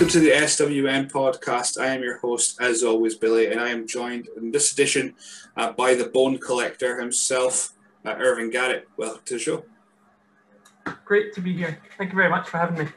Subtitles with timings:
[0.00, 1.78] Welcome to the SWN podcast.
[1.78, 5.14] I am your host, as always, Billy, and I am joined in this edition
[5.58, 7.74] uh, by the Bone Collector himself,
[8.06, 8.88] uh, Irving Garrett.
[8.96, 9.64] Welcome to the show.
[11.04, 11.78] Great to be here.
[11.98, 12.92] Thank you very much for having me.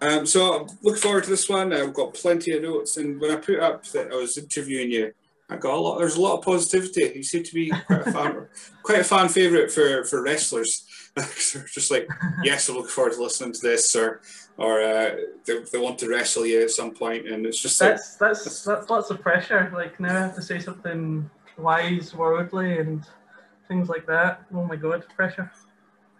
[0.00, 1.72] Um, so, look forward to this one.
[1.72, 5.12] I've got plenty of notes, and when I put up that I was interviewing you,
[5.48, 5.98] I got a lot.
[5.98, 7.12] There's a lot of positivity.
[7.14, 8.48] You seem to be quite a fan,
[8.82, 10.88] quite a fan favorite for for wrestlers.
[11.16, 12.08] just like,
[12.42, 14.22] yes, I look forward to listening to this, or
[14.56, 17.90] or uh, they, they want to wrestle you at some point, and it's just like
[17.90, 19.70] That's that's that's lots of pressure.
[19.74, 23.04] Like now I have to say something wise, worldly, and
[23.68, 24.42] things like that.
[24.54, 25.50] Oh my god, pressure.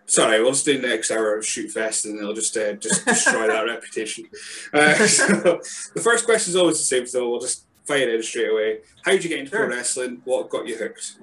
[0.07, 3.05] Sorry, we'll just do the next hour of shoot fest, and they'll just uh, just
[3.07, 4.25] destroy that reputation.
[4.73, 5.61] Uh, so
[5.95, 8.79] the first question is always the same, so we'll just fire it straight away.
[9.05, 9.67] How did you get into Sure.
[9.67, 10.21] pro wrestling?
[10.25, 11.19] What got you hooked?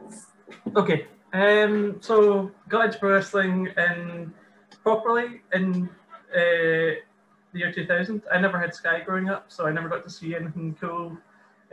[0.75, 1.07] Okay.
[1.33, 1.97] Um.
[2.01, 4.33] So got into pro wrestling and
[4.83, 5.89] properly in
[6.35, 6.93] uh,
[7.53, 8.23] the year 2000.
[8.31, 11.17] I never had Sky growing up, so I never got to see anything cool.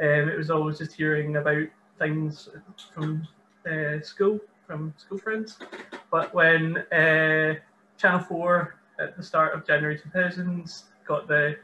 [0.01, 1.67] Um, it was always just hearing about
[1.99, 2.49] things
[2.95, 3.27] from
[3.71, 5.59] uh, school, from school friends.
[6.11, 7.55] But when uh,
[7.99, 10.71] Channel 4 at the start of January 2000
[11.07, 11.57] got the,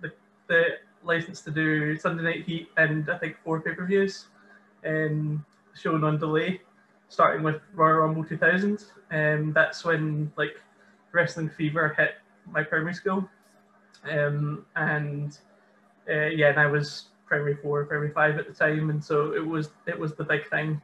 [0.00, 0.12] the,
[0.48, 0.64] the
[1.02, 4.26] license to do Sunday Night Heat and I think four pay per views
[4.86, 6.60] um, shown on delay,
[7.08, 8.84] starting with Royal Rumble 2000.
[9.10, 10.56] Um, that's when like
[11.12, 12.14] wrestling fever hit
[12.50, 13.28] my primary school.
[14.04, 15.36] Um, and
[16.08, 19.46] uh, yeah, and I was primary four, primary five at the time, and so it
[19.46, 20.80] was it was the big thing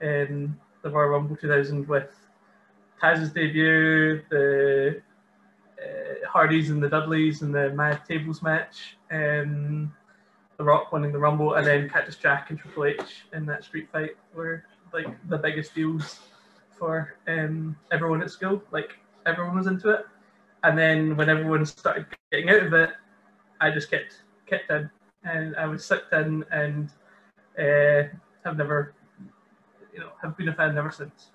[0.00, 2.10] in the Royal Rumble 2000 with
[3.00, 5.02] Taz's debut, the
[5.78, 9.92] uh, Hardys and the Dudleys, and the Mad Tables match, um,
[10.56, 13.88] The Rock winning the Rumble, and then Cactus Jack and Triple H in that street
[13.92, 16.20] fight were like the biggest deals
[16.78, 18.62] for um, everyone at school.
[18.70, 20.06] Like everyone was into it,
[20.62, 22.90] and then when everyone started getting out of it,
[23.60, 24.90] I just kept kept in,
[25.24, 26.90] and I was sucked in, and
[27.58, 28.08] uh,
[28.44, 28.94] have never,
[29.92, 31.30] you know, have been a fan ever since.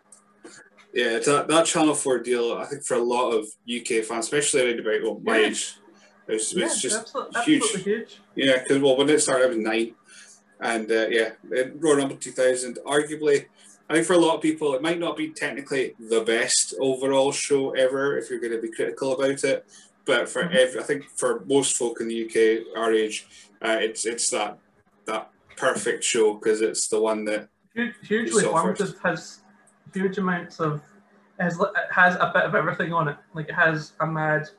[0.93, 4.61] Yeah, that, that Channel 4 deal, I think for a lot of UK fans, especially
[4.65, 5.47] around about well, my Yeah.
[5.47, 5.75] age,
[6.27, 7.63] it's, Yeah, it's just absolutely, huge.
[7.63, 8.21] absolutely huge.
[8.35, 9.95] Yeah, because well, when it started, I was nine,
[10.61, 13.45] and uh, yeah, it- Royal Rumble 2000, arguably,
[13.89, 17.31] I think for a lot of people, it might not be technically the best overall
[17.31, 19.65] show ever if you're going to be critical about it,
[20.05, 20.55] but for Mhm.
[20.55, 23.27] every, I think for most folk in the UK our age,
[23.61, 24.57] uh, it's it's that
[25.05, 28.97] that perfect show because it's the one that Huge, hugely formative.
[29.03, 29.41] Has
[29.93, 30.81] huge amounts of
[31.39, 31.59] has
[31.91, 33.17] has a bit of everything on it.
[33.33, 34.49] Like it has a mad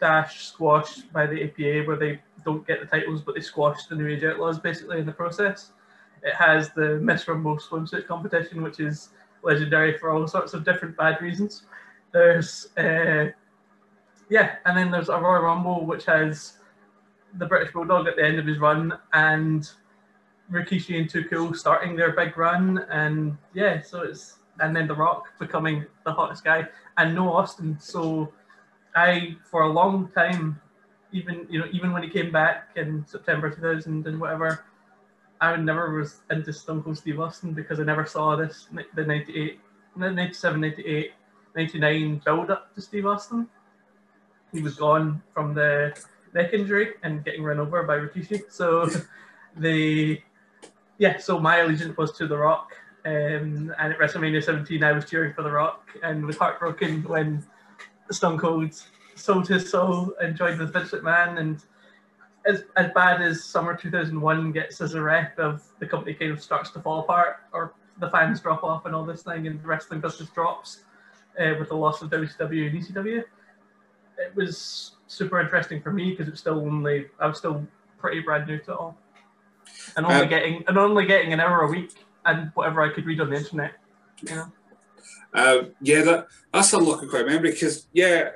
[0.00, 3.94] dash squash by the APA where they don't get the titles but they squash the
[3.94, 5.70] New Age Outlaws basically in the process.
[6.22, 9.10] It has the Miss Rumble swimsuit competition, which is
[9.42, 11.64] legendary for all sorts of different bad reasons.
[12.12, 13.30] There's uh,
[14.28, 16.54] yeah, and then there's a Royal Rumble which has
[17.38, 19.68] the British Bulldog at the end of his run and
[20.50, 25.26] Rikishi and Cool starting their big run, and yeah, so it's and then The Rock
[25.38, 26.68] becoming the hottest guy,
[26.98, 27.78] and no Austin.
[27.80, 28.32] So
[28.94, 30.60] I, for a long time,
[31.12, 34.64] even you know, even when he came back in September 2000 and whatever,
[35.42, 39.58] I never was into Stone Steve Austin because I never saw this the 98,
[39.96, 41.12] the 97, 98,
[41.56, 43.48] 99 build up to Steve Austin.
[44.52, 46.00] He was gone from the
[46.32, 48.42] neck injury and getting run over by Rikishi.
[48.50, 48.88] So
[49.56, 50.22] the
[50.98, 52.70] yeah, so my allegiance was to The Rock.
[53.04, 57.44] Um, and at WrestleMania 17, I was cheering for The Rock and was heartbroken when
[58.12, 58.80] Stone Cold
[59.16, 61.40] sold his soul and joined with Vince McMahon.
[61.40, 61.64] And
[62.46, 66.42] as, as bad as summer 2001 gets as a rep of the company kind of
[66.42, 69.66] starts to fall apart or the fans drop off and all this thing and the
[69.66, 70.80] wrestling business drops
[71.38, 73.18] uh, with the loss of WCW and ECW,
[74.18, 77.66] it was super interesting for me because it's still only, I was still
[77.98, 78.98] pretty brand new to it all
[79.96, 81.94] and only Um, getting and only getting an hour a week
[82.24, 83.72] and whatever I could read on the internet.
[84.22, 84.52] You know,
[85.34, 88.30] Um, yeah, that that's unlocking quite memory because yeah,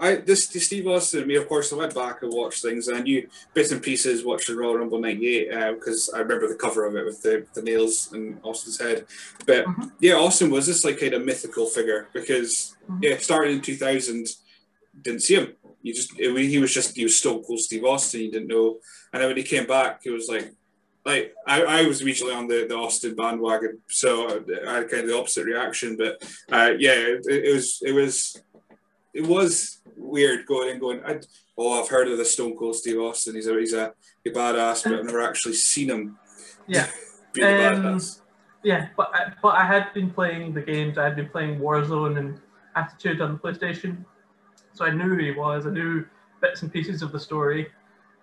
[0.00, 2.88] I this, this Steve Austin and me, of course, I went back and watched things
[2.88, 6.84] and I knew bits and pieces watching Royal Rumble '98 because I remember the cover
[6.84, 9.06] of it with the, the nails in Austin's head.
[9.46, 9.92] But Mhm.
[10.00, 12.98] yeah, Austin was this like kind of mythical figure because Mhm.
[13.02, 14.26] yeah, starting in 2000,
[15.00, 15.54] didn't see him.
[15.82, 18.22] You just it, he was just he was Stone Cold Steve Austin.
[18.22, 18.78] You didn't know,
[19.12, 20.52] and then when he came back, it was like
[21.04, 24.26] like I, I was originally on the, the Austin bandwagon, so
[24.66, 25.96] I had kind of the opposite reaction.
[25.96, 28.40] But uh, yeah, it, it, was it was
[29.14, 31.00] it was weird going and going.
[31.04, 31.20] I,
[31.56, 33.34] oh, I've heard of the Stone Cold Steve Austin.
[33.34, 33.92] He's a he's a,
[34.26, 36.18] a badass, but I've never actually seen him.
[36.66, 36.88] Yeah.
[37.42, 38.00] um,
[38.62, 40.98] yeah, but I, but I had been playing the games.
[40.98, 42.40] I had been playing Warzone and
[42.76, 44.04] Attitude on the PlayStation,
[44.72, 45.66] so I knew who he was.
[45.66, 46.04] I knew
[46.40, 47.68] bits and pieces of the story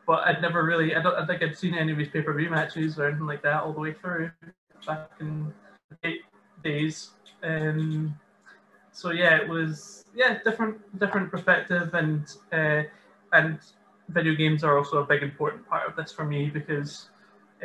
[0.08, 2.34] but I'd never really, I don't I think I'd seen any of his pay per
[2.34, 4.32] view matches or anything like that all the way through
[4.86, 5.54] back in
[6.04, 6.18] the
[6.64, 7.12] days.
[7.44, 8.20] Um,
[8.92, 12.84] so yeah, it was yeah different different perspective and uh,
[13.34, 13.60] and
[14.10, 17.10] video games are also a big important part of this for me because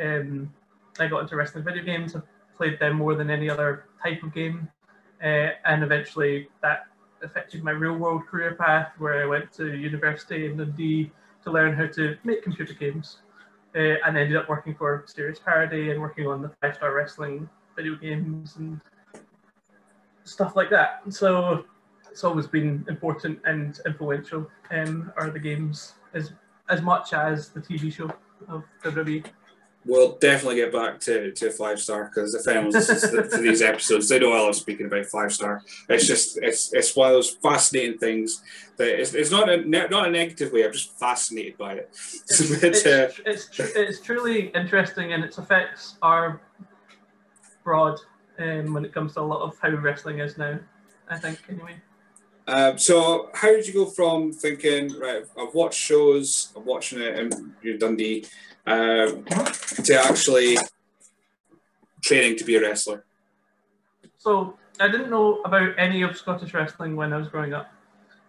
[0.01, 0.51] um,
[0.99, 2.15] I got into wrestling video games.
[2.15, 2.23] I've
[2.55, 4.69] played them more than any other type of game,
[5.21, 6.87] uh, and eventually that
[7.23, 11.11] affected my real world career path where I went to university in Dundee
[11.43, 13.17] to learn how to make computer games,
[13.75, 17.49] uh, and ended up working for Serious Parody and working on the Five Star Wrestling
[17.75, 18.79] video games and
[20.27, 21.01] stuff like that.
[21.09, 21.65] So
[22.11, 24.49] it's always been important and influential.
[24.71, 26.33] Um, are the games as
[26.69, 28.11] as much as the TV show
[28.49, 29.25] of WWE
[29.87, 34.09] we'll definitely get back to, to five star because if anyone's listening to these episodes,
[34.09, 35.63] they know I love speaking about five star.
[35.89, 38.43] It's just it's it's one of those fascinating things
[38.77, 40.65] that it's, it's not a not a negative way.
[40.65, 41.89] I'm just fascinated by it.
[42.29, 46.41] It's, it's, uh, it's, it's, truly interesting and its effects are
[47.63, 47.99] broad
[48.39, 50.59] um, when it comes to a lot of how wrestling is now.
[51.09, 51.75] I think anyway.
[52.47, 57.17] Um, so, how did you go from thinking, right, I've watched shows, I'm watching it
[57.17, 58.25] in Dundee,
[58.65, 60.57] um, to actually
[62.01, 63.03] training to be a wrestler?
[64.17, 67.71] So I didn't know about any of Scottish wrestling when I was growing up.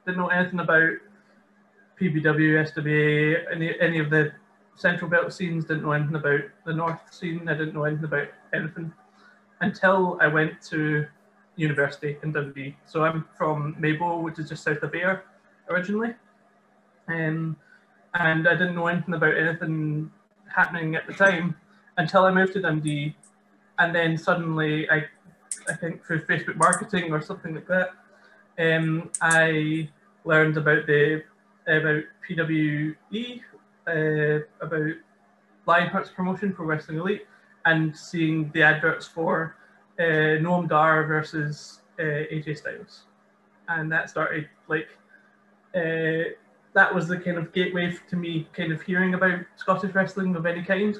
[0.06, 0.92] Didn't know anything about
[2.00, 4.32] PBW, SWA, any any of the
[4.76, 5.64] Central Belt scenes.
[5.64, 7.48] Didn't know anything about the North scene.
[7.48, 8.92] I didn't know anything about anything
[9.60, 11.06] until I went to
[11.56, 12.76] university in Dundee.
[12.86, 15.24] So I'm from Maybole, which is just south of Ayr
[15.68, 16.14] originally.
[17.08, 17.56] Um,
[18.14, 20.10] and I didn't know anything about anything
[20.46, 21.56] happening at the time
[21.96, 23.16] until I moved to Dundee,
[23.78, 25.04] and then suddenly I,
[25.68, 27.90] I think through Facebook marketing or something like that,
[28.58, 29.88] um, I
[30.24, 31.22] learned about the
[31.66, 33.42] about PWE,
[33.86, 34.94] uh, about
[35.66, 37.26] Lionheart's promotion Pro Wrestling Elite,
[37.64, 39.56] and seeing the adverts for
[39.98, 43.02] uh, Noam Dar versus uh, AJ Styles,
[43.68, 44.88] and that started like.
[45.74, 46.30] Uh,
[46.74, 50.46] that was the kind of gateway to me kind of hearing about Scottish wrestling of
[50.46, 50.96] any kind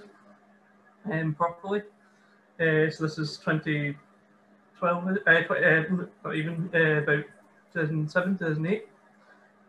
[1.12, 1.82] um, properly.
[2.60, 3.98] Uh, so this is 2012,
[5.26, 5.84] uh, uh,
[6.24, 7.24] not even, uh, about
[7.72, 8.88] 2007, 2008.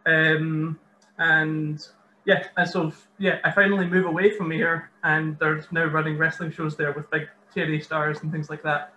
[0.06, 0.80] Um,
[1.20, 1.88] and
[2.30, 6.52] yeah, and so yeah, I finally move away from here, and there's now running wrestling
[6.52, 8.94] shows there with big TNA stars and things like that.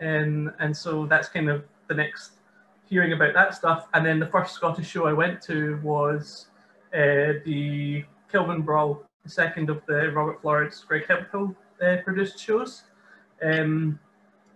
[0.00, 2.32] And and so that's kind of the next
[2.84, 3.88] hearing about that stuff.
[3.94, 6.48] And then the first Scottish show I went to was
[6.92, 12.82] uh, the Kelvin Brawl, the second of the Robert Florence, Greg Hemphill uh, produced shows,
[13.42, 13.98] um,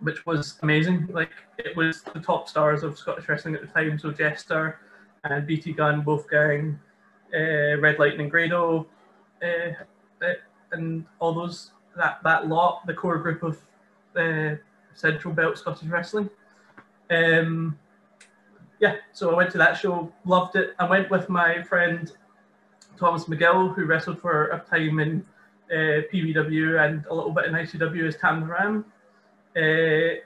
[0.01, 1.07] which was amazing.
[1.11, 3.97] Like it was the top stars of Scottish wrestling at the time.
[3.97, 4.79] So Jester
[5.23, 6.79] and BT Gunn, Wolfgang,
[7.35, 8.87] uh, Red Lightning Grado,
[9.43, 9.71] uh,
[10.23, 10.33] uh,
[10.71, 13.61] and all those that that lot, the core group of
[14.15, 14.55] uh,
[14.93, 16.29] Central Belt Scottish wrestling.
[17.09, 17.77] Um,
[18.79, 20.75] yeah, so I went to that show, loved it.
[20.79, 22.11] I went with my friend
[22.97, 25.25] Thomas McGill, who wrestled for a time in
[25.71, 28.85] uh, PBW and a little bit in ICW as Tam Ram.
[29.55, 30.19] Uh,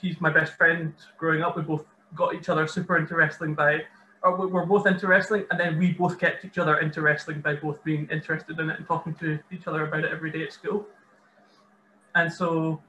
[0.00, 1.56] he's my best friend growing up.
[1.56, 3.82] We both got each other super into wrestling by,
[4.24, 7.82] we're both into wrestling, and then we both kept each other into wrestling by both
[7.84, 10.86] being interested in it and talking to each other about it every day at school.
[12.14, 12.80] And so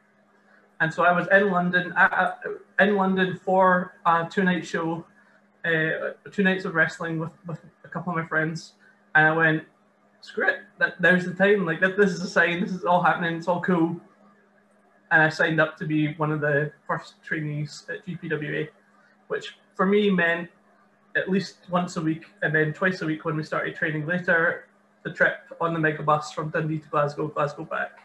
[0.80, 2.32] and so I was in London uh,
[2.78, 5.04] in London for a two night show,
[5.64, 8.72] uh, two nights of wrestling with, with a couple of my friends,
[9.14, 9.64] and I went,
[10.22, 11.66] screw it, that there's the time.
[11.66, 12.62] Like this is a sign.
[12.62, 13.36] This is all happening.
[13.36, 14.00] It's all cool.
[15.10, 18.68] And I signed up to be one of the first trainees at GPWA,
[19.28, 20.48] which for me meant
[21.16, 24.68] at least once a week and then twice a week when we started training later,
[25.02, 28.00] the trip on the megabus from Dundee to Glasgow, Glasgow back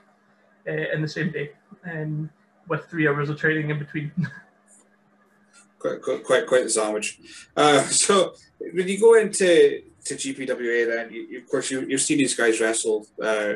[0.67, 1.51] uh, in the same day,
[1.83, 2.29] and
[2.67, 4.11] with three hours of training in between.
[5.79, 7.19] quite, quite, quite, quite the sandwich.
[7.55, 12.19] Uh, so when you go into to GPWA, then you, of course you, you've seen
[12.19, 13.07] these guys wrestle.
[13.21, 13.55] Uh,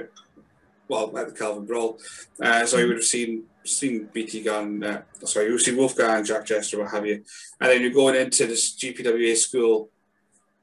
[0.89, 1.99] well, at the Kelvin Brawl,
[2.41, 6.45] uh, so you would have seen seen BT Gunn, uh, sorry, you've seen Wolfgang, Jack
[6.45, 7.23] Jester, what have you,
[7.61, 9.89] and then you're going into this GPWA school,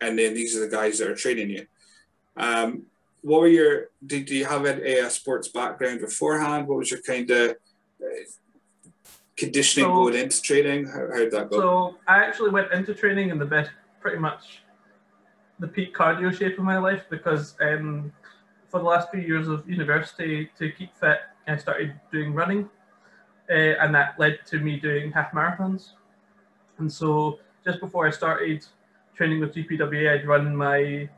[0.00, 1.66] and then these are the guys that are training you.
[2.36, 2.82] Um,
[3.22, 3.86] what were your?
[4.04, 6.66] Did, do you have a, a sports background beforehand?
[6.66, 7.50] What was your kind of
[8.02, 8.06] uh,
[9.36, 10.86] conditioning So- going into training?
[10.86, 11.60] How how did that go?
[11.60, 14.62] So I actually went into training in the best, pretty much
[15.58, 18.12] the peak cardio shape of my life because um,
[18.76, 22.68] for the last few years of university to keep fit, I started doing running,
[23.48, 25.92] uh, and that led to me doing half marathons.
[26.78, 28.66] And so just before I started
[29.16, 31.08] training with GPWA, I'd run my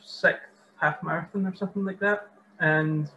[0.00, 0.46] sixth
[0.80, 2.28] half marathon or something like that,
[2.60, 3.10] and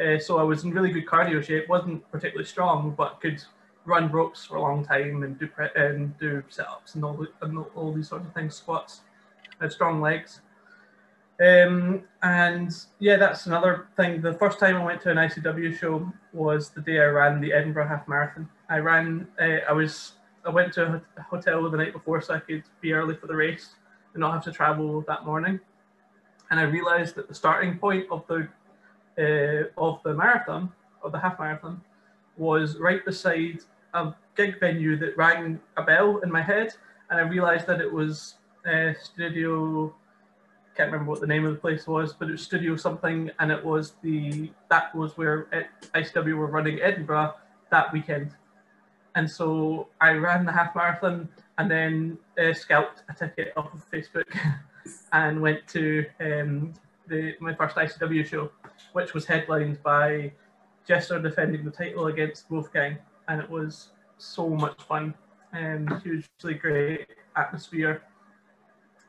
[0.00, 1.68] uh, so I was in really good cardio shape.
[1.68, 3.42] wasn't particularly strong, but could
[3.84, 7.14] run ropes for a long time and do pre- and do sit ups and all
[7.14, 9.00] the, and all- these sorts of things, squats.
[9.60, 10.40] Had strong legs.
[11.40, 14.20] Um, and yeah, that's another thing.
[14.20, 17.52] The first time I went to an ICW show was the day I ran the
[17.52, 18.48] Edinburgh Half Marathon.
[18.68, 19.26] I ran.
[19.40, 20.12] Uh, I was.
[20.44, 23.34] I went to a hotel the night before so I could be early for the
[23.34, 23.70] race
[24.14, 25.60] and not have to travel that morning.
[26.50, 28.48] And I realised that the starting point of the
[29.18, 30.70] uh, of the marathon,
[31.02, 31.80] of the half marathon,
[32.36, 33.60] was right beside
[33.94, 36.74] a gig venue that rang a bell in my head,
[37.08, 38.34] and I realised that it was
[38.70, 39.94] uh, Studio.
[40.76, 43.50] Can't remember what the name of the place was, but it was Studio something, and
[43.50, 45.46] it was the that was where
[45.94, 47.34] ICW were running Edinburgh
[47.70, 48.34] that weekend,
[49.14, 53.88] and so I ran the half marathon and then uh, scalped a ticket off of
[53.90, 54.24] Facebook
[55.12, 56.72] and went to um,
[57.08, 58.50] the my first ICW show,
[58.92, 60.32] which was headlined by
[60.86, 62.96] Jester defending the title against Wolfgang,
[63.28, 65.14] and it was so much fun.
[65.52, 68.02] And hugely great atmosphere.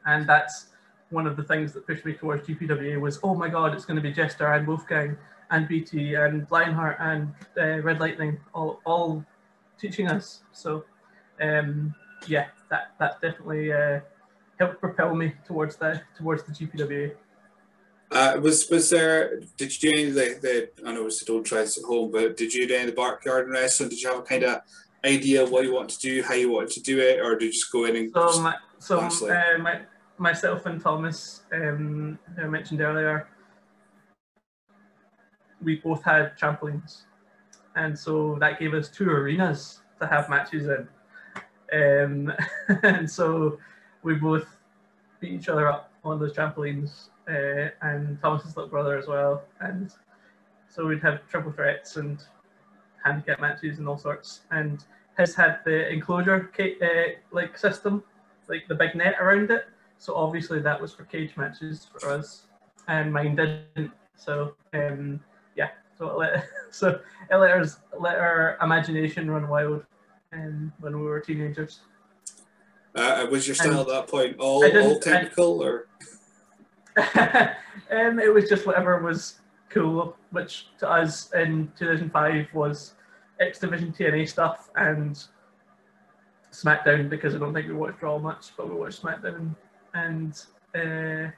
[0.05, 0.67] And that's
[1.11, 3.97] one of the things that pushed me towards GPWA was, oh my god, it's going
[3.97, 5.17] to be Jester and Wolfgang
[5.51, 9.23] and BT and Lionheart and uh, Red Lightning all, all
[9.79, 10.41] teaching us.
[10.53, 10.85] So,
[11.41, 11.93] um,
[12.27, 13.99] yeah, that that definitely uh,
[14.59, 17.13] helped propel me towards the towards the GPWA.
[18.11, 19.39] Uh, was was there?
[19.57, 20.87] Did you do any of the, the?
[20.87, 23.01] I know it's don't try this at home, but did you do any of the
[23.01, 23.89] backyard wrestling?
[23.89, 24.61] Did you have a kind of
[25.03, 27.51] idea what you want to do, how you wanted to do it, or did you
[27.51, 28.11] just go in and?
[28.13, 29.81] So, my, so uh, my,
[30.21, 33.27] myself and Thomas, um, who I mentioned earlier,
[35.61, 37.03] we both had trampolines,
[37.75, 40.87] and so that gave us two arenas to have matches in.
[41.73, 42.33] Um,
[42.83, 43.57] and so
[44.03, 44.45] we both
[45.19, 49.43] beat each other up on those trampolines, uh, and Thomas's little brother as well.
[49.59, 49.91] And
[50.67, 52.23] so we'd have triple threats and
[53.03, 54.41] handicap matches and all sorts.
[54.51, 54.83] And
[55.17, 58.03] his had the enclosure uh, like system,
[58.47, 59.65] like the big net around it.
[60.01, 62.47] So obviously that was for cage matches for us,
[62.87, 63.91] and mine didn't.
[64.15, 65.19] So um,
[65.55, 69.85] yeah, so it let so it let, us, let our imagination run wild,
[70.33, 71.81] um, when we were teenagers.
[72.95, 75.87] Uh, was your style at that point all, I all I- technical or?
[77.91, 79.35] um, it was just whatever was
[79.69, 82.95] cool, which to us in 2005 was
[83.39, 85.23] X Division TNA stuff and
[86.51, 89.55] SmackDown because I don't think we watched Raw much, but we watched SmackDown.
[89.93, 90.33] And
[90.75, 91.31] uh,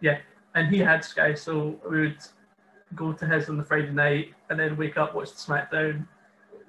[0.00, 0.18] yeah,
[0.54, 2.18] and he had Sky, so we would
[2.94, 6.06] go to his on the Friday night and then wake up, watch the SmackDown.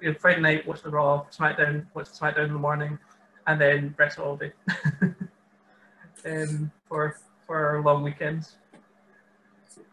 [0.00, 2.98] You know, Friday night, watch the Raw, SmackDown, watch the SmackDown in the morning,
[3.46, 4.52] and then wrestle all day.
[6.26, 8.56] um, for for long weekends.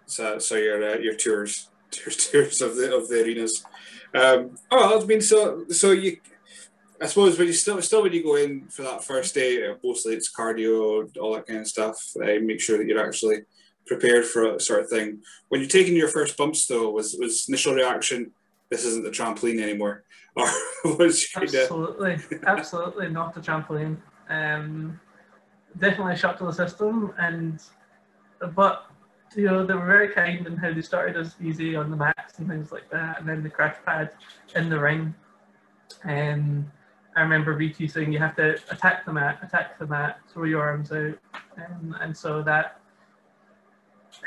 [0.06, 3.66] So, so your uh, your tours, tours, tours of the of the arenas.
[4.14, 6.18] Um, oh, that's been so so you,
[7.02, 9.76] I suppose when you still still when you go in for that first day, uh,
[9.84, 11.98] mostly it's cardio, all that kind of stuff.
[12.16, 13.40] Uh, make sure that you're actually
[13.88, 15.22] prepared for a sort of thing.
[15.50, 18.32] When you're taking your first bumps, though, was was initial reaction?
[18.70, 20.04] This isn't the trampoline anymore,
[20.36, 20.46] or
[20.84, 23.98] was absolutely, absolutely not the trampoline.
[24.30, 25.00] Um,
[25.80, 27.60] definitely a shock to the system, and
[28.56, 28.86] but
[29.36, 32.38] you know, they were very kind in how they started us easy on the mats
[32.38, 34.12] and things like that, and then the crash pad
[34.56, 35.16] in the ring.
[36.04, 36.70] And
[37.16, 40.62] I remember BT saying you have to attack the mat, attack the mat, throw your
[40.62, 41.18] arms out,
[41.58, 42.80] and, and so that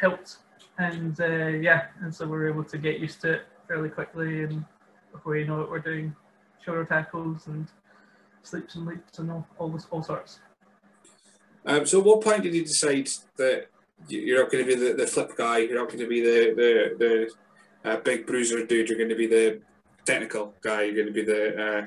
[0.00, 0.36] helped.
[0.78, 4.42] And uh, yeah, and so we were able to get used to it fairly quickly,
[4.42, 4.64] and
[5.12, 6.14] before you know it, we're doing
[6.64, 7.68] shoulder tackles and
[8.42, 10.40] sleeps and leaps and all all, this, all sorts.
[11.64, 13.68] Um, so, what point did you decide that
[14.08, 15.58] you're not going to be the, the flip guy.
[15.58, 17.30] You're not going to be the the,
[17.84, 18.88] the uh, big bruiser dude.
[18.88, 19.60] You're going to be the
[20.04, 20.82] technical guy.
[20.82, 21.86] You're going to be the uh,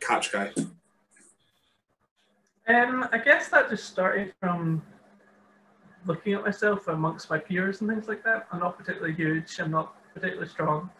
[0.00, 0.52] catch guy.
[2.68, 4.82] Um, I guess that just started from
[6.04, 8.46] looking at myself amongst my peers and things like that.
[8.50, 9.58] I'm not particularly huge.
[9.60, 10.90] I'm not particularly strong.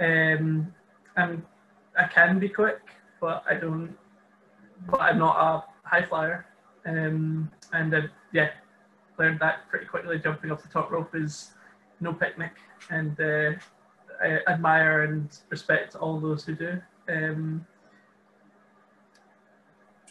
[0.00, 0.72] Um,
[1.16, 1.42] and
[1.98, 2.80] I can be quick,
[3.20, 3.94] but I don't.
[4.88, 6.46] But I'm not a high flyer.
[6.86, 8.02] Um, and uh,
[8.32, 8.50] yeah,
[9.18, 10.18] learned that pretty quickly.
[10.18, 11.52] Jumping off the top rope is
[12.00, 12.52] no picnic,
[12.88, 13.52] and uh,
[14.22, 16.80] I admire and respect all those who do.
[17.08, 17.66] Um,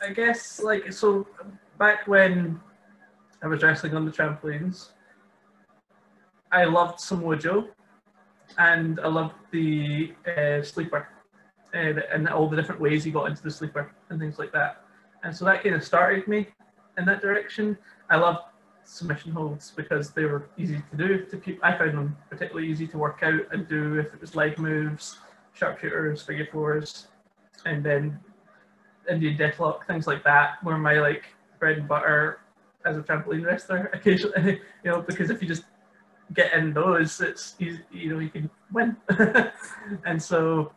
[0.01, 1.27] I guess like so
[1.77, 2.60] back when
[3.44, 4.89] I was wrestling on the trampolines,
[6.51, 7.68] I loved Samoa Joe,
[8.58, 11.10] and I loved the uh, sleeper,
[11.74, 11.77] uh,
[12.13, 14.84] and all the different ways he got into the sleeper and things like that.
[15.24, 16.48] And so that kind of started me
[16.98, 17.77] in that direction.
[18.10, 18.39] I loved
[18.86, 21.25] submission holds because they were easy to do.
[21.25, 24.58] To I found them particularly easy to work out and do if it was leg
[24.58, 25.20] moves,
[25.53, 27.08] sharpshooters, figure fours,
[27.65, 28.19] and then
[29.10, 31.24] Indian deathlock, things like that were my like
[31.60, 32.39] bread and butter
[32.86, 35.63] as a trampoline wrestler occasionally, you know, because if you just
[36.34, 38.95] get in those, it's easy, you know, you can win.
[40.06, 40.72] and so,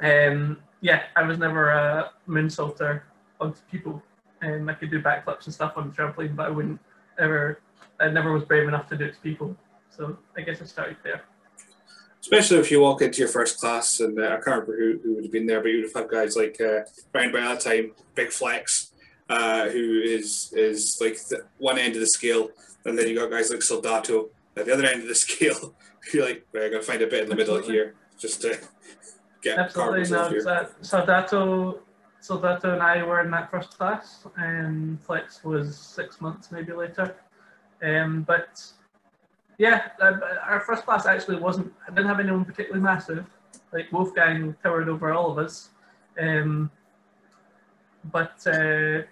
[0.00, 3.02] um, yeah, I was never a moonsaulter
[3.40, 4.02] onto people.
[4.40, 6.80] and I could do backflips and stuff on the trampoline, but I wouldn't
[7.18, 7.60] ever,
[8.00, 9.56] I never was brave enough to do it to people.
[9.90, 11.22] So I guess I started there.
[12.20, 15.14] Especially if you walk into your first class, and uh, I can't remember who, who
[15.14, 16.80] would have been there, but you would have had guys like uh,
[17.12, 18.92] Brian by that time, Big Flex,
[19.28, 22.50] uh, who is is like the one end of the scale,
[22.84, 25.74] and then you got guys like Soldato at the other end of the scale.
[26.12, 28.58] You're like, well, I'm gonna find a bit in the middle here, just to
[29.42, 30.30] get absolutely no.
[30.82, 31.78] Soldato
[32.20, 37.16] Soldato and I were in that first class, and Flex was six months maybe later.
[37.82, 38.60] Um, but
[39.58, 41.72] yeah, uh, our first class actually wasn't.
[41.86, 43.26] I didn't have anyone particularly massive.
[43.72, 45.70] Like Wolfgang towered over all of us.
[46.18, 46.70] Um,
[48.04, 49.02] but uh,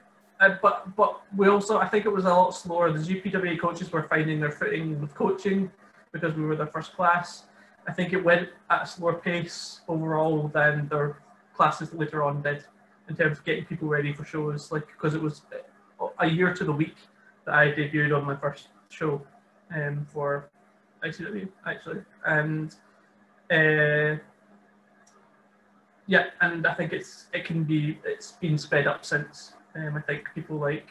[0.41, 2.93] uh, but but we also I think it was a lot slower.
[2.93, 5.71] The GPWA coaches were finding their footing with coaching
[6.13, 7.45] because we were their first class.
[7.89, 11.19] I think it went at a slower pace overall than their
[11.55, 12.65] classes later on did
[13.09, 15.43] in terms of getting people ready for shows, like because it was
[16.21, 16.97] a year to the week
[17.45, 19.23] that I debuted on my first show
[19.74, 20.50] um, for
[21.05, 22.74] ICW actually, and
[23.50, 24.18] uh,
[26.07, 29.52] yeah, and I think it's it can be it's been sped up since.
[29.74, 30.88] Um, I think people like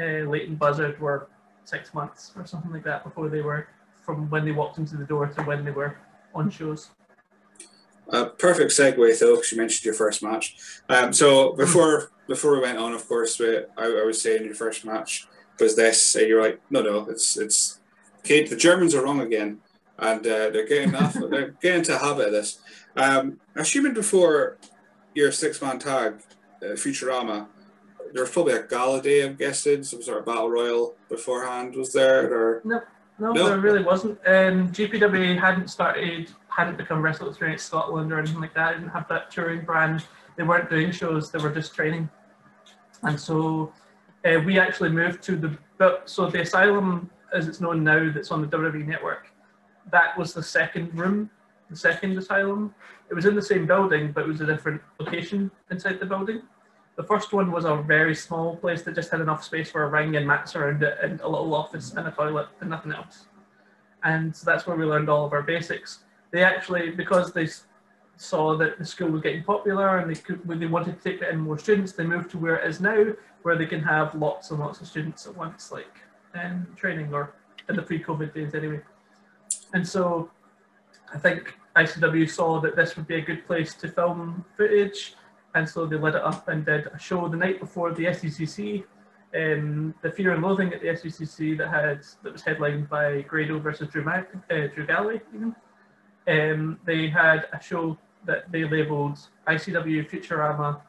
[0.00, 1.28] uh, Leyton Buzzard were
[1.64, 3.68] six months or something like that before they were
[4.04, 5.96] from when they walked into the door to when they were
[6.34, 6.90] on shows.
[8.08, 10.56] Uh, perfect segue, though, because you mentioned your first match.
[10.88, 14.54] Um, so before before we went on, of course, we, I, I, was saying your
[14.54, 15.26] first match
[15.60, 16.14] was this.
[16.14, 17.75] and you're like, no, no, it's it's
[18.26, 18.50] Kate.
[18.50, 19.58] The Germans are wrong again,
[19.98, 21.14] and uh, they're getting off.
[21.30, 22.58] they're getting into a habit of this.
[22.96, 24.58] Um, assuming before
[25.14, 26.20] your six man tag,
[26.62, 27.46] uh, Futurama,
[28.12, 29.24] there was probably a gala day.
[29.24, 31.74] I'm guessing some sort of battle royal beforehand.
[31.76, 32.80] Was there or no?
[33.18, 33.48] No, no.
[33.48, 34.18] there really wasn't.
[34.26, 38.68] Um, GPWA hadn't started hadn't become Wrestle Experience Scotland or anything like that.
[38.68, 40.04] I didn't have that touring brand.
[40.36, 41.30] They weren't doing shows.
[41.30, 42.08] They were just training.
[43.02, 43.72] And so
[44.24, 45.58] uh, we actually moved to the
[46.06, 49.28] so the asylum, as it's known now, that's on the WWE network.
[49.90, 51.30] That was the second room,
[51.70, 52.74] the second asylum.
[53.10, 56.42] It was in the same building, but it was a different location inside the building.
[56.96, 59.88] The first one was a very small place that just had enough space for a
[59.88, 63.26] ring and mats around it, and a little office and a toilet and nothing else.
[64.02, 67.48] And so that's where we learned all of our basics they actually because they
[68.16, 71.22] saw that the school was getting popular and they could, when they wanted to take
[71.22, 73.06] in more students, they moved to where it is now,
[73.42, 75.94] where they can have lots and lots of students at once, like
[76.36, 77.34] in training or
[77.68, 78.80] in the pre-COVID days anyway.
[79.74, 80.30] And so
[81.12, 85.14] I think ICW saw that this would be a good place to film footage,
[85.54, 88.84] and so they lit it up and did a show the night before the SECC,
[89.34, 93.58] um, the Fear and Loathing at the SECC that had that was headlined by Grado
[93.58, 95.20] versus Drew, Mac, uh, Drew Galloway.
[95.34, 95.54] Even.
[96.28, 100.80] Um, they had a show that they labelled ICW Futurama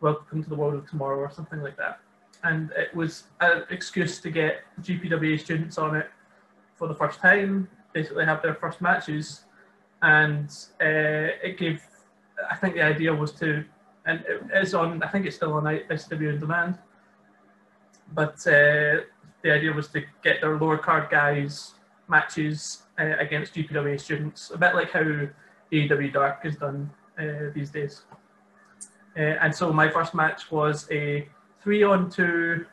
[0.00, 2.00] Welcome to the World of Tomorrow or something like that.
[2.44, 6.10] And it was an excuse to get GPWA students on it
[6.74, 9.44] for the first time, basically have their first matches.
[10.02, 10.48] And
[10.80, 11.80] uh, it gave,
[12.50, 13.64] I think the idea was to,
[14.06, 16.78] and it is on, I think it's still on ICW On Demand.
[18.12, 19.06] But uh,
[19.42, 21.74] the idea was to get their lower card guys
[22.08, 25.28] matches uh, against GPWA students, a bit like how
[25.72, 28.02] AEW Dark is done uh, these days.
[29.16, 31.28] Uh, and so my first match was a
[31.62, 32.66] three on two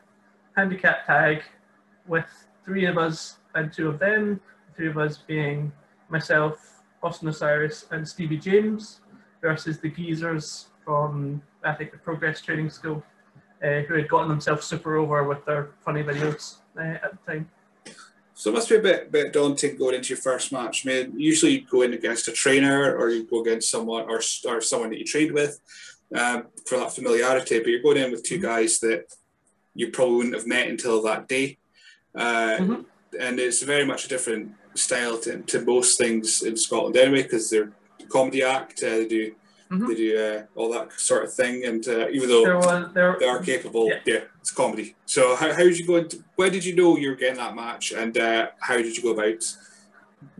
[0.56, 1.42] handicap tag
[2.06, 2.26] with
[2.64, 4.40] three of us and two of them,
[4.76, 5.72] three of us being
[6.08, 9.00] myself, Austin Osiris, and Stevie James
[9.40, 13.02] versus the geezers from, I think, the Progress Training School,
[13.64, 17.50] uh, who had gotten themselves super over with their funny videos uh, at the time.
[18.34, 20.86] So it must be a bit bit daunting going into your first match.
[20.86, 24.22] I mean, usually you go in against a trainer or you go against someone or,
[24.46, 25.60] or someone that you trained with
[26.14, 28.46] um, for that familiarity, but you're going in with two mm-hmm.
[28.46, 29.04] guys that
[29.74, 31.58] you probably wouldn't have met until that day.
[32.14, 32.82] Uh, mm-hmm.
[33.18, 37.50] And it's very much a different style to, to most things in Scotland anyway, because
[37.50, 37.72] they're
[38.08, 39.34] comedy act, uh, they do
[39.70, 39.86] Mm-hmm.
[39.86, 43.16] They do uh, all that sort of thing, and uh, even though there was, there,
[43.20, 44.00] they are capable, yeah.
[44.04, 44.20] yeah.
[44.40, 44.96] it's comedy.
[45.06, 46.24] So how, how did you go into?
[46.34, 49.10] Where did you know you were getting that match, and uh, how did you go
[49.10, 49.44] about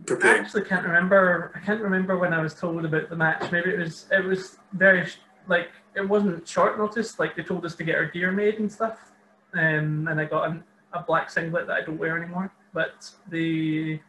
[0.05, 0.41] preparing?
[0.41, 1.53] I actually can't remember.
[1.55, 3.49] I can't remember when I was told about the match.
[3.53, 5.07] Maybe it was it was very
[5.47, 7.19] like it wasn't short notice.
[7.19, 9.11] Like they told us to get our gear made and stuff,
[9.53, 12.51] um, and I got an, a black singlet that I don't wear anymore.
[12.73, 13.99] But the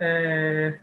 [0.00, 0.76] uh,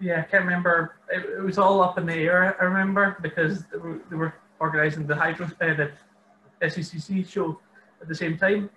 [0.00, 0.96] yeah, I can't remember.
[1.10, 2.56] It, it, was all up in the air.
[2.60, 5.90] I remember because they were, they were organising the hydro uh, the
[6.62, 7.60] SECC show
[8.00, 8.70] at the same time,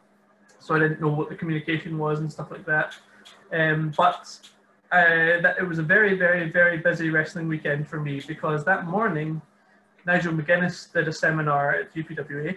[0.59, 2.95] so I didn't know what the communication was and stuff like that.
[3.51, 4.37] Um, but
[4.93, 8.85] uh, that it was a very, very, very busy wrestling weekend for me because that
[8.85, 9.41] morning
[10.05, 12.55] Nigel McGuinness did a seminar at GPWA,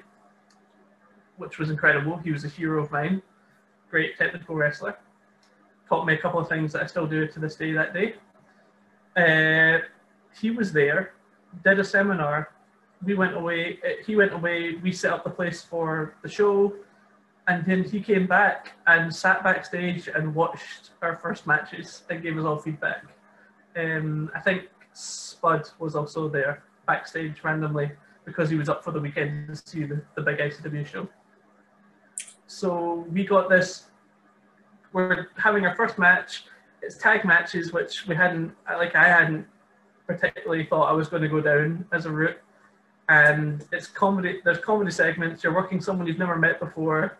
[1.38, 2.18] which was incredible.
[2.18, 3.22] He was a hero of mine,
[3.90, 4.98] great technical wrestler.
[5.88, 8.16] Taught me a couple of things that I still do to this day that day.
[9.16, 9.78] Uh,
[10.38, 11.14] he was there,
[11.64, 12.50] did a seminar.
[13.02, 13.78] We went away.
[13.82, 14.74] Uh, he went away.
[14.82, 16.74] We set up the place for the show,
[17.48, 22.36] and then he came back and sat backstage and watched our first matches and gave
[22.38, 23.04] us all feedback.
[23.76, 27.92] Um, I think Spud was also there backstage randomly
[28.24, 31.08] because he was up for the weekend to see the, the big ICW show.
[32.46, 33.86] So we got this.
[34.92, 36.44] We're having our first match
[36.86, 39.46] it's tag matches, which we hadn't, like I hadn't
[40.06, 42.38] particularly thought I was going to go down as a route.
[43.08, 44.40] And it's comedy.
[44.44, 45.44] There's comedy segments.
[45.44, 47.18] You're working someone you've never met before.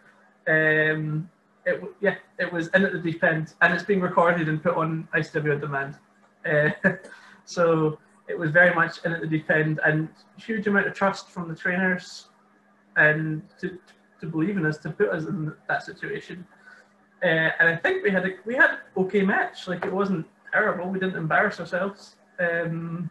[0.49, 1.31] Um,
[1.65, 4.77] it yeah, it was in at the deep end, and it's being recorded and put
[4.77, 5.97] on ICW on demand.
[6.45, 6.93] Uh,
[7.45, 11.31] so it was very much in at the deep end, and huge amount of trust
[11.31, 12.29] from the trainers,
[12.97, 13.79] and to
[14.21, 16.47] to believe in us to put us in that situation.
[17.23, 19.67] Uh, and I think we had a we had okay match.
[19.67, 20.89] Like it wasn't terrible.
[20.89, 22.17] We didn't embarrass ourselves.
[22.39, 23.11] Um,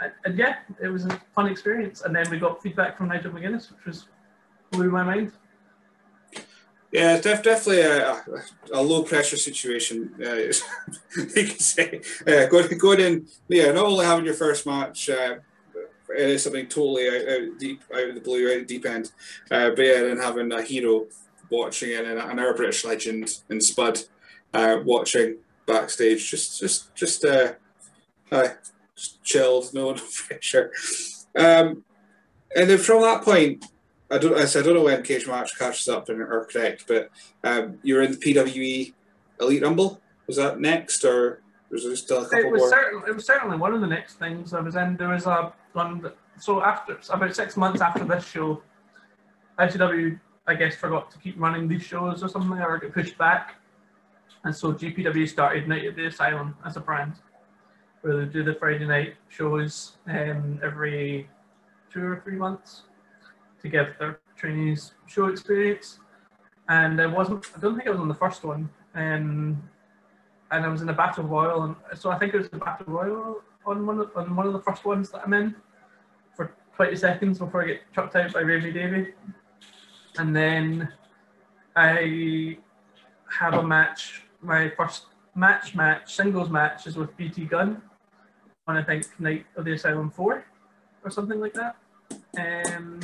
[0.00, 2.02] and, and, yeah, it was a fun experience.
[2.02, 4.08] And then we got feedback from Nigel McGuinness, which was
[4.70, 5.32] blew my mind.
[6.92, 8.22] Yeah, def- definitely a,
[8.72, 10.14] a, low pressure situation.
[10.20, 10.34] Uh,
[11.16, 15.10] you can say uh, going, going in, yeah, not only having your first match.
[15.10, 15.36] Uh,
[16.38, 19.10] something totally out, out, deep out of the blue, out of the deep end.
[19.50, 21.06] Uh, but yeah, then having a hero
[21.50, 24.00] watching it and an our British legend in Spud
[24.54, 27.52] uh, watching backstage, just just just uh,
[28.30, 28.48] uh
[28.94, 29.94] just chilled, no
[30.26, 30.72] pressure.
[31.36, 31.84] Um,
[32.54, 33.64] and then from that point,
[34.10, 36.84] I don't I, said, I don't know when Cage Match catches up and are correct,
[36.86, 37.10] but
[37.42, 38.94] um, you're in the PWE
[39.40, 40.00] Elite Rumble.
[40.26, 42.70] Was that next, or was there still a couple it was more?
[42.70, 44.96] Certainly, it was certainly one of the next things I was in.
[44.96, 46.12] There was a one.
[46.38, 48.62] So after about six months after this show,
[49.58, 53.56] ICW I guess, forgot to keep running these shows or something, or get pushed back.
[54.44, 57.14] And so GPW started Night at the Asylum as a brand,
[58.02, 61.28] where they do the Friday night shows um, every
[61.92, 62.82] two or three months
[63.62, 65.98] to give their trainees show experience.
[66.68, 68.68] And I wasn't, I don't think I was on the first one.
[68.94, 69.62] Um,
[70.50, 72.86] and I was in a battle royal, and so I think it was the battle
[72.86, 75.54] royal on one of, on one of the first ones that I'm in
[76.36, 79.12] for 20 seconds before I get chucked out by Ravy Davy,
[80.18, 80.92] and then
[81.74, 82.58] I
[83.38, 84.22] have a match.
[84.40, 87.82] My first match match singles match is with BT Gunn
[88.66, 90.44] on I think Night of the Asylum Four
[91.04, 91.76] or something like that.
[92.38, 93.00] Um,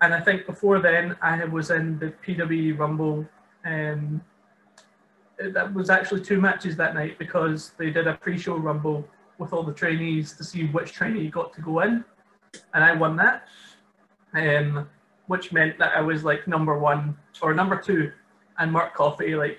[0.00, 3.26] and I think before then I was in the PWE Rumble.
[3.64, 4.22] Um,
[5.38, 9.06] that was actually two matches that night because they did a pre-show Rumble
[9.38, 12.04] with all the trainees to see which trainee got to go in,
[12.74, 13.46] and I won that.
[14.34, 14.88] Um,
[15.26, 18.12] which meant that I was like number one or number two,
[18.58, 19.58] and Mark Coffey like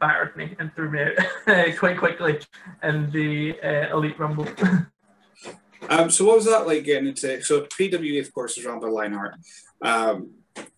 [0.00, 2.38] battered me and threw me out quite quickly
[2.82, 4.48] in the uh, Elite Rumble.
[5.88, 7.42] Um, so what was that like getting into?
[7.42, 9.34] So PWA, of course, is run by Lionheart.
[9.82, 10.30] Um,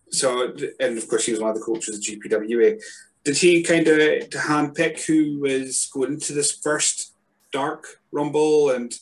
[0.09, 2.81] so and of course he was one of the coaches of GPWA.
[3.23, 3.97] Did he kind of
[4.29, 7.13] handpick who was going into this first
[7.51, 8.93] dark rumble and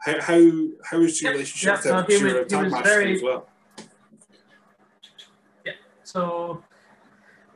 [0.00, 0.50] how how,
[0.84, 2.22] how was your relationship yeah, with him?
[2.22, 3.48] no, he was, he was very, as well.
[5.64, 5.72] Yeah.
[6.04, 6.62] So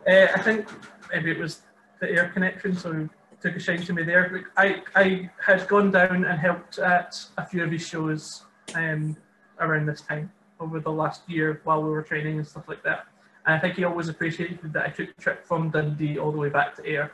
[0.09, 0.68] uh, I think
[1.12, 1.62] maybe it was
[2.01, 3.09] the Ayr connection, so
[3.40, 4.44] took a shine to me there.
[4.57, 9.16] I, I had gone down and helped at a few of his shows um,
[9.61, 13.07] around this time over the last year while we were training and stuff like that.
[13.46, 16.38] And I think he always appreciated that I took the trip from Dundee all the
[16.38, 17.12] way back to Ayr,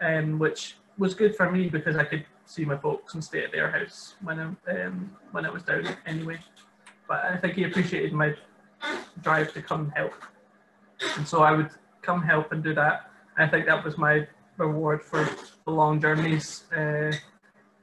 [0.00, 3.52] um, which was good for me because I could see my folks and stay at
[3.52, 6.38] their house when I, um, when I was down anyway.
[7.06, 8.34] But I think he appreciated my
[9.22, 10.14] drive to come help.
[11.16, 11.70] And so I would
[12.02, 13.10] come help and do that.
[13.36, 15.28] I think that was my reward for
[15.64, 17.12] the long journeys uh,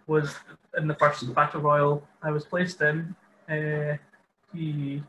[0.08, 0.36] was
[0.78, 3.16] in the first battle royal I was placed in.
[3.50, 3.98] Uh,
[4.54, 5.04] he,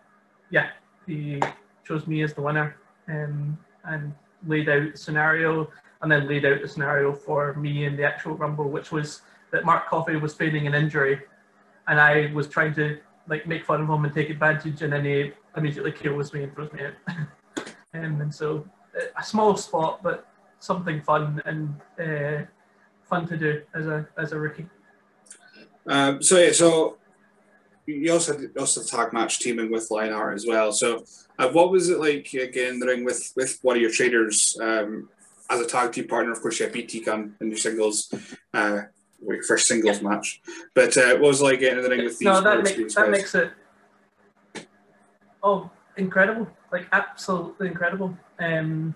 [0.51, 0.69] yeah,
[1.07, 1.41] he
[1.87, 2.77] chose me as the winner
[3.09, 4.15] um, and
[4.47, 5.71] laid out the scenario,
[6.03, 9.23] and then laid out the scenario for me in the actual rumble, which was
[9.53, 11.21] that Mark Coffey was feigning an injury,
[11.89, 12.99] and I was trying to
[13.29, 16.55] like make fun of him and take advantage, and then he immediately kills me and
[16.55, 17.17] throws me out.
[17.95, 18.67] um, and so
[19.17, 20.27] a small spot, but
[20.65, 22.45] something fun and uh,
[23.05, 24.67] fun to do as a as a rookie.
[25.87, 26.97] Um, so yeah, so
[27.87, 30.73] you also had also tag match teaming with Lionheart as well.
[30.73, 31.05] So
[31.39, 35.11] uh, what was it like again the ring with with one of your traders um,
[35.51, 36.33] as a tag team partner?
[36.33, 38.13] Of course, you had BT Gunn in your singles.
[38.53, 38.83] Uh,
[39.47, 40.09] first singles yeah.
[40.09, 40.43] match,
[40.75, 42.27] but uh, what was it like getting in the ring with these?
[42.27, 43.11] No, that, make, that guys?
[43.11, 43.53] makes it
[45.43, 48.17] oh incredible, like absolutely incredible.
[48.39, 48.95] Um,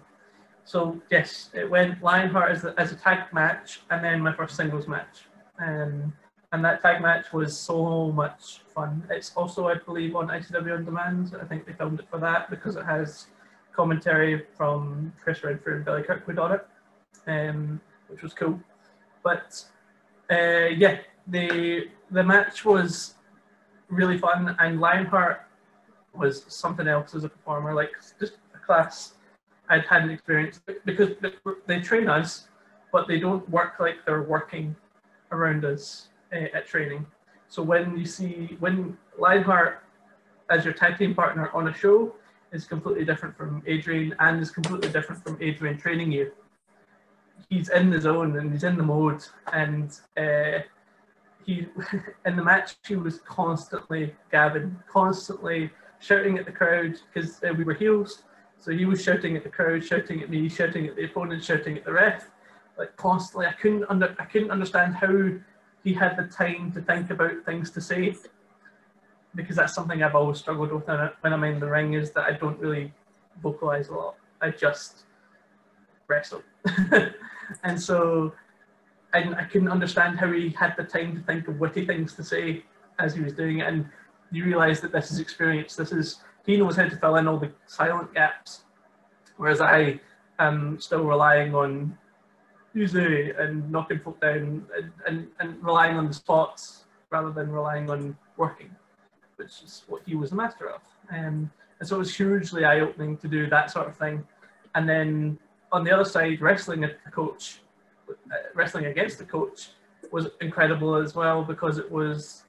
[0.68, 4.54] so yes, it went Lionheart as a, as a tag match, and then my first
[4.54, 5.20] singles match.
[5.58, 6.12] Um,
[6.52, 9.02] and that tag match was so much fun.
[9.08, 11.34] It's also, I believe, on ICW on demand.
[11.40, 13.28] I think they filmed it for that because it has
[13.74, 16.66] commentary from Chris Redfield and Billy Kirkwood on it,
[17.26, 18.60] um, which was cool.
[19.24, 19.64] But
[20.30, 23.14] uh, yeah, the the match was
[23.88, 25.46] really fun, and Lionheart
[26.12, 29.14] was something else as a performer, like just a class
[29.68, 31.10] I'd had an experience because
[31.66, 32.48] they train us,
[32.92, 34.74] but they don't work like they're working
[35.30, 37.06] around us uh, at training.
[37.48, 39.82] So when you see when Lionheart
[40.50, 42.14] as your tag team partner on a show
[42.52, 46.32] is completely different from Adrian and is completely different from Adrian training you.
[47.50, 50.60] He's in the zone and he's in the mode and uh,
[51.44, 51.66] he
[52.26, 57.64] in the match he was constantly Gavin, constantly shouting at the crowd because uh, we
[57.64, 58.22] were heels
[58.58, 61.78] so he was shouting at the crowd, shouting at me, shouting at the opponent, shouting
[61.78, 62.28] at the ref,
[62.76, 63.46] like constantly.
[63.46, 65.30] I couldn't under, I couldn't understand how
[65.84, 68.16] he had the time to think about things to say,
[69.34, 72.32] because that's something I've always struggled with when I'm in the ring is that I
[72.32, 72.92] don't really
[73.42, 74.16] vocalize a lot.
[74.40, 75.04] I just
[76.08, 76.42] wrestle,
[77.62, 78.32] and so
[79.12, 82.24] I, I couldn't understand how he had the time to think of witty things to
[82.24, 82.64] say
[82.98, 83.68] as he was doing it.
[83.68, 83.86] And
[84.30, 85.76] you realise that this is experience.
[85.76, 88.62] This is he knows how to fill in all the silent gaps,
[89.36, 90.00] whereas I
[90.38, 91.96] am still relying on
[92.72, 97.90] usually and knocking folk down and, and, and relying on the spots rather than relying
[97.90, 98.70] on working,
[99.36, 100.80] which is what he was a master of.
[101.10, 104.26] Um, and so it was hugely eye opening to do that sort of thing.
[104.74, 105.38] And then
[105.70, 107.60] on the other side, wrestling a coach,
[108.08, 108.14] uh,
[108.54, 109.68] wrestling against the coach
[110.10, 112.44] was incredible as well because it was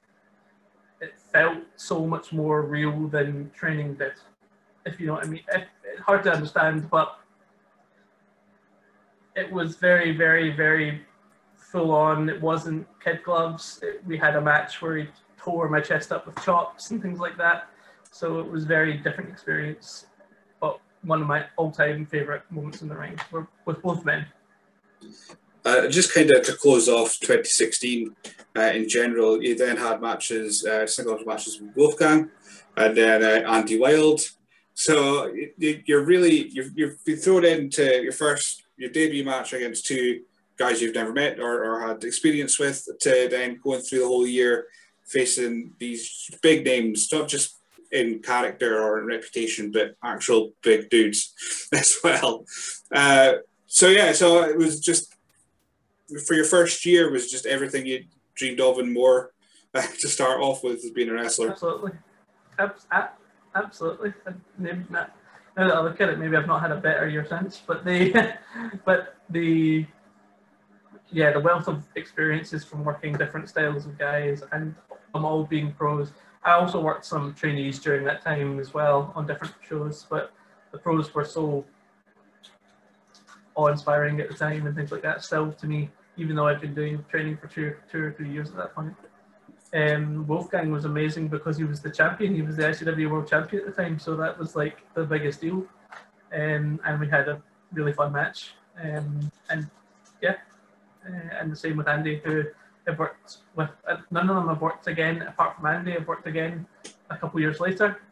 [1.32, 4.12] felt so much more real than training did,
[4.86, 5.42] if you know what I mean.
[5.52, 7.18] It, it's hard to understand, but
[9.36, 11.02] it was very, very, very
[11.56, 12.28] full on.
[12.28, 13.80] It wasn't kid gloves.
[13.82, 17.18] It, we had a match where he tore my chest up with chops and things
[17.18, 17.68] like that.
[18.10, 20.06] So it was very different experience,
[20.60, 24.26] but one of my all-time favorite moments in the ring were with both men.
[25.64, 28.14] Uh, just kind of to close off 2016
[28.56, 32.30] uh, in general, you then had matches, uh, singles matches with Wolfgang
[32.76, 34.20] and then uh, Andy Wild.
[34.74, 39.86] So you, you're really you've, you've been thrown into your first your debut match against
[39.86, 40.22] two
[40.56, 44.26] guys you've never met or, or had experience with to then going through the whole
[44.26, 44.66] year
[45.06, 47.56] facing these big names, not just
[47.92, 51.34] in character or in reputation, but actual big dudes
[51.72, 52.44] as well.
[52.92, 53.34] Uh,
[53.66, 55.09] so yeah, so it was just
[56.26, 59.32] for your first year was just everything you dreamed of and more
[59.74, 61.50] to start off with as being a wrestler.
[61.50, 61.92] Absolutely,
[63.54, 64.12] absolutely.
[65.56, 67.62] Now that I look at it, maybe I've not had a better year since.
[67.66, 68.34] But the,
[68.84, 69.86] but the,
[71.10, 74.74] yeah, the wealth of experiences from working different styles of guys and
[75.12, 76.12] them all being pros.
[76.44, 80.32] I also worked some trainees during that time as well on different shows, but
[80.72, 81.64] the pros were so
[83.54, 85.22] awe-inspiring at the time and things like that.
[85.22, 88.50] Still, to me, even though I'd been doing training for two, two or three years
[88.50, 88.94] at that point.
[89.72, 92.34] Um, Wolfgang was amazing because he was the champion.
[92.34, 95.40] He was the ICW World Champion at the time, so that was like the biggest
[95.40, 95.64] deal.
[96.32, 97.40] Um, and we had a
[97.72, 98.52] really fun match.
[98.82, 99.70] Um, and
[100.20, 100.36] yeah,
[101.08, 102.44] uh, and the same with Andy, who
[102.86, 103.70] I've worked with.
[103.88, 105.96] Uh, none of them have worked again, apart from Andy.
[105.96, 106.66] I've worked again
[107.08, 108.02] a couple years later,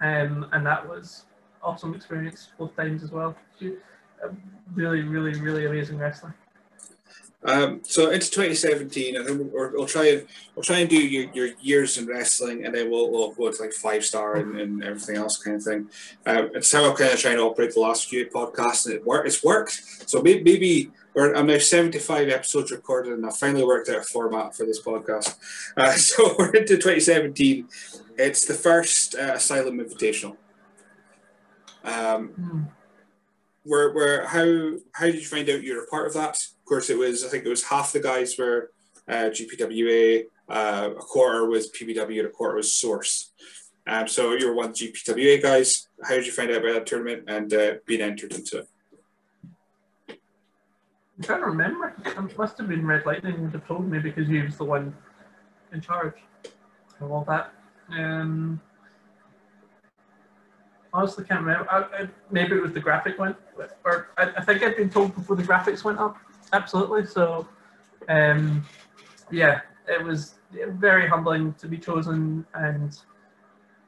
[0.00, 1.24] um, and that was
[1.62, 3.34] awesome experience both times as well.
[4.74, 6.34] Really, really, really amazing wrestler.
[7.42, 11.30] Um, so into 2017, and then we'll, we'll, try and we'll try and do your,
[11.32, 14.84] your years in wrestling, and then we'll, we'll go to like five star and, and
[14.84, 15.88] everything else kind of thing.
[16.26, 19.06] Uh, it's how I'm kind of trying to operate the last few podcasts, and it
[19.06, 19.80] work it's worked.
[20.06, 24.54] So maybe, maybe I'm now 75 episodes recorded, and I finally worked out a format
[24.54, 25.36] for this podcast.
[25.76, 27.66] Uh, so we're into 2017.
[28.18, 30.36] It's the first uh, Asylum Invitational.
[31.82, 32.68] Um, mm.
[33.64, 36.38] where, where, how, how did you find out you were a part of that?
[36.70, 38.70] Course, it was I think it was half the guys were
[39.08, 43.32] uh, GPWA, uh, a quarter was PBW, and a quarter was Source.
[43.86, 45.88] Um, so you're one GPWA guys.
[46.04, 48.68] How did you find out about that tournament and uh, being entered into it?
[50.08, 51.92] I'm trying to remember.
[52.06, 54.94] It must have been Red Lightning would have told me because he was the one
[55.72, 56.14] in charge
[57.00, 57.52] of all that.
[57.90, 58.60] Um,
[60.92, 61.68] honestly, can't remember.
[61.68, 63.36] I, I, maybe it was the graphic went,
[63.84, 66.16] or I, I think I'd been told before the graphics went up
[66.52, 67.06] absolutely.
[67.06, 67.48] So,
[68.08, 68.64] um,
[69.30, 72.98] yeah, it was very humbling to be chosen and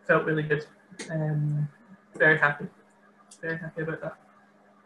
[0.07, 0.67] felt really good.
[1.11, 1.69] Um,
[2.17, 2.67] very happy,
[3.41, 4.17] very happy about that.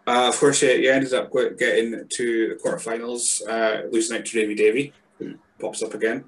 [0.06, 4.32] Uh, of course, yeah, you ended up getting to the quarterfinals, uh, losing out to
[4.32, 6.24] Davy Davy, who pops up again.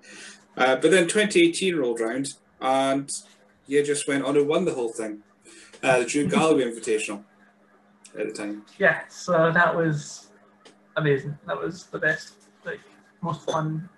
[0.56, 3.12] Uh, but then 2018 rolled around, and
[3.68, 5.22] you just went on and won the whole thing.
[5.80, 7.22] Uh, the Drew Galloway Invitational
[8.18, 8.64] at the time.
[8.78, 10.27] Yeah, so that was
[10.98, 11.38] amazing.
[11.46, 12.34] That was the best,
[12.64, 12.80] like
[13.22, 13.88] most fun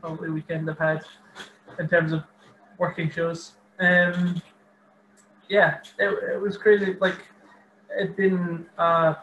[0.00, 1.04] probably weekend I've had
[1.78, 2.24] in terms of
[2.78, 3.52] working shows.
[3.78, 4.42] Um,
[5.48, 6.96] yeah, it, it was crazy.
[7.00, 7.18] Like
[7.98, 9.16] it'd been a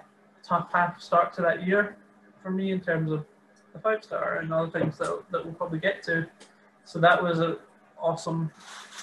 [0.44, 1.98] tough half start to that year
[2.42, 3.26] for me in terms of
[3.74, 6.28] the five star and other things that, that we'll probably get to.
[6.86, 7.58] So that was an
[8.00, 8.52] awesome,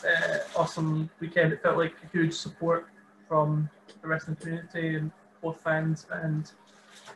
[0.03, 1.53] uh, awesome weekend.
[1.53, 2.87] It felt like huge support
[3.29, 3.69] from
[4.01, 5.11] the wrestling community and
[5.43, 6.51] both fans and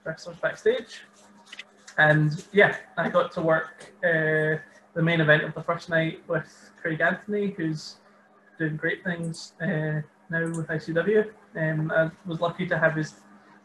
[0.05, 1.03] wrestlers backstage.
[1.99, 4.63] And yeah, I got to work uh,
[4.95, 7.97] the main event of the first night with Craig Anthony, who's
[8.59, 11.31] doing great things uh, now with ICW.
[11.57, 13.15] Um, I was lucky to have his,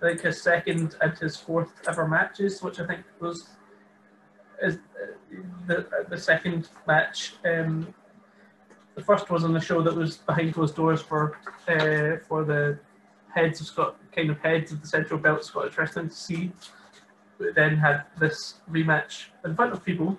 [0.01, 3.49] I think his second and his fourth ever matches, which I think was
[4.61, 7.35] is uh, the the second match.
[7.45, 7.93] Um,
[8.95, 12.79] the first was on the show that was behind closed doors for uh, for the
[13.33, 16.51] heads of Scott, kind of heads of the Central Belt Scottish Wrestling to see.
[17.39, 20.17] We then had this rematch in front of people,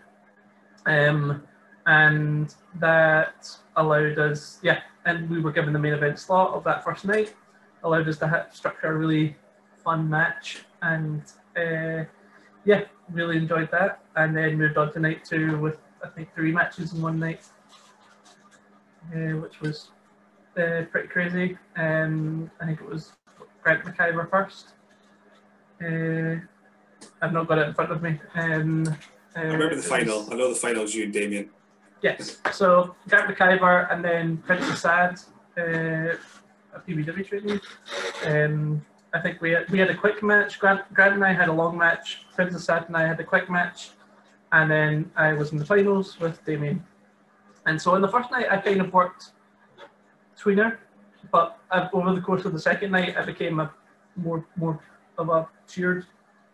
[0.86, 1.42] um,
[1.86, 6.84] and that allowed us, yeah, and we were given the main event slot of that
[6.84, 7.34] first night,
[7.84, 9.36] allowed us to have, structure a really
[9.76, 11.22] fun match, and
[11.56, 12.04] uh,
[12.64, 16.52] yeah, really enjoyed that, and then moved on to night two with I think three
[16.52, 17.44] matches in one night,
[19.14, 19.90] uh, which was
[20.58, 21.58] uh, pretty crazy.
[21.76, 23.12] Um, I think it was
[23.62, 24.74] Grant McIver first.
[25.82, 26.40] Uh,
[27.20, 28.20] I've not got it in front of me.
[28.34, 28.86] Um,
[29.36, 30.20] uh, I remember the final.
[30.20, 31.50] Was, I know the final was you and Damien.
[32.02, 32.38] Yes.
[32.52, 35.18] So Grant McIver and then Prince Assad,
[35.58, 36.16] uh,
[36.74, 37.60] a PBW training.
[38.26, 40.58] Um, I think we had, we had a quick match.
[40.58, 42.26] Grant, Grant and I had a long match.
[42.34, 43.90] Prince Assad and I had a quick match.
[44.52, 46.84] And then I was in the finals with Damien.
[47.66, 49.30] And so in the first night, I kind of worked
[50.44, 50.76] tweener,
[51.32, 51.58] but
[51.92, 53.72] over the course of the second night, I became a
[54.16, 54.78] more more
[55.16, 56.06] of a cheered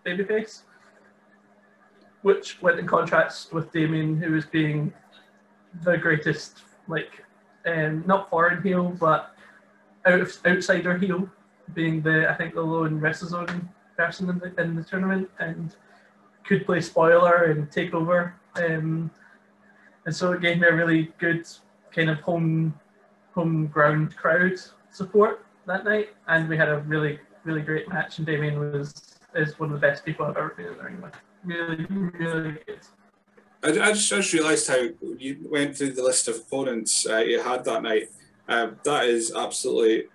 [0.07, 0.63] babyface.
[2.23, 4.93] which went in contrast with Damien, who was being
[5.85, 7.25] the greatest, like,
[7.67, 9.35] um, not foreign heel, but
[10.07, 11.29] out, outsider heel,
[11.75, 15.75] being the I think the lone WrestleZone person in the in the tournament, and
[16.45, 18.35] could play spoiler and take over.
[18.57, 19.11] Um,
[20.07, 21.47] and so it gave me a really good
[21.95, 22.75] kind of home
[23.35, 24.55] home ground crowd
[24.91, 28.19] support that night, and we had a really really great match.
[28.19, 31.01] And Damien was is one of the best people I've ever been in the ring
[31.01, 31.15] with.
[31.45, 32.81] Really, really good.
[33.63, 37.19] I, I just, I just realised how you went through the list of opponents uh,
[37.19, 38.09] you had that night.
[38.49, 40.07] Um, that is absolutely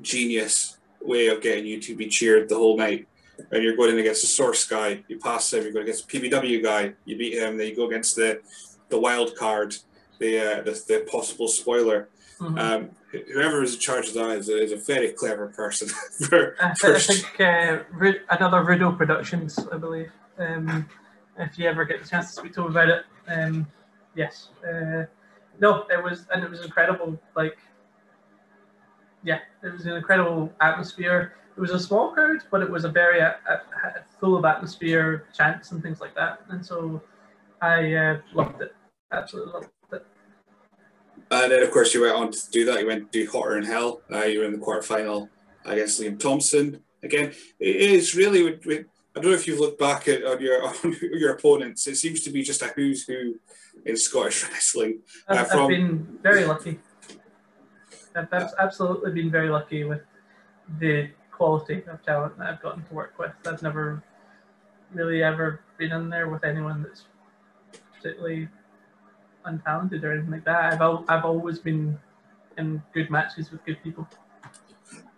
[0.00, 3.08] genius way of getting you to be cheered the whole night.
[3.50, 5.64] And you're going in against the source guy, you pass him.
[5.64, 7.56] You go against the PBW guy, you beat him.
[7.56, 8.40] Then you go against the
[8.88, 9.74] the wild card,
[10.18, 12.08] the uh, the, the possible spoiler.
[12.42, 12.58] Mhm.
[12.58, 12.90] Um,
[13.32, 15.88] whoever is in charge of that is a, is a very clever person.
[16.28, 20.10] for, I, th- I think uh, Ru- another Rudo Productions, I believe.
[20.38, 20.88] Um,
[21.38, 23.66] if you ever get the chance to speak to him about it, um,
[24.14, 24.48] yes.
[24.66, 25.04] Uh,
[25.60, 27.18] no, it was and it was incredible.
[27.36, 27.58] Like,
[29.22, 31.34] yeah, it was an incredible atmosphere.
[31.56, 33.58] It was a small crowd, but it was a very uh, uh,
[34.18, 36.40] full of atmosphere, chants and things like that.
[36.48, 37.02] And so,
[37.60, 38.74] I uh, loved it.
[39.12, 39.71] Absolutely loved it.
[41.32, 42.80] And then, of course, you went on to do that.
[42.80, 44.02] You went to do Hotter in Hell.
[44.12, 45.30] Uh, you were in the quarterfinal
[45.64, 46.82] against Liam Thompson.
[47.02, 48.46] Again, it is really.
[48.48, 51.86] I don't know if you've looked back at on your on your opponents.
[51.86, 53.36] It seems to be just a who's who
[53.86, 55.00] in Scottish wrestling.
[55.26, 56.78] I've, Uh, I've from- been very lucky.
[58.14, 60.02] I've, I've absolutely been very lucky with
[60.78, 63.32] the quality of talent that I've gotten to work with.
[63.46, 64.02] I've never
[64.92, 67.06] really ever been in there with anyone that's
[67.96, 68.48] particularly
[69.46, 70.72] untalented or anything like that.
[70.72, 71.98] I've al- I've always been
[72.58, 74.08] in good matches with good people.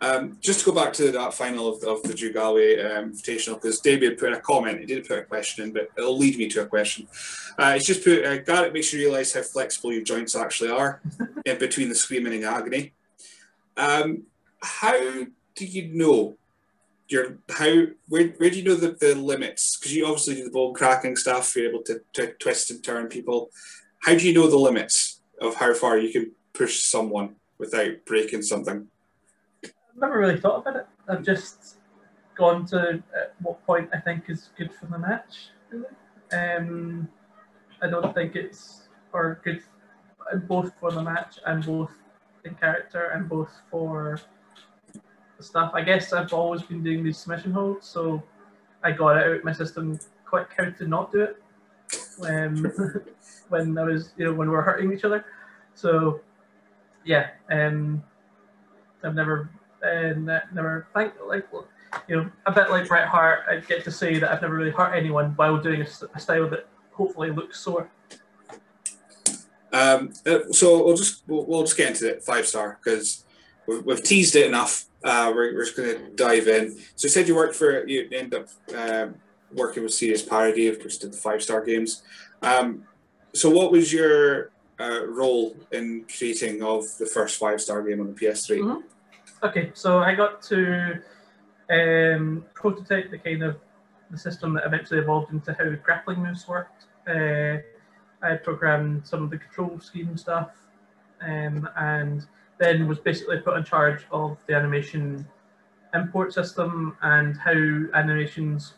[0.00, 3.54] Um, just to go back to that final of, of the Drew Galloway um, Invitational,
[3.54, 6.36] because David put in a comment, he didn't put a question in, but it'll lead
[6.36, 7.08] me to a question.
[7.58, 11.00] Uh, it's just put, uh, Garrett makes you realise how flexible your joints actually are
[11.46, 12.92] in between the screaming and agony.
[13.76, 14.24] Um,
[14.62, 14.98] how
[15.54, 16.36] do you know
[17.08, 19.76] your how where, where do you know the, the limits?
[19.76, 23.08] Because you obviously do the bone cracking stuff, you're able to, to twist and turn
[23.08, 23.50] people.
[24.04, 28.42] How do you know the limits of how far you can push someone without breaking
[28.42, 28.86] something?
[29.64, 30.86] I've never really thought about it.
[31.08, 31.78] I've just
[32.36, 33.00] gone to uh,
[33.40, 35.48] what point I think is good for the match.
[35.70, 35.86] Really.
[36.32, 37.08] Um,
[37.80, 39.62] I don't think it's or good
[40.30, 41.92] uh, both for the match and both
[42.44, 44.20] in character and both for
[45.38, 45.72] the stuff.
[45.72, 48.22] I guess I've always been doing these submission holds, so
[48.82, 51.42] I got it out of my system quite how to not do it
[52.18, 52.70] when
[53.48, 55.24] when I was you know when we were hurting each other.
[55.74, 56.20] So
[57.04, 58.02] yeah, um,
[59.02, 59.50] I've never
[59.82, 61.46] and uh, never think like
[62.08, 63.40] you know a bit like Bret Hart.
[63.48, 66.66] I get to say that I've never really hurt anyone while doing a style that
[66.92, 67.90] hopefully looks sore.
[69.72, 73.24] Um, uh, so we'll just we'll, we'll just get into it five star because
[73.66, 74.86] we've, we've teased it enough.
[75.02, 76.78] Uh, we're, we're just going to dive in.
[76.96, 79.16] So you said you worked for you end up um,
[79.52, 82.02] working with Serious Parody, of course, did the five star games.
[82.42, 82.84] Um,
[83.34, 88.06] so what was your uh, role in creating of the first five star game on
[88.06, 88.58] the PS3?
[88.60, 88.82] Mhm.
[89.42, 91.02] Okay, so I got to
[91.70, 93.56] um, prototype the kind of
[94.10, 96.86] the system that eventually evolved into how grappling moves worked.
[97.06, 97.58] Uh,
[98.22, 100.50] I programmed some of the control scheme stuff,
[101.20, 102.26] um, and
[102.58, 105.26] then was basically put in charge of the animation
[105.94, 107.52] import system and how
[107.94, 108.74] animations,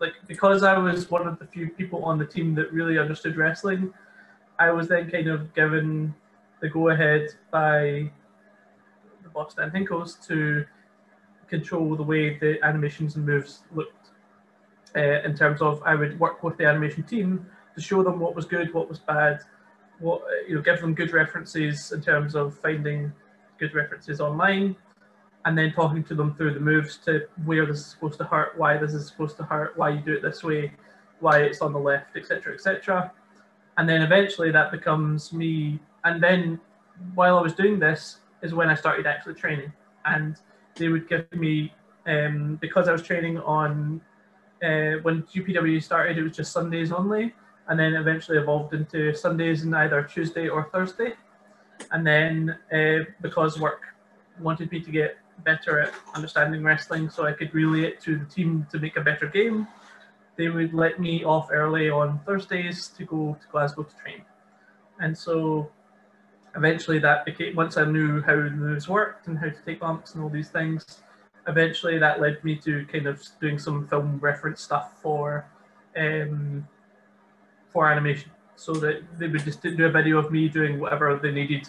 [0.00, 3.36] like because I was one of the few people on the team that really understood
[3.36, 3.92] wrestling,
[4.58, 6.14] I was then kind of given
[6.60, 8.10] the go ahead by
[9.22, 10.64] the boss Dan Hinkles to
[11.48, 13.96] control the way the animations and moves looked.
[14.96, 17.46] Uh, in terms of, I would work with the animation team
[17.76, 19.40] to show them what was good, what was bad,
[20.00, 23.12] what you know, give them good references in terms of finding
[23.58, 24.74] good references online,
[25.44, 28.58] and then talking to them through the moves to where this is supposed to hurt,
[28.58, 30.72] why this is supposed to hurt, why you do it this way,
[31.20, 33.12] why it's on the left, etc., etc.
[33.78, 35.80] And then eventually that becomes me.
[36.04, 36.60] And then
[37.14, 39.72] while I was doing this is when I started actually training,
[40.04, 40.36] and
[40.76, 41.72] they would give me
[42.06, 44.00] um, because I was training on
[44.62, 47.34] uh, when UPW started, it was just Sundays only,
[47.68, 51.14] and then eventually evolved into Sundays and either Tuesday or Thursday.
[51.92, 53.82] And then uh, because work
[54.38, 58.24] wanted me to get better at understanding wrestling, so I could relay it to the
[58.24, 59.66] team to make a better game,
[60.36, 64.22] they would let me off early on Thursdays to go to Glasgow to train.
[65.00, 65.70] And so
[66.56, 70.14] eventually that became once I knew how the moves worked and how to take bumps
[70.14, 70.84] and all these things.
[71.46, 75.46] Eventually, that led me to kind of doing some film reference stuff for
[75.96, 76.68] um,
[77.72, 81.30] for animation, so that they would just do a video of me doing whatever they
[81.30, 81.68] needed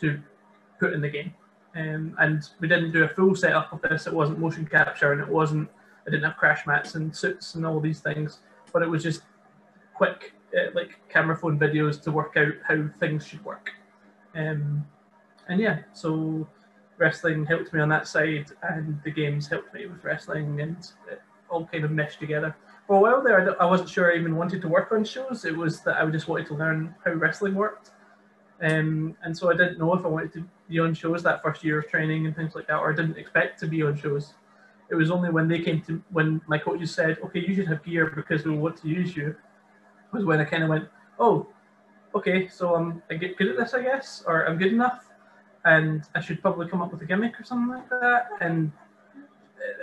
[0.00, 0.20] to
[0.78, 1.34] put in the game.
[1.76, 4.06] Um, and we didn't do a full setup of this.
[4.06, 5.68] It wasn't motion capture, and it wasn't.
[6.06, 8.40] I didn't have crash mats and suits and all these things,
[8.72, 9.22] but it was just
[9.94, 13.70] quick, uh, like camera phone videos to work out how things should work.
[14.34, 14.84] Um,
[15.48, 16.48] and yeah, so
[16.96, 20.78] wrestling helped me on that side, and the games helped me with wrestling, and
[21.10, 22.56] it all kind of meshed together.
[22.86, 25.44] For a while there, I wasn't sure I even wanted to work on shows.
[25.44, 27.90] It was that I just wanted to learn how wrestling worked.
[28.62, 31.64] Um, and so I didn't know if I wanted to be on shows that first
[31.64, 34.34] year of training and things like that, or I didn't expect to be on shows.
[34.90, 37.82] It was only when they came to when my coaches said, "Okay, you should have
[37.82, 39.34] gear because we want to use you,"
[40.12, 40.88] was when I kind of went,
[41.18, 41.46] "Oh,
[42.14, 45.10] okay, so I'm I get good at this, I guess, or I'm good enough,
[45.64, 48.72] and I should probably come up with a gimmick or something like that." And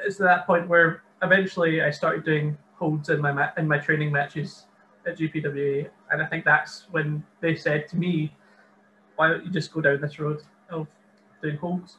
[0.06, 3.80] it's at that point where eventually I started doing holds in my ma- in my
[3.80, 4.68] training matches
[5.08, 8.36] at GPWA, and I think that's when they said to me,
[9.18, 10.88] "Why don't you just go down this road of
[11.42, 11.98] doing holds?"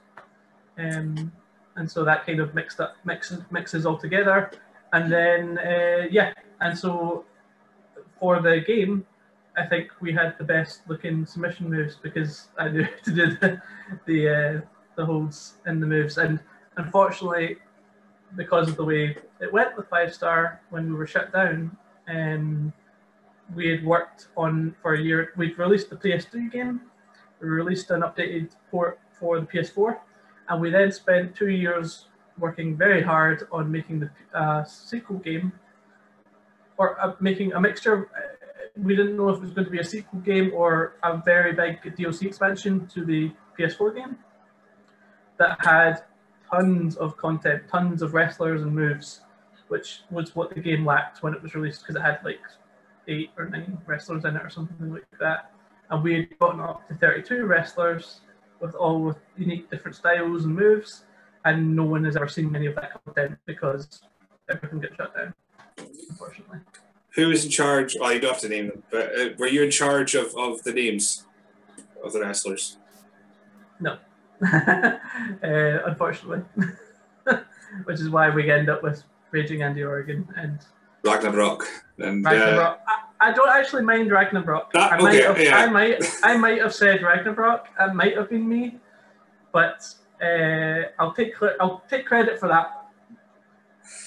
[0.79, 1.33] Um,
[1.77, 4.51] and so that kind of mixed up mixes mixes all together,
[4.93, 7.25] and then uh, yeah, and so
[8.19, 9.07] for the game,
[9.57, 13.62] I think we had the best looking submission moves because I knew to do the
[14.07, 14.61] the, uh,
[14.97, 16.41] the holds and the moves, and
[16.77, 17.59] unfortunately,
[18.37, 21.77] because of the way it went with five star when we were shut down,
[22.09, 22.73] um,
[23.55, 25.33] we had worked on for a year.
[25.37, 26.83] We'd released the PS3 game,
[27.41, 29.99] we released an updated port for the PS4,
[30.49, 32.07] and we then spent two years
[32.39, 35.53] working very hard on making the uh, sequel game,
[36.76, 38.09] or uh, making a mixture.
[38.16, 38.20] Uh,
[38.76, 41.53] we didn't know if it was going to be a sequel game or a very
[41.53, 44.16] big DLC expansion to the PS4 game
[45.39, 46.03] that had
[46.51, 49.20] tons of content, tons of wrestlers and moves,
[49.68, 52.41] which was what the game lacked when it was released because it had like
[53.09, 55.53] eight or nine wrestlers in it or something like that.
[55.91, 58.20] And we had gotten up to 32 wrestlers
[58.61, 61.05] with all with unique different styles and moves,
[61.45, 64.03] and no one has ever seen any of that content because
[64.51, 65.34] everything got shut down,
[66.11, 66.59] unfortunately.
[67.14, 67.97] Who was in charge?
[67.99, 70.62] Well, you don't have to name them, but uh, were you in charge of, of
[70.62, 71.24] the names
[72.05, 72.76] of the wrestlers?
[73.80, 73.99] No,
[74.53, 74.99] uh,
[75.43, 76.43] unfortunately,
[77.84, 80.59] which is why we end up with Raging Andy Oregon and
[81.05, 81.66] Ragnarok
[81.99, 82.80] and uh, Ragnarok.
[83.21, 84.71] I, don't actually mind Ragnarok.
[84.75, 85.57] Ah, I might okay, have, yeah.
[85.57, 87.66] I might, I might have said Ragnarok.
[87.79, 88.79] It might have been me,
[89.53, 89.87] but
[90.23, 92.87] uh, I'll take I'll take credit for that.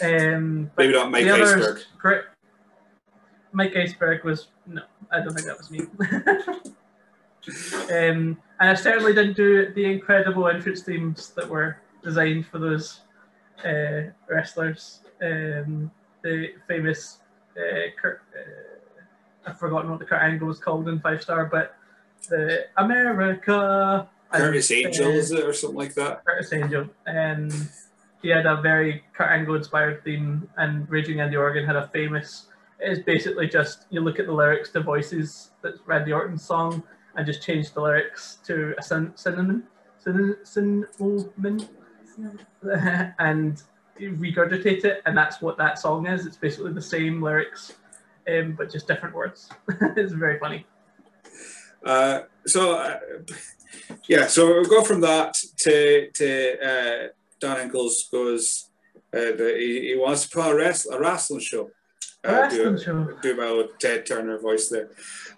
[0.01, 1.82] Um, maybe not Mike Iceberg.
[1.97, 2.22] Great.
[3.53, 4.82] Mike Iceberg was no,
[5.12, 5.80] I don't think that was me.
[7.95, 13.01] um, and I certainly didn't do the incredible entrance themes that were designed for those
[13.66, 15.01] uh, wrestlers.
[15.22, 15.91] Um,
[16.24, 17.20] the famous
[17.57, 18.80] uh, Kurt, uh,
[19.45, 21.75] I've forgotten what the Kurt Angle was called in Five Star, but
[22.29, 24.07] the America.
[24.31, 26.23] and, Curtis Angel, uh, is it, or something like that?
[26.25, 26.87] Curtis Angel.
[27.05, 27.51] And
[28.21, 32.47] he had a very Kurt Angle inspired theme, and Raging Andy Organ had a famous.
[32.79, 36.83] It's basically just you look at the lyrics to Voices, that's Randy Orton's song,
[37.15, 39.63] and just change the lyrics to a syn- synonym,
[39.99, 41.67] syn- synonym,
[43.19, 43.63] and
[43.99, 46.25] regurgitate it, and that's what that song is.
[46.25, 47.73] It's basically the same lyrics,
[48.30, 49.49] um, but just different words.
[49.97, 50.65] it's very funny.
[51.86, 52.99] Uh, so, uh,
[54.07, 57.07] yeah, so we'll go from that to to uh,
[57.39, 58.69] Dan Hinkles goes.
[59.13, 61.69] Uh, the, he, he wants to put on a, wrest- a wrestling show.
[62.24, 63.17] A Uh, wrestling do, show.
[63.22, 64.89] do my old Ted Turner voice there.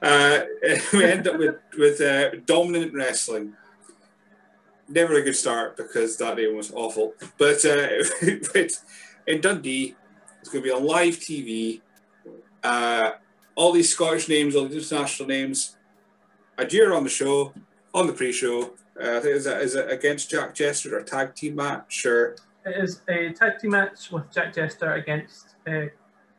[0.01, 0.41] Uh,
[0.93, 3.53] we end up with with uh, dominant wrestling.
[4.89, 7.13] Never a good start because that name was awful.
[7.38, 7.88] But uh,
[9.27, 9.95] in Dundee,
[10.41, 11.81] it's going to be on live TV.
[12.64, 13.11] Uh,
[13.55, 15.76] all these Scottish names, all these international names.
[16.57, 17.53] Adir on the show,
[17.93, 18.74] on the pre-show.
[19.01, 22.36] Uh, I think is is against Jack Jester or tag team match or
[22.66, 25.86] It is a tag team match with Jack Jester against uh,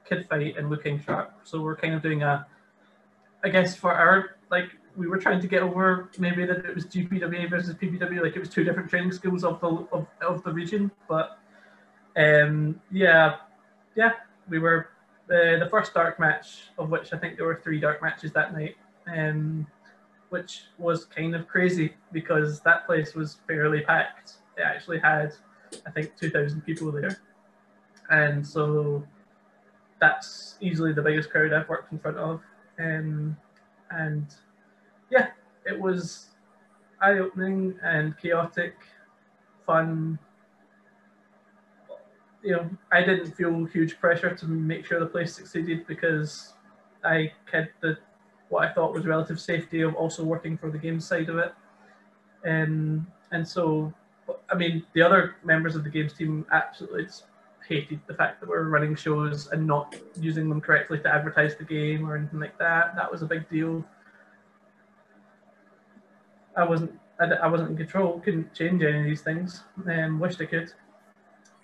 [0.08, 1.32] Kid Fight and Looking Sharp.
[1.42, 2.46] So we're kind of doing a,
[3.42, 6.86] I guess for our like we were trying to get over maybe that it was
[6.86, 10.52] GPWA versus PBW, like it was two different training schools of the of, of the
[10.52, 10.92] region.
[11.08, 11.38] But
[12.16, 13.36] um, yeah,
[13.96, 14.12] yeah,
[14.48, 14.90] we were
[15.30, 18.52] uh, the first dark match of which I think there were three dark matches that
[18.52, 18.76] night.
[19.06, 19.66] Um,
[20.30, 24.32] which was kind of crazy because that place was fairly packed.
[24.56, 25.32] It actually had
[25.86, 27.18] I think 2,000 people there.
[28.10, 29.04] And so
[30.00, 32.40] that's easily the biggest crowd I've worked in front of.
[32.80, 33.36] Um,
[33.90, 34.26] and
[35.10, 35.28] yeah,
[35.64, 36.30] it was
[37.00, 38.74] eye opening and chaotic,
[39.64, 40.18] fun.
[42.44, 46.52] You know, I didn't feel huge pressure to make sure the place succeeded because
[47.02, 47.96] I had the
[48.50, 51.54] what I thought was relative safety of also working for the game side of it.
[52.46, 53.92] Um, and so,
[54.50, 57.06] I mean, the other members of the games team absolutely
[57.66, 61.64] hated the fact that we're running shows and not using them correctly to advertise the
[61.64, 62.94] game or anything like that.
[62.94, 63.84] That was a big deal.
[66.56, 69.62] I wasn't I, I wasn't in control, couldn't change any of these things.
[69.86, 70.72] Um, wished I could.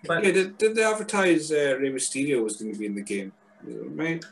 [0.06, 3.02] But yeah, did, did they advertise uh, Rey Mysterio was going to be in the
[3.02, 3.32] game?
[3.64, 4.24] Right.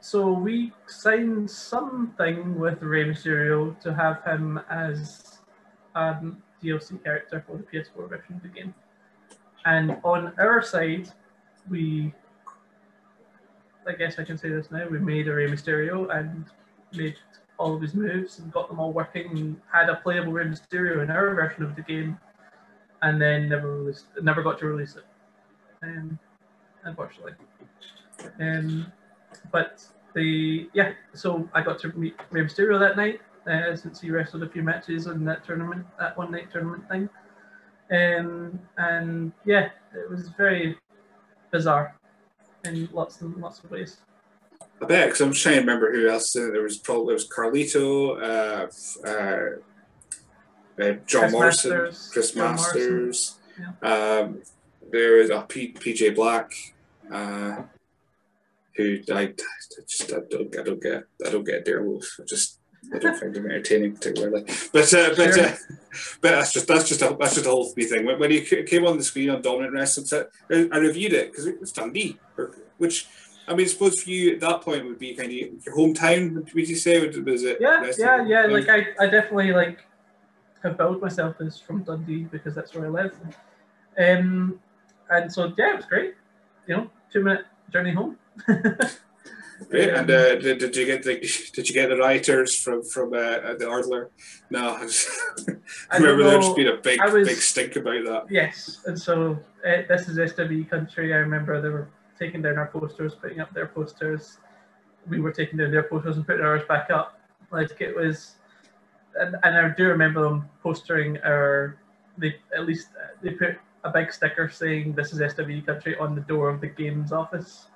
[0.00, 5.40] So we signed something with Rey Mysterio to have him as
[5.94, 6.16] a
[6.62, 8.74] DLC character for the PS4 version of the game.
[9.64, 11.10] And on our side,
[11.68, 12.12] we,
[13.88, 16.44] I guess I can say this now, we made a Rey Mysterio and
[16.92, 17.16] made
[17.58, 21.02] all of his moves and got them all working and had a playable Rey Mysterio
[21.02, 22.18] in our version of the game
[23.02, 25.04] and then never released, never got to release it,
[25.84, 26.18] um,
[26.84, 27.32] unfortunately.
[28.40, 28.92] Um,
[29.52, 34.10] but the yeah, so I got to meet Rey Mysterio that night uh, since he
[34.10, 37.08] wrestled a few matches in that tournament, that one night tournament thing.
[37.90, 40.78] Um, and yeah, it was very
[41.50, 41.98] bizarre
[42.64, 43.98] in lots and lots of ways.
[44.82, 46.32] I bet because I'm trying to remember who else.
[46.32, 48.66] There was probably there was Carlito, uh,
[49.06, 53.38] uh, uh, John Chris Morrison, Masters, Chris John Masters.
[53.58, 54.20] Yeah.
[54.20, 54.42] Um,
[54.94, 56.52] there was a P, PJ Black,
[57.12, 57.62] uh,
[58.76, 59.32] who I, I
[59.88, 62.06] just I don't I don't get I don't get Wolf.
[62.20, 62.60] I just
[62.94, 64.44] I don't find him entertaining particularly.
[64.72, 65.52] But uh, but uh,
[66.20, 68.06] but that's just that's just a that's just a whole thing.
[68.06, 71.60] When, when he came on the screen on Dominant Wrestling, I reviewed it because it
[71.60, 72.18] was Dundee,
[72.78, 73.08] which
[73.48, 76.54] I mean, I suppose for you at that point would be kind of your hometown.
[76.54, 77.04] Would you say?
[77.04, 77.58] Was it?
[77.60, 78.46] Yeah, yeah, yeah.
[78.46, 79.84] Like I, I definitely like
[80.62, 83.14] have built myself as from Dundee because that's where I live.
[83.98, 84.60] Um,
[85.10, 86.14] and so yeah, it was great.
[86.66, 88.16] You know, two minute journey home.
[89.70, 89.90] Great.
[89.90, 91.14] And uh, did, did you get the
[91.52, 94.08] did you get the writers from from uh, uh the Ardler?
[94.50, 95.10] No, I, just,
[95.90, 98.26] I remember there just being a big was, big stink about that.
[98.30, 101.14] Yes, and so uh, this is SWE country.
[101.14, 101.88] I remember they were
[102.18, 104.38] taking down our posters, putting up their posters.
[105.08, 107.20] We were taking down their posters and putting ours back up.
[107.52, 108.36] Like it was,
[109.14, 111.76] and, and I do remember them postering our.
[112.18, 112.88] They at least
[113.22, 116.66] they put a big sticker saying "This is SWE country" on the door of the
[116.68, 117.66] games office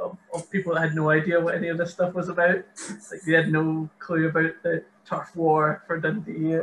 [0.00, 2.64] of, of people that had no idea what any of this stuff was about.
[3.10, 6.60] Like they had no clue about the turf war for Dundee.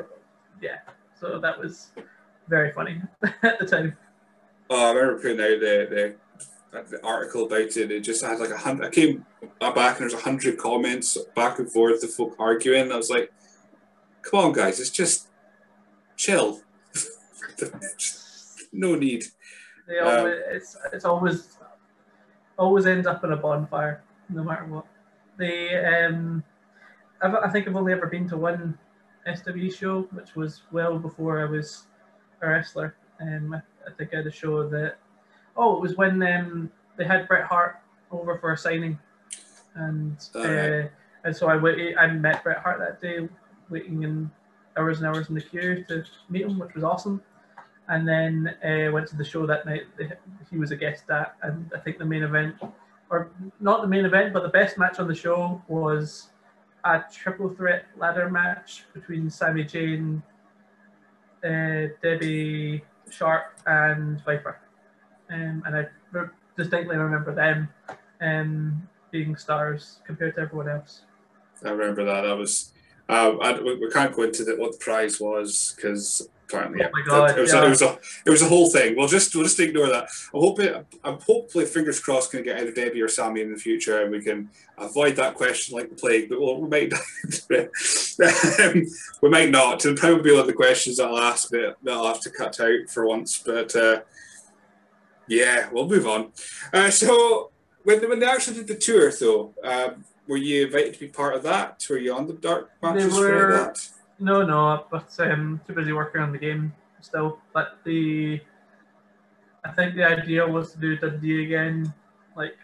[0.61, 0.79] Yeah,
[1.19, 1.91] so that was
[2.47, 3.01] very funny
[3.43, 3.95] at the time.
[4.69, 6.15] Oh, I remember putting out the,
[6.71, 7.91] the, the article about it.
[7.91, 8.87] It just had like a hundred.
[8.87, 9.25] I came
[9.59, 12.91] back and there's a hundred comments back and forth, the folk arguing.
[12.91, 13.31] I was like,
[14.23, 15.27] "Come on, guys, it's just
[16.15, 16.61] chill.
[18.77, 19.25] no need."
[19.87, 21.57] They always, um, it's it's always
[22.57, 24.85] always ends up in a bonfire, no matter what.
[25.37, 26.43] They, um,
[27.21, 28.77] I've, I think I've only ever been to one
[29.33, 31.83] SW show, which was well before I was
[32.41, 32.95] a wrestler.
[33.21, 33.57] Um, I,
[33.87, 34.97] I think I had a show that,
[35.55, 37.77] oh, it was when um, they had Bret Hart
[38.11, 38.97] over for a signing,
[39.75, 40.87] and uh,
[41.23, 41.95] and so I waited.
[41.97, 43.27] I met Bret Hart that day,
[43.69, 44.31] waiting in
[44.77, 47.21] hours and hours in the queue to meet him, which was awesome
[47.89, 49.83] and then uh, went to the show that night.
[50.49, 52.55] He was a guest at, and I think the main event,
[53.09, 56.29] or not the main event, but the best match on the show was
[56.83, 60.21] a triple threat ladder match between Sami Zayn,
[61.43, 64.59] uh, Debbie Sharp, and Viper.
[65.29, 65.85] Um, and I
[66.57, 67.69] distinctly remember them
[68.21, 71.01] um, being stars compared to everyone else.
[71.63, 72.21] I remember that.
[72.21, 72.73] That was.
[73.09, 76.83] Uh, I, we can't go into the, what the prize was because apparently.
[76.83, 77.37] Oh my god!
[77.37, 77.61] It was, yeah.
[77.61, 78.95] a, it was a it was a whole thing.
[78.95, 80.09] We'll just we'll just ignore that.
[80.33, 83.57] I'm hoping I'm hopefully fingers crossed going to get either Debbie or Sami in the
[83.57, 86.29] future, and we can avoid that question like the plague.
[86.29, 86.93] But we'll, we might
[89.21, 89.85] we might not.
[89.85, 92.89] And probably one of the questions I'll ask that, that I'll have to cut out
[92.89, 93.41] for once.
[93.43, 94.01] But uh,
[95.27, 96.31] yeah, we'll move on.
[96.73, 97.51] Uh, so
[97.83, 99.53] when when they actually did the tour, though.
[99.63, 101.85] Um, were you invited to be part of that?
[101.89, 103.89] Were you on the dark matches were, for that?
[104.19, 107.39] No, no, but um, too busy working on the game still.
[107.53, 108.41] But the,
[109.63, 111.93] I think the idea was to do Dundee again,
[112.35, 112.57] like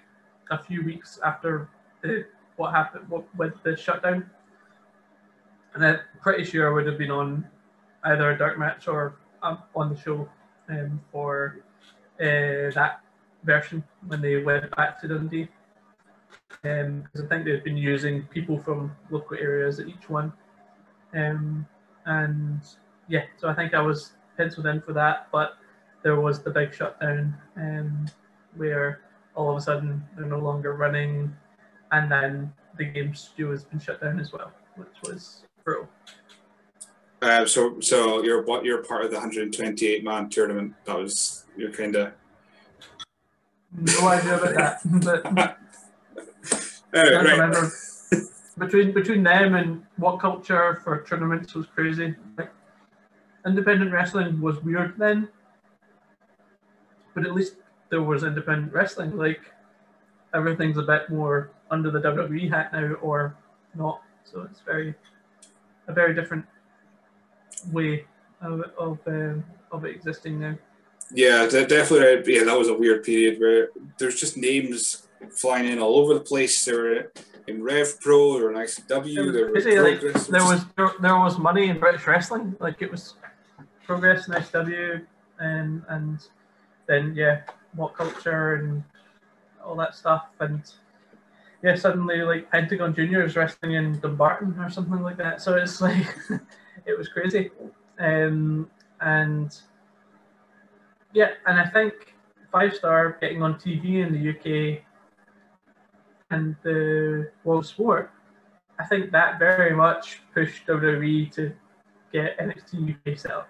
[0.50, 1.70] a few weeks after
[2.02, 2.26] the,
[2.56, 4.30] what happened what, with the shutdown.
[5.76, 7.48] And I'm pretty sure I would have been on
[8.04, 10.28] either a dark match or um, on the show
[10.70, 11.60] um, for
[12.20, 13.02] uh, that
[13.44, 15.50] version when they went back to Dundee.
[16.62, 20.34] Because um, I think they've been using people from local areas at each one.
[21.16, 21.66] Um,
[22.06, 22.62] and
[23.08, 25.58] yeah, so I think I was penciled in for that, but
[26.04, 28.06] there was the big shutdown um,
[28.56, 29.02] where
[29.36, 31.36] all of a sudden they're no longer running,
[31.92, 35.88] and then the game studio has been shut down as well, which was brutal.
[37.22, 40.74] Uh, so, so you're what you're part of the 128 man tournament.
[40.86, 42.14] That was you're kind of.
[43.76, 45.58] No idea about that, but
[46.94, 47.72] I right.
[48.58, 52.16] Between between them and what culture for tournaments was crazy.
[52.38, 52.52] Like
[53.46, 55.28] independent wrestling was weird then,
[57.14, 57.56] but at least
[57.90, 59.18] there was independent wrestling.
[59.18, 59.42] Like
[60.34, 63.36] everything's a bit more under the WWE hat now, or
[63.76, 64.02] not.
[64.24, 64.94] So it's very
[65.88, 66.46] a very different
[67.72, 68.06] way
[68.42, 70.56] of of um, of it existing now.
[71.12, 72.36] Yeah, definitely.
[72.36, 76.20] Yeah, that was a weird period where there's just names flying in all over the
[76.20, 76.64] place.
[76.66, 77.12] They were
[77.48, 81.18] in Rev Pro, or in ICW, they were in Basically, like, there was there, there
[81.18, 82.56] was money in British wrestling.
[82.60, 83.16] Like it was
[83.86, 85.06] progress in SW,
[85.40, 86.20] and and
[86.88, 87.42] then yeah,
[87.76, 88.84] what culture and
[89.64, 90.62] all that stuff, and
[91.64, 95.42] yeah, suddenly like Pentagon Junior is wrestling in Dumbarton or something like that.
[95.42, 96.08] So it's like
[96.86, 97.52] it was crazy,
[98.00, 98.70] um,
[99.02, 99.58] and
[101.14, 102.16] yeah, and I think
[102.52, 104.84] Five Star getting on TV in the UK
[106.34, 108.12] and the World Sport
[108.80, 111.54] I think that very much pushed WWE to
[112.12, 113.50] get NXT UK set up.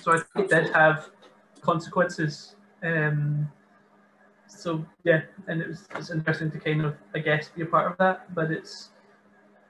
[0.00, 1.10] So I think it did have
[1.60, 2.56] consequences.
[2.82, 3.50] Um,
[4.46, 7.90] so yeah, and it was it's interesting to kind of I guess be a part
[7.90, 8.90] of that, but it's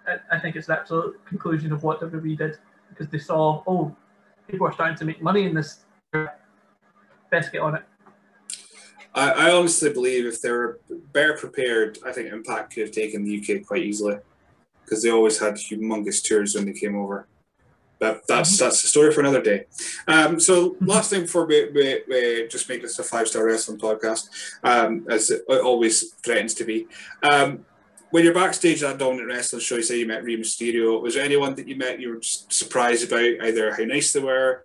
[0.06, 2.58] I, I think it's the absolute conclusion of what WWE did
[2.88, 3.94] because they saw oh
[4.48, 5.84] people are starting to make money in this.
[7.30, 7.82] Best get on it.
[9.14, 10.80] I, I honestly believe if they were
[11.12, 14.16] better prepared, I think Impact could have taken the UK quite easily
[14.84, 17.26] because they always had humongous tours when they came over.
[18.00, 19.66] But that's that's a story for another day.
[20.08, 23.78] Um, so last thing before we, we, we just make this a five star wrestling
[23.78, 24.28] podcast,
[24.64, 26.86] um, as it always threatens to be.
[27.22, 27.64] Um,
[28.10, 31.00] when you're backstage at that Dominant Wrestling show, you say you met Rey Mysterio.
[31.00, 34.20] Was there anyone that you met you were just surprised about, either how nice they
[34.20, 34.64] were,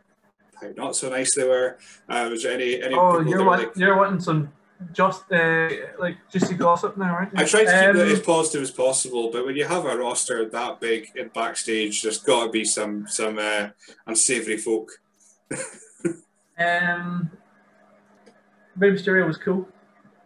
[0.62, 1.78] how not so nice they were?
[2.08, 4.52] Uh, was there any any Oh, you're that were want, like, you're wanting some
[4.94, 7.40] just uh, like juicy gossip now, aren't you?
[7.40, 9.98] I try to keep it Um, as positive as possible, but when you have a
[9.98, 13.70] roster that big in backstage, there's got to be some some uh,
[14.08, 14.90] unsavory folk.
[16.58, 17.32] Um,
[18.78, 19.68] Rey Mysterio was cool.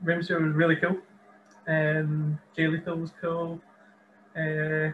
[0.01, 0.97] Rey Mysterio was really cool.
[1.67, 3.61] Um, Jay Lethal was cool.
[4.35, 4.91] Uh,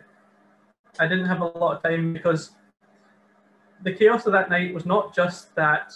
[1.00, 2.52] I didn't have a lot of time because
[3.84, 5.94] the chaos of that night was not just that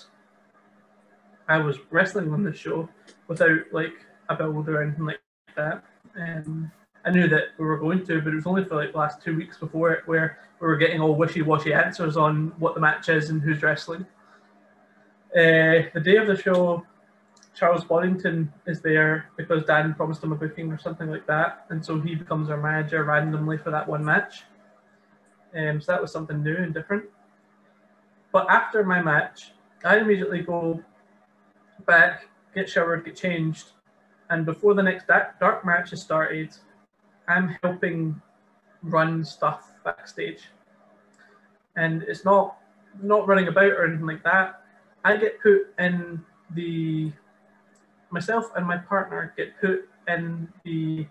[1.47, 2.87] I was wrestling on the show
[3.27, 3.93] without like
[4.29, 5.19] a build or anything like
[5.55, 5.83] that.
[6.19, 6.71] Um,
[7.05, 9.21] I knew that we were going to, but it was only for like the last
[9.21, 13.09] two weeks before it where we were getting all wishy-washy answers on what the match
[13.09, 14.05] is and who's wrestling.
[15.35, 16.85] Uh, the day of the show,
[17.53, 21.83] Charles Boddington is there because Dan promised him a booking or something like that, and
[21.83, 24.43] so he becomes our manager randomly for that one match.
[25.55, 27.03] Um, so that was something new and different.
[28.33, 29.53] But after my match,
[29.85, 30.83] I immediately go
[31.85, 33.69] back, get showered, get changed,
[34.31, 36.49] and before the next dark, dark match has started,
[37.27, 38.19] I'm helping
[38.81, 40.49] run stuff backstage,
[41.77, 42.57] and it's not
[43.01, 44.63] not running about or anything like that.
[45.05, 46.23] I get put in
[46.55, 47.11] the
[48.09, 51.05] myself and my partner get put in the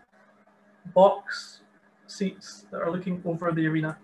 [0.95, 1.61] box
[2.07, 3.97] seats that are looking over the arena.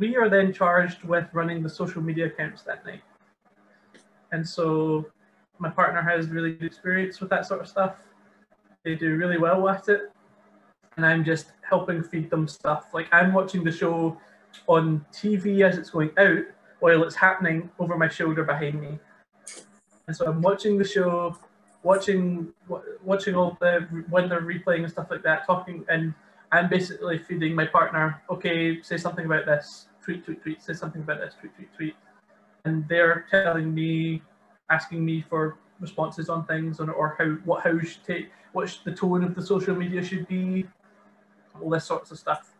[0.00, 3.02] We are then charged with running the social media accounts that night.
[4.32, 5.06] And so
[5.58, 7.98] my partner has really good experience with that sort of stuff.
[8.82, 10.10] They do really well with it.
[10.96, 12.94] And I'm just helping feed them stuff.
[12.94, 14.18] Like I'm watching the show
[14.66, 16.44] on TV as it's going out
[16.80, 18.98] while it's happening over my shoulder behind me.
[20.06, 21.36] And so I'm watching the show,
[21.82, 22.54] watching
[23.04, 26.14] watching all the when they're replaying and stuff like that, talking, and
[26.52, 28.22] I'm basically feeding my partner.
[28.30, 29.88] Okay, say something about this.
[30.02, 30.62] Tweet, tweet, tweet.
[30.62, 31.34] Say something about this.
[31.38, 31.96] Tweet, tweet, tweet.
[32.64, 34.22] And they're telling me,
[34.70, 38.92] asking me for responses on things, on or how what how should take, what the
[38.92, 40.66] tone of the social media should be,
[41.60, 42.52] all this sorts of stuff.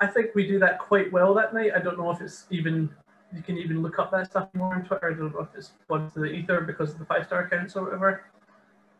[0.00, 1.72] I think we do that quite well that night.
[1.74, 2.88] I don't know if it's even
[3.34, 5.10] you can even look up that stuff more on Twitter.
[5.12, 7.76] I don't know if it's gone to the ether because of the five star accounts
[7.76, 8.24] or whatever.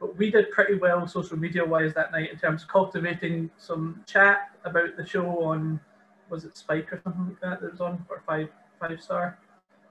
[0.01, 4.05] But we did pretty well social media wise that night in terms of cultivating some
[4.07, 5.81] chat about the show on
[6.31, 8.49] was it Spike or something like that that was on or five
[8.81, 9.39] five star,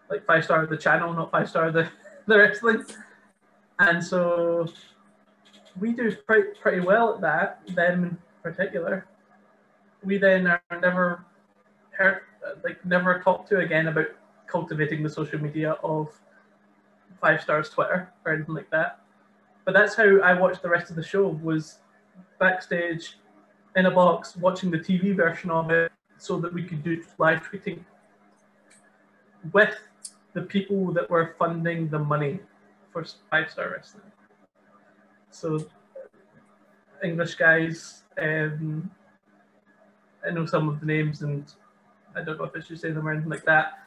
[0.09, 1.89] like five star the channel, not five star the
[2.27, 2.85] the wrestling.
[3.79, 4.67] And so
[5.79, 7.75] we do pretty pretty well at that.
[7.75, 9.05] Them in particular.
[10.03, 11.25] We then are never
[11.91, 12.21] heard,
[12.63, 14.07] like never talked to again about
[14.47, 16.09] cultivating the social media of
[17.19, 19.01] Five Stars Twitter or anything like that.
[19.65, 21.79] But that's how I watched the rest of the show was
[22.39, 23.17] backstage
[23.75, 25.86] in a box watching the TV version of it
[26.17, 27.79] so that we could do live tweeting
[29.53, 29.75] with
[30.33, 32.39] the people that were funding the money
[32.91, 34.03] for Five Star Wrestling.
[35.29, 35.65] So,
[37.03, 38.89] English guys, um,
[40.25, 41.45] I know some of the names and
[42.15, 43.79] I don't know if I should say them or anything like that,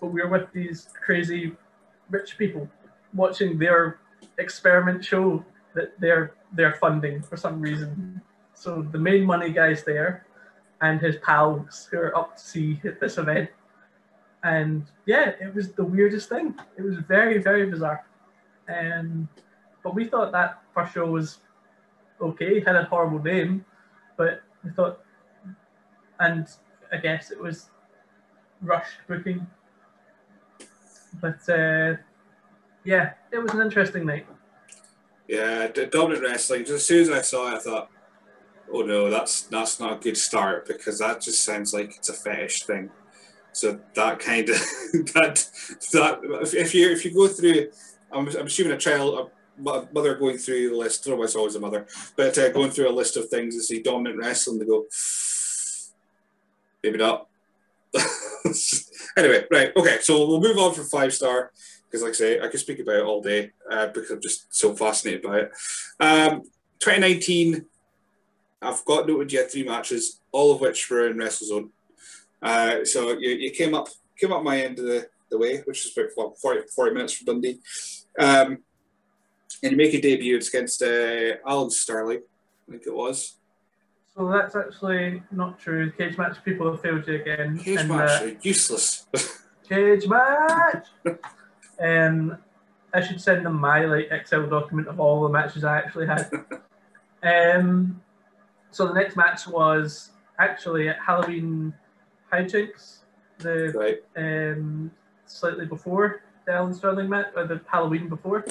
[0.00, 1.52] but we were with these crazy
[2.08, 2.68] rich people
[3.14, 3.98] watching their
[4.38, 5.44] experiment show
[5.74, 8.20] that they're they're funding for some reason.
[8.54, 10.26] So the main money guy's there,
[10.82, 13.50] and his pals who are up to see this event.
[14.42, 16.54] And yeah, it was the weirdest thing.
[16.78, 18.04] It was very very bizarre.
[18.68, 19.28] And
[19.82, 21.38] but we thought that first show was
[22.20, 22.60] okay.
[22.60, 23.64] Had a horrible name,
[24.16, 25.00] but we thought,
[26.20, 26.46] and
[26.92, 27.70] I guess it was
[28.62, 29.46] rushed booking.
[31.20, 31.96] But uh,
[32.84, 34.26] yeah, it was an interesting night.
[35.28, 36.62] Yeah, dominant wrestling.
[36.62, 37.90] Just as soon as I saw it, I thought,
[38.72, 42.14] "Oh no, that's that's not a good start because that just sounds like it's a
[42.14, 42.90] fetish thing."
[43.52, 44.56] So that kind of
[45.14, 45.46] that
[45.92, 47.70] that if you if you go through,
[48.12, 51.08] I'm, I'm assuming a child, a mother going through the list.
[51.08, 53.82] I it's always a mother, but uh, going through a list of things and see
[53.82, 54.86] dominant wrestling, they go,
[56.82, 57.26] maybe not.
[59.16, 61.50] anyway, right, okay, so we'll move on from five star
[61.84, 64.54] because, like I say, I could speak about it all day uh, because I'm just
[64.54, 65.50] so fascinated by it.
[65.98, 66.42] Um,
[66.78, 67.66] 2019,
[68.62, 71.70] I've got noted yet three matches, all of which were in WrestleZone.
[72.42, 73.88] Uh, so you, you came up
[74.18, 77.26] came up my end of the, the way, which is about 40, 40 minutes from
[77.26, 77.58] Dundee.
[78.18, 78.58] Um,
[79.62, 82.22] and you make a debut against uh, Alan Sterling,
[82.68, 83.36] I think it was.
[84.14, 85.90] So that's actually not true.
[85.92, 87.58] Cage match people have failed you again.
[87.58, 89.06] Cage and, match, uh, useless.
[89.68, 90.86] cage match.
[91.80, 92.36] um,
[92.92, 96.30] I should send them my like Excel document of all the matches I actually had.
[97.56, 98.02] um,
[98.70, 101.74] so the next match was actually at Halloween
[102.32, 102.98] Hijinks,
[103.38, 103.98] the right.
[104.16, 104.90] um,
[105.26, 108.44] slightly before the Alan Sterling match, or the Halloween before.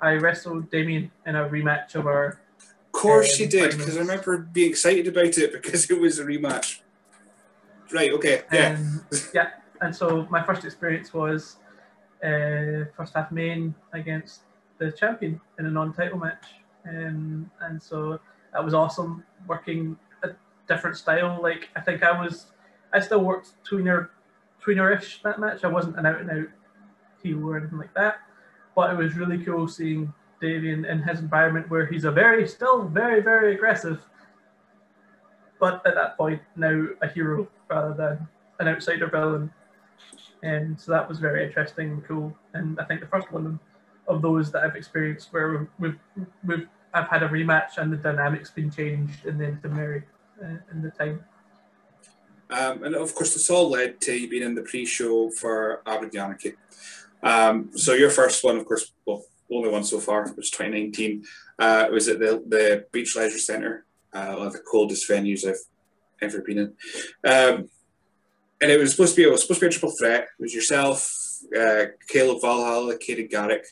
[0.00, 2.40] I wrestled Damien in a rematch of our.
[2.58, 6.18] Of course Um, you did, because I remember being excited about it because it was
[6.18, 6.80] a rematch.
[7.92, 8.76] Right, okay, yeah.
[8.78, 9.50] Um, yeah,
[9.80, 11.56] and so my first experience was
[12.22, 14.40] uh, first half main against
[14.78, 16.46] the champion in a non-title match,
[16.88, 18.18] um, and so
[18.52, 19.24] that was awesome.
[19.46, 20.30] Working a
[20.68, 22.46] different style, like I think I was,
[22.92, 24.08] I still worked tweener,
[24.64, 25.64] tweener-ish that match.
[25.64, 26.48] I wasn't an out-and-out
[27.22, 28.16] heel or anything like that,
[28.74, 32.82] but it was really cool seeing Damien in his environment where he's a very, still
[32.82, 34.00] very, very aggressive,
[35.60, 38.28] but at that point now a hero rather than
[38.60, 39.52] an outsider villain.
[40.42, 42.36] And so that was very interesting and cool.
[42.54, 43.60] And I think the first one
[44.08, 45.98] of those that I've experienced where we've,
[46.44, 50.04] we've I've had a rematch and the dynamics been changed in the intermarried
[50.42, 51.24] uh, in the time.
[52.50, 56.20] Um, and of course, this all led to you being in the pre-show for Aberdeen
[56.20, 56.54] Anarchy.
[57.22, 61.24] Um, so your first one, of course, well, only one so far, was 2019.
[61.58, 65.46] Uh, it was at the, the Beach Leisure Centre, uh, one of the coldest venues
[65.46, 65.60] I've
[66.20, 66.66] ever been in.
[67.24, 67.68] Um,
[68.60, 70.22] and it was supposed to be it was supposed to be a triple threat.
[70.38, 71.10] It was yourself,
[71.58, 73.66] uh, Caleb Valhalla, Katie Garrick,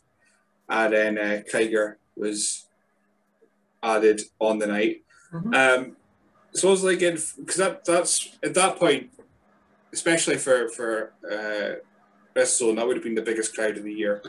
[0.68, 2.66] and then uh, Krieger was
[3.82, 5.04] added on the night.
[5.32, 5.54] Mhm.
[5.54, 5.96] Um,
[6.52, 9.10] so I was like, because that that's at that point,
[9.92, 11.76] especially for for uh,
[12.34, 14.22] WrestleZone, that would have been the biggest crowd of the year.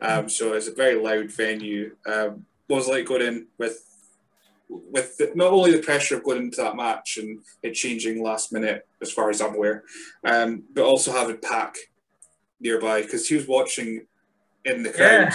[0.00, 1.94] Um, so it's a very loud venue.
[2.06, 3.84] Um, what was like going in with
[4.68, 8.52] with the, not only the pressure of going into that match and it changing last
[8.52, 9.82] minute, as far as I'm aware,
[10.24, 11.76] um, but also having Pack
[12.60, 14.06] nearby because he was watching
[14.64, 15.32] in the crowd.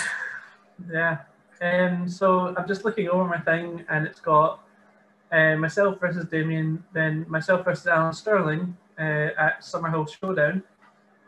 [0.89, 0.91] Yeah.
[0.91, 1.18] Yeah.
[1.62, 4.60] Um, so I'm just looking over my thing and it's got
[5.32, 10.64] uh, myself versus Damien, then myself versus Alan Sterling uh, at Summerhill Showdown,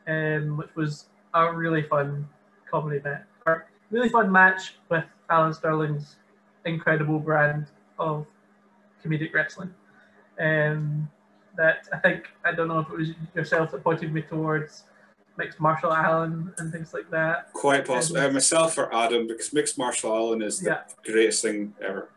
[0.08, 2.28] um, which was a really fun
[2.70, 3.24] comedy match.
[3.90, 6.18] Really fun match with Alan Sterling's
[6.66, 7.68] incredible brand
[7.98, 8.26] of
[9.04, 9.74] comedic wrestling.
[10.40, 11.10] Um,
[11.56, 14.84] that I think, I don't know if it was yourself that pointed me towards
[15.38, 17.54] mixed martial Alan and things like that.
[17.54, 18.20] Quite possible.
[18.20, 20.80] Uh, myself or Adam, because mixed martial Alan is the Yeah.
[21.06, 22.10] greatest thing ever.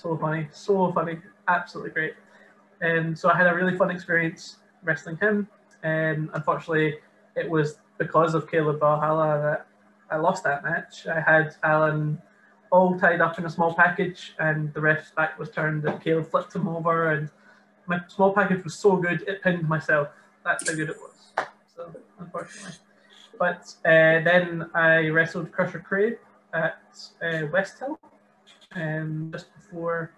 [0.00, 2.14] so funny, so funny, absolutely great.
[2.80, 5.48] And so I had a really fun experience wrestling him.
[5.82, 6.98] And unfortunately,
[7.36, 9.66] it was because of Caleb Valhalla that
[10.10, 11.06] I lost that match.
[11.06, 12.20] I had Alan
[12.72, 16.30] all tied up in a small package, and the ref's back was turned, and Caleb
[16.30, 17.10] flipped him over.
[17.10, 17.28] And
[17.86, 20.08] my small package was so good, it pinned myself.
[20.44, 21.09] That's how good it was.
[22.20, 22.72] Unfortunately.
[23.38, 26.18] But uh, then I wrestled Crusher Crave
[26.52, 26.82] at
[27.22, 27.98] uh, West Hill
[28.74, 30.12] um, just before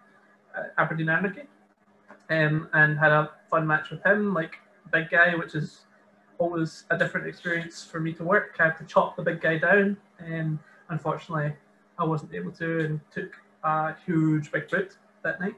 [0.56, 1.42] uh, Aberdeen Anarchy,
[2.30, 4.56] um, and had a fun match with him, like
[4.92, 5.82] big guy, which is
[6.38, 8.56] always a different experience for me to work.
[8.58, 11.54] I had to chop the big guy down, and unfortunately,
[11.98, 15.54] I wasn't able to, and took a huge big boot that night.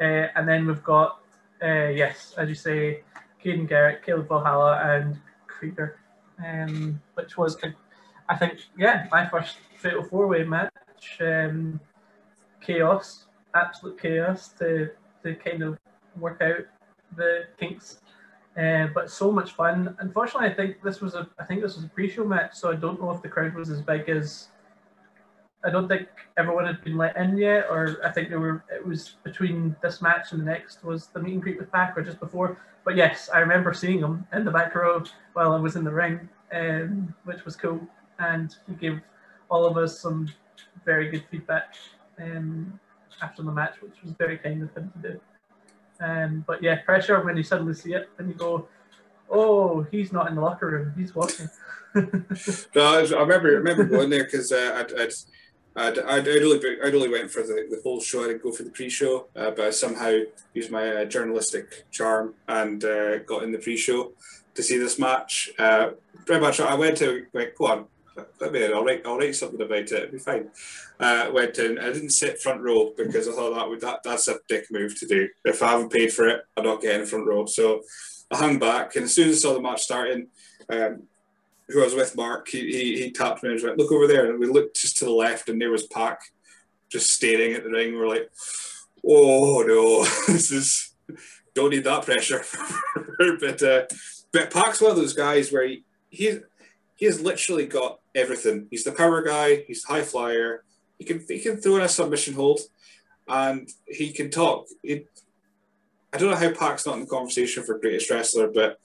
[0.00, 1.20] Uh, and then we've got,
[1.62, 3.02] uh, yes, as you say,
[3.44, 5.18] Caden Garrett, Caleb Valhalla, and
[5.64, 5.98] Krieger,
[6.44, 7.56] um, which was,
[8.28, 10.70] I think, yeah, my first fatal four way match.
[11.20, 11.80] Um,
[12.60, 14.90] chaos, absolute chaos to,
[15.22, 15.78] to kind of
[16.18, 16.64] work out
[17.16, 18.00] the kinks.
[18.56, 19.96] Uh, but so much fun.
[19.98, 22.76] Unfortunately, I think this was a I think this was a pre-show match, so I
[22.76, 24.48] don't know if the crowd was as big as
[25.64, 28.64] I don't think everyone had been let in yet, or I think there were.
[28.70, 31.96] It was between this match and the next was the meet and greet with Pac,
[31.96, 32.58] or just before.
[32.84, 35.02] But yes, I remember seeing him in the back row
[35.32, 37.80] while I was in the ring, um, which was cool,
[38.18, 39.00] and he gave
[39.50, 40.28] all of us some
[40.84, 41.74] very good feedback
[42.20, 42.78] um,
[43.22, 45.20] after the match, which was very kind of him to do.
[46.00, 48.68] Um, but yeah, pressure when you suddenly see it and you go,
[49.30, 51.48] "Oh, he's not in the locker room; he's watching."
[51.94, 52.04] no,
[52.76, 55.12] I, remember, I remember going there because uh, I'd, I'd
[55.76, 58.24] I'd, I'd, I'd, only, I'd only went for the, the whole show.
[58.24, 60.18] I didn't go for the pre-show, uh, but I somehow
[60.52, 64.12] used my uh, journalistic charm and uh, got in the pre-show
[64.54, 65.50] to see this match.
[65.58, 65.90] Uh,
[66.26, 67.86] pretty much, I went to went, go on,
[68.40, 69.92] let me I'll write, I'll write something about it.
[69.92, 70.48] It'll be fine.
[71.00, 71.78] Uh, went in.
[71.78, 74.98] I didn't sit front row because I thought that would that that's a dick move
[75.00, 75.28] to do.
[75.44, 77.46] If I haven't paid for it, I'm not getting front row.
[77.46, 77.82] So
[78.30, 80.28] I hung back, and as soon as I saw the match starting.
[80.68, 81.02] Um,
[81.68, 84.06] who I was with, Mark, he, he, he tapped me and was like, look over
[84.06, 84.30] there.
[84.30, 86.20] And we looked just to the left and there was Pac
[86.90, 87.94] just staring at the ring.
[87.94, 88.30] We're like,
[89.06, 90.94] oh no, this is,
[91.54, 92.44] don't need that pressure.
[93.40, 93.82] but, uh,
[94.32, 96.38] but Pac's one of those guys where he, he,
[96.96, 98.66] he has literally got everything.
[98.70, 100.64] He's the power guy, he's the high flyer,
[100.98, 102.60] he can, he can throw in a submission hold
[103.26, 104.66] and he can talk.
[104.82, 105.06] He,
[106.12, 108.78] I don't know how Pac's not in the conversation for greatest wrestler, but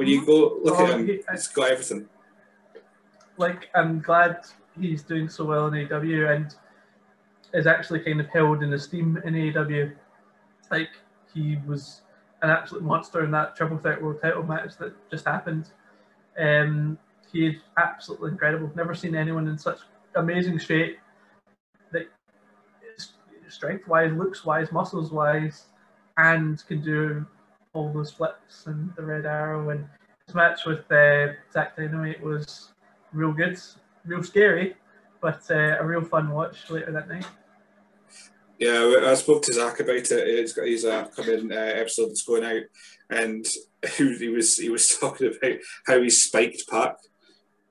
[0.00, 2.08] when you go look oh, at him, he, has got everything.
[3.36, 4.46] Like I'm glad
[4.80, 6.54] he's doing so well in AEW and
[7.52, 9.92] is actually kind of held in esteem in AEW.
[10.70, 10.88] Like
[11.34, 12.00] he was
[12.40, 15.68] an absolute monster in that triple threat world title match that just happened.
[16.38, 16.96] Um,
[17.30, 18.72] he is absolutely incredible.
[18.74, 19.80] Never seen anyone in such
[20.14, 20.96] amazing shape.
[21.92, 22.06] That
[23.48, 25.66] strength wise, looks wise, muscles wise,
[26.16, 27.26] and can do
[27.72, 29.86] all those flips and the red arrow and
[30.26, 32.72] his match with uh, Zack Dynamite was
[33.12, 33.58] real good,
[34.04, 34.76] real scary,
[35.20, 37.26] but uh, a real fun watch later that night.
[38.58, 40.10] Yeah, I spoke to Zach about it.
[40.10, 42.62] It's got his upcoming uh, episode that's going out,
[43.08, 43.46] and
[43.96, 46.96] he was he was talking about how he spiked Pac,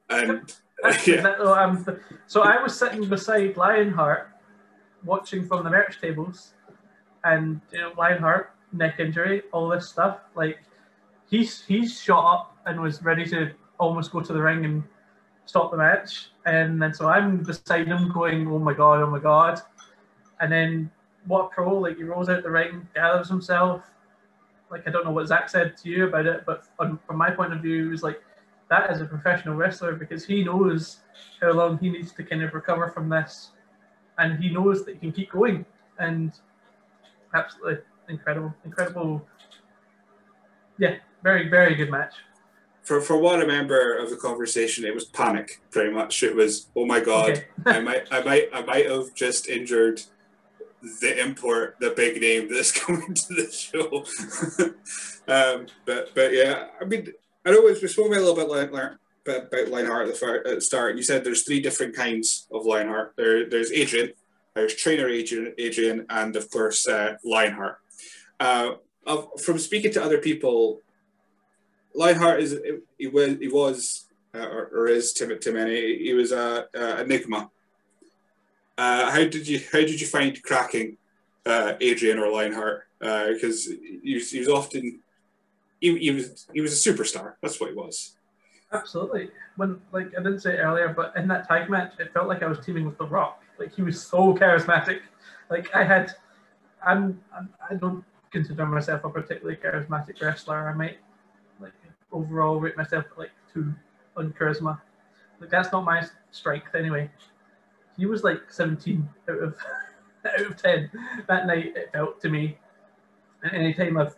[0.10, 0.52] and
[1.06, 1.28] yeah.
[1.28, 1.86] um,
[2.26, 4.30] so I was sitting beside Lionheart,
[5.04, 6.54] watching from the merch tables,
[7.24, 10.20] and you know Lionheart neck injury, all this stuff.
[10.36, 10.60] Like
[11.30, 14.84] he's he's shot up and was ready to almost go to the ring and
[15.46, 16.32] stop the match.
[16.46, 19.60] And then so I'm beside him going, Oh my god, oh my god.
[20.40, 20.92] And then
[21.26, 23.84] what pro, like he rolls out the ring, gathers himself.
[24.72, 27.32] Like I don't know what Zach said to you about it, but from, from my
[27.32, 28.22] point of view, it was like
[28.70, 30.98] that is a professional wrestler because he knows
[31.42, 33.50] how long he needs to kind of recover from this,
[34.20, 35.66] and he knows that he can keep going.
[35.98, 36.32] And
[37.34, 39.28] absolutely incredible, incredible.
[40.78, 42.14] Yeah, very, very good match.
[42.84, 45.62] For, for what I remember of the conversation, it was panic.
[45.70, 47.46] Pretty much, it was, oh my god, okay.
[47.66, 50.02] I might, I might, I might have just injured
[51.02, 54.06] the import, the big name that's coming to the show.
[55.34, 57.14] um, but but yeah, I mean,
[57.46, 58.92] I know we spoke a little bit like, like
[59.28, 60.96] about Lionheart at the, at the start.
[60.96, 63.14] You said there's three different kinds of Lionheart.
[63.18, 64.14] There, there's Adrian,
[64.56, 67.78] there's trainer Adrian, Adrian, and of course uh, Lionheart
[68.40, 68.74] uh,
[69.06, 70.82] of, from speaking to other people,
[71.94, 72.60] Lionheart is
[72.98, 77.50] he was uh, or, or, is to, to many he was a, a enigma.
[78.78, 80.98] Uh, how did you how did you find cracking
[81.46, 82.86] uh, Adrian or Lionheart?
[83.00, 85.00] Because uh, he, he, was often
[85.82, 87.34] he, he was he was a superstar.
[87.42, 88.16] That's what he was.
[88.72, 89.32] Absolutely.
[89.56, 92.48] When like I didn't say earlier, but in that tag match, it felt like I
[92.48, 93.42] was teaming with The Rock.
[93.58, 95.00] Like he was so charismatic.
[95.50, 96.14] Like I had,
[96.86, 100.70] I'm, I'm I don't consider myself a particularly charismatic wrestler.
[100.70, 100.98] I might
[101.60, 101.74] like
[102.12, 103.74] overall rate myself like two
[104.18, 104.80] on charisma.
[105.40, 107.10] Like that's not my strength anyway.
[107.98, 109.58] He was like 17 out of
[110.26, 110.90] out of 10
[111.28, 111.74] that night.
[111.76, 112.58] It felt to me.
[113.44, 114.16] And any time I've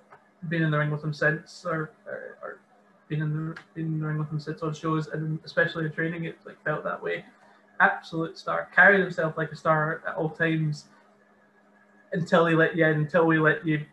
[0.49, 2.59] been in the ring with him since, or, or, or
[3.07, 5.91] been in the been in the ring with him since on shows, and especially in
[5.91, 7.23] training, it like felt that way.
[7.79, 8.69] Absolute star.
[8.75, 10.85] Carried himself like a star at all times
[12.13, 13.85] until he let you in, until we let you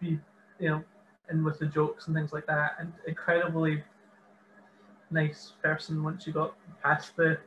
[0.00, 0.18] be,
[0.58, 0.84] you know,
[1.30, 2.76] in with the jokes and things like that.
[2.78, 3.82] And incredibly
[5.10, 7.38] nice person once you got past the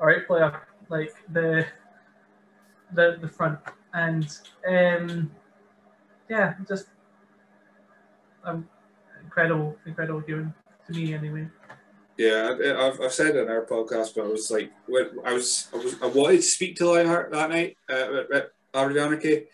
[0.00, 1.66] all right player, like the
[2.94, 3.58] the the front.
[3.94, 4.36] And
[4.68, 5.30] um
[6.28, 6.86] yeah, just
[8.44, 8.68] um
[9.22, 10.54] incredible, incredible human
[10.86, 11.48] to me anyway.
[12.16, 14.72] Yeah, I've, I've said it in our podcast, but I was like,
[15.26, 18.52] I was, I was, I wanted to speak to Lionheart that night uh, at, at
[18.72, 19.44] Anarchy,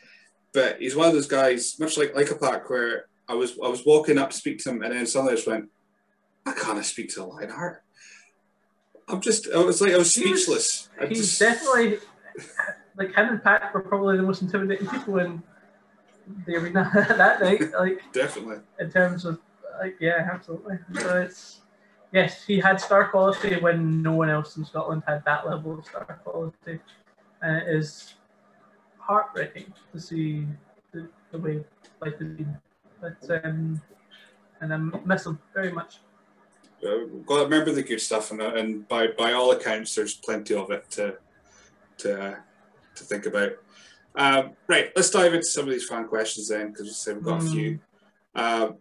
[0.52, 3.68] but he's one of those guys, much like like a Pac, where I was, I
[3.68, 5.68] was walking up to speak to him, and then suddenly I just went,
[6.46, 7.82] I can't speak to a Lionheart.
[9.08, 10.88] I'm just, I was like, I was He was- speechless.
[11.00, 11.98] I He's just- definitely
[12.96, 15.42] like him and Pac were probably the most intimidating people in
[16.46, 17.72] the arena that night.
[17.72, 18.56] Like definitely.
[18.78, 19.38] in terms of
[19.80, 20.78] like yeah, absolutely.
[21.00, 21.60] So it's
[22.12, 25.84] yes, he had star quality when no one else in Scotland had that level of
[25.86, 26.80] star quality,
[27.42, 28.14] and it is
[29.06, 30.46] heartbreaking to see
[30.92, 31.64] the, the way
[32.00, 32.56] life has been.
[33.00, 33.80] But um,
[34.60, 35.98] and I miss him very much.
[36.84, 40.14] Uh, got to remember the good stuff, and, uh, and by by all accounts, there's
[40.14, 41.16] plenty of it to
[41.98, 42.36] to uh,
[42.94, 43.52] to think about.
[44.14, 47.24] Um, right, let's dive into some of these fan questions then, because we said we've
[47.24, 47.78] got a few.
[48.34, 48.76] Um,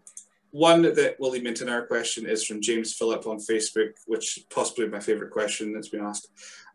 [0.51, 4.37] one that will lead me into another question is from James Phillip on Facebook, which
[4.37, 6.27] is possibly my favourite question that's been asked.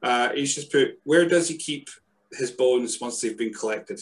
[0.02, 1.88] Uh, he's just put, "Where does he keep
[2.32, 4.00] his bones once they've been collected?"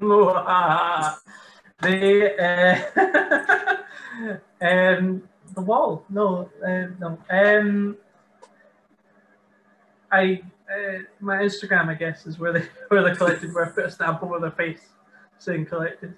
[0.00, 1.18] No, ah,
[1.82, 4.26] the uh,
[4.64, 6.04] um, the wall.
[6.08, 7.18] No, uh, no.
[7.28, 7.96] Um,
[10.10, 13.52] I uh, my Instagram, I guess, is where they where they're collected.
[13.52, 14.80] Where I put a stamp over their face
[15.38, 16.14] saying collected.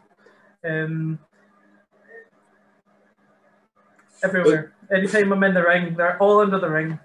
[0.65, 1.19] Um,
[4.23, 4.75] everywhere.
[4.95, 6.99] Anytime I'm in the ring, they're all under the ring.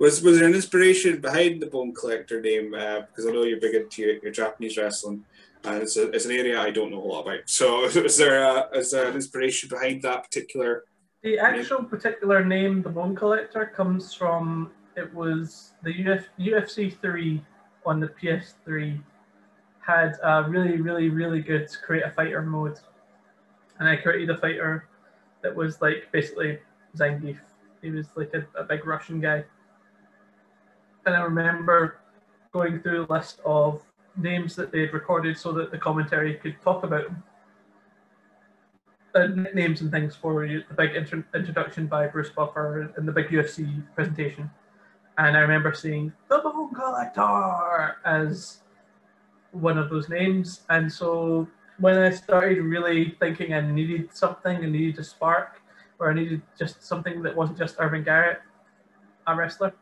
[0.00, 2.74] Was was there an inspiration behind the Bone Collector name?
[2.74, 5.24] Uh, because I know you're big into your, your Japanese wrestling,
[5.64, 7.40] and it's, a, it's an area I don't know a lot about.
[7.44, 10.84] So is there a, is there an inspiration behind that particular?
[11.22, 17.44] The actual particular name, the Bone Collector, comes from it was the Uf, UFC 3
[17.84, 19.00] on the PS3
[19.80, 22.78] had a really, really, really good create a fighter mode.
[23.78, 24.88] And I created a fighter
[25.42, 26.58] that was like basically
[26.96, 27.38] Zangief.
[27.82, 29.44] He was like a, a big Russian guy.
[31.10, 31.96] And I remember
[32.52, 33.82] going through a list of
[34.16, 37.06] names that they'd recorded so that the commentary could talk about
[39.12, 43.10] them uh, nicknames and things for the big intro- introduction by Bruce Buffer and the
[43.10, 44.48] big UFC presentation.
[45.18, 48.58] And I remember seeing the Bone Collector as
[49.50, 50.60] one of those names.
[50.70, 51.48] And so
[51.80, 55.60] when I started really thinking I needed something, I needed a spark,
[55.98, 58.42] or I needed just something that wasn't just Irving Garrett,
[59.26, 59.74] a wrestler,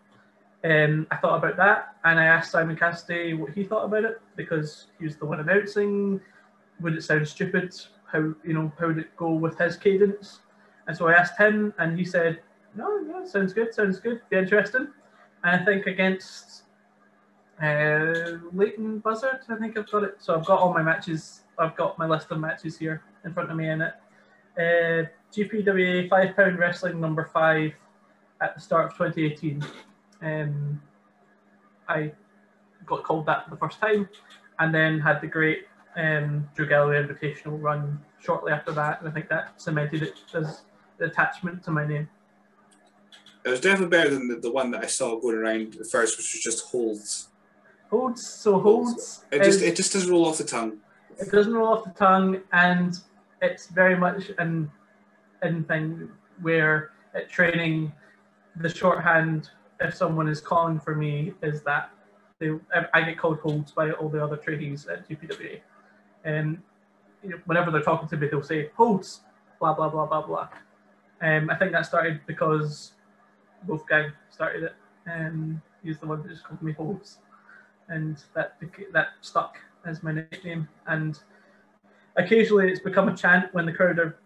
[0.65, 4.21] um, I thought about that and I asked Simon Cassidy what he thought about it
[4.37, 6.21] because he was the one announcing.
[6.81, 7.75] Would it sound stupid?
[8.11, 10.41] How you know how would it go with his cadence?
[10.87, 12.41] And so I asked him, and he said,
[12.75, 14.89] "No, no, sounds good, sounds good, be interesting."
[15.45, 16.63] And I think against
[17.63, 20.17] uh, Leyton Buzzard, I think I've got it.
[20.19, 21.43] So I've got all my matches.
[21.59, 23.93] I've got my list of matches here in front of me in it.
[24.57, 27.73] Uh, GPWA five pound wrestling number five
[28.41, 29.63] at the start of 2018.
[30.23, 30.81] Um,
[31.89, 32.13] I
[32.87, 34.09] got called that for the first time,
[34.59, 35.67] and then had the great
[35.97, 40.63] um, Drew Galloway Invitational run shortly after that, and I think that cemented it as
[40.99, 42.09] the attachment to my name.
[43.45, 46.19] It was definitely better than the, the one that I saw going around at first,
[46.19, 47.29] which was just holds.
[47.91, 49.25] Holds, so holds.
[49.31, 50.79] It just is- it just doesn't roll off the tongue.
[51.19, 52.99] it doesn't roll off the tongue, and
[53.41, 54.71] it's very much an
[55.43, 56.11] in thing
[56.43, 57.93] where at training,
[58.57, 59.51] the shorthand
[59.81, 61.91] if someone is calling for me is that
[62.39, 62.51] they
[62.95, 65.61] I- get called holds by all the other tradies at GPWA,
[66.25, 66.61] and
[67.23, 69.21] you know, whenever they're talking to me, they'll say holds,
[69.59, 70.49] blah blah blah blah blah.
[71.21, 72.93] Um, I think that started because
[73.67, 74.75] Wolfgang started it,
[75.07, 77.19] and he's the one that just called me holds,
[77.89, 78.57] and that
[78.93, 80.69] that stuck as my nickname.
[80.87, 81.19] And
[82.17, 84.19] occasionally, it's become a chant when the crowd are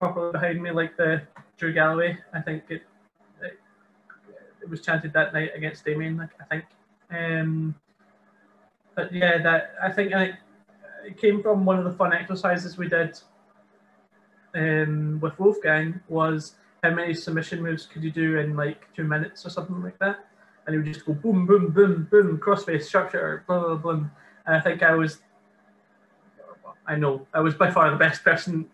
[0.00, 1.22] properly behind me, like the
[1.58, 2.16] Drew Galloway.
[2.32, 2.82] I think it
[4.68, 6.20] was chanted that night against Damien.
[6.20, 6.64] I think.
[7.10, 7.74] Um,
[8.94, 10.38] but yeah, that I think I,
[11.06, 13.18] it came from one of the fun exercises we did
[14.54, 19.44] um, with Wolfgang was how many submission moves could you do in like two minutes
[19.44, 20.26] or something like that,
[20.66, 23.92] and he would just go boom, boom, boom, boom, crossface, sharpshooter, blah, blah, blah.
[24.46, 25.18] And I think I was,
[26.86, 28.66] I know, I was by far the best person,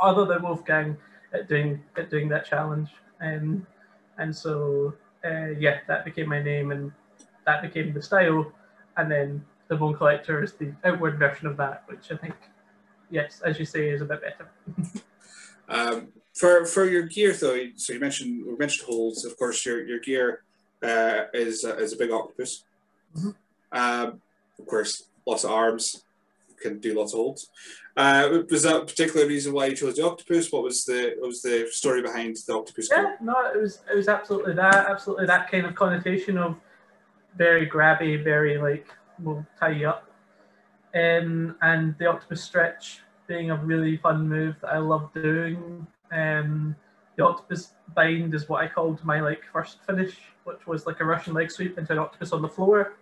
[0.00, 0.96] other than Wolfgang,
[1.32, 2.90] at doing at doing that challenge.
[3.20, 3.66] Um,
[4.18, 4.94] and so
[5.24, 6.92] uh, yeah, that became my name, and
[7.46, 8.52] that became the style.
[8.96, 12.34] And then the Bone Collector is the outward version of that, which I think,
[13.10, 14.48] yes, as you say, is a bit better.
[15.66, 19.24] Um, for for your gear though, so you mentioned we mentioned holds.
[19.24, 20.42] Of course, your your gear
[20.82, 22.64] uh, is uh, is a big octopus.
[23.16, 23.34] Mhm.
[23.72, 24.20] Um,
[24.58, 26.04] of course, lots of arms,
[26.60, 27.50] can do lots of holds.
[27.96, 30.50] Uh, was that a particular reason why you chose the octopus?
[30.50, 32.88] What was the what was the story behind the octopus?
[32.90, 36.56] Yeah, no, it was it was absolutely that, absolutely that kind of connotation of
[37.36, 38.88] very grabby, very like
[39.22, 40.10] will tie you up.
[40.94, 45.86] Um, and the octopus stretch being a really fun move that I love doing.
[46.10, 46.74] Um,
[47.16, 51.04] the octopus bind is what I called my like first finish, which was like a
[51.04, 52.96] Russian leg sweep into an octopus on the floor.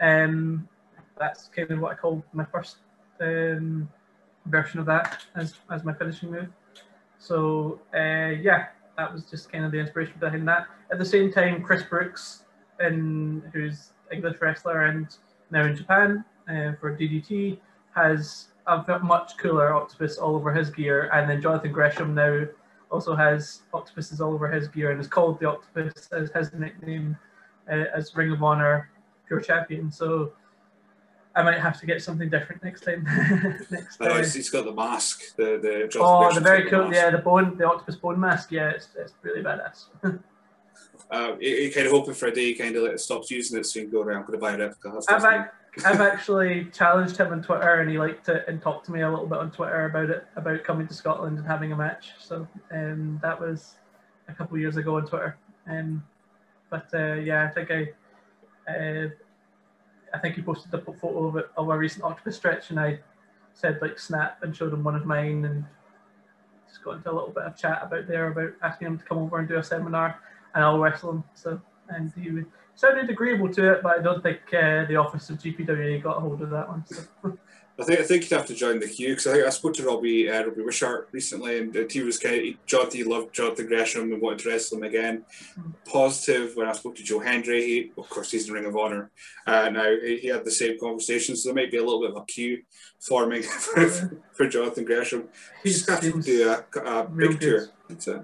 [0.00, 0.68] Um,
[1.18, 2.78] that's kind of what I called my first
[3.20, 3.88] um,
[4.46, 6.48] version of that as, as my finishing move.
[7.18, 8.66] So uh, yeah,
[8.96, 10.66] that was just kind of the inspiration behind that.
[10.90, 12.44] At the same time, Chris Brooks,
[12.80, 15.06] in, who's English wrestler and
[15.50, 17.58] now in Japan uh, for DDT,
[17.94, 21.10] has a much cooler octopus all over his gear.
[21.12, 22.46] And then Jonathan Gresham now
[22.90, 27.16] also has octopuses all over his gear and is called the octopus as his nickname
[27.70, 28.90] uh, as Ring of Honor
[29.26, 29.90] Pure Champion.
[29.90, 30.32] So
[31.34, 33.04] I might have to get something different next time.
[33.70, 34.18] next time.
[34.18, 35.34] he's, he's got the mask.
[35.36, 36.92] The the Jonathan Oh, the very cool.
[36.92, 38.52] Yeah, the bone, the octopus bone mask.
[38.52, 39.86] Yeah, it's, it's really badass.
[41.10, 43.60] Uh, you, you kind of hoping for a day, he kind of like, stops using
[43.60, 44.20] it, so you can go around.
[44.20, 44.98] I'm going to buy a replica.
[45.10, 48.92] I've, ac- I've actually challenged him on Twitter, and he liked it and talked to
[48.92, 51.76] me a little bit on Twitter about it, about coming to Scotland and having a
[51.76, 52.12] match.
[52.18, 53.74] So um, that was
[54.28, 55.36] a couple years ago on Twitter.
[55.68, 56.02] Um,
[56.70, 59.08] but uh, yeah, I think I, uh,
[60.14, 63.00] I think he posted a photo of it of a recent octopus stretch, and I
[63.54, 65.64] said like snap and showed him one of mine, and
[66.68, 69.18] just got into a little bit of chat about there about asking him to come
[69.18, 70.20] over and do a seminar,
[70.54, 71.24] and I'll wrestle him.
[71.34, 72.44] So and he
[72.74, 76.20] sounded agreeable to it, but I don't think uh, the office of GPWA got a
[76.20, 76.84] hold of that one.
[76.86, 77.02] So.
[77.80, 79.74] I think I think you'd have to join the queue because I think I spoke
[79.74, 83.66] to Robbie uh, Robbie Wishart recently, and he was kind of he, Jonathan loved Jonathan
[83.66, 85.24] Gresham and wanted to wrestle him again.
[85.86, 89.10] Positive when I spoke to Joe Hendry, he of course he's in Ring of Honor.
[89.46, 92.10] Uh, now he, he had the same conversation, so there might be a little bit
[92.10, 92.62] of a queue
[93.00, 95.28] forming for, for Jonathan Gresham.
[95.62, 97.68] He Just have to do a, a big tour.
[97.88, 98.20] That's it.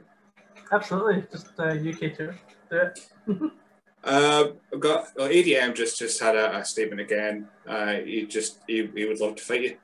[0.70, 2.36] Absolutely, just uh, UK tour.
[2.70, 3.00] Do it.
[4.08, 7.46] Uh, I've got well, ADM just just had a, a statement again.
[7.66, 9.76] Uh, he just he, he would love to fight you.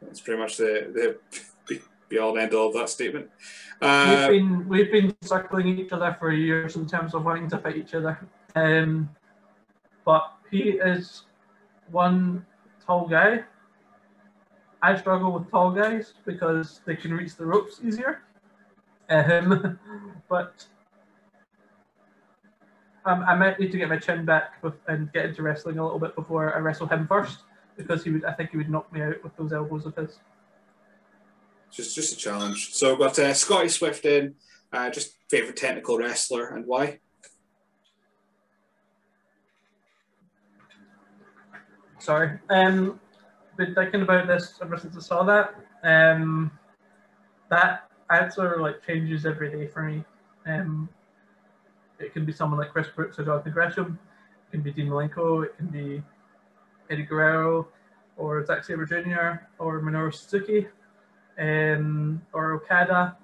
[0.00, 3.28] That's pretty much the the be, be all and end all of that statement.
[3.82, 7.58] Uh, we've been we've been circling each other for years in terms of wanting to
[7.58, 8.16] fight each other.
[8.54, 9.10] Um,
[10.04, 11.24] but he is
[11.90, 12.46] one
[12.86, 13.42] tall guy.
[14.82, 18.22] I struggle with tall guys because they can reach the ropes easier.
[19.08, 19.80] Um,
[20.28, 20.64] but
[23.06, 25.98] um, I might need to get my chin back and get into wrestling a little
[25.98, 27.40] bit before I wrestle him first
[27.76, 30.18] because he would I think he would knock me out with those elbows of his.
[31.70, 32.74] just just a challenge.
[32.74, 34.34] So we've got uh, Scotty Swift in.
[34.72, 36.98] Uh, just favorite technical wrestler and why?
[42.00, 42.38] Sorry.
[42.50, 43.00] Um,
[43.56, 45.54] been thinking about this ever since I saw that.
[45.84, 46.50] Um,
[47.50, 50.04] that answer like changes every day for me.
[50.44, 50.88] Um,
[52.04, 53.98] it can be someone like Chris Brooks or Jonathan Gresham.
[54.48, 55.44] It can be Dean Malenko.
[55.44, 56.02] It can be
[56.90, 57.68] Eddie Guerrero
[58.16, 59.46] or Zack Sabre Jr.
[59.58, 60.68] or Minoru Suzuki
[61.38, 63.16] um, or Okada.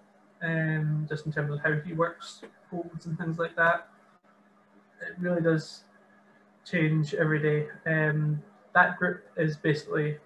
[0.42, 3.88] Um, just in terms of how he works, holds and things like that.
[5.02, 5.84] It really does
[6.64, 7.68] change every day.
[7.86, 8.42] Um,
[8.74, 10.16] that group is basically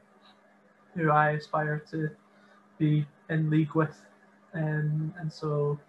[0.95, 2.11] who I aspire to
[2.79, 3.97] be in league with.
[4.55, 5.81] Um, and so,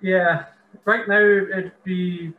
[0.00, 0.46] yeah,
[0.84, 2.32] right now it'd be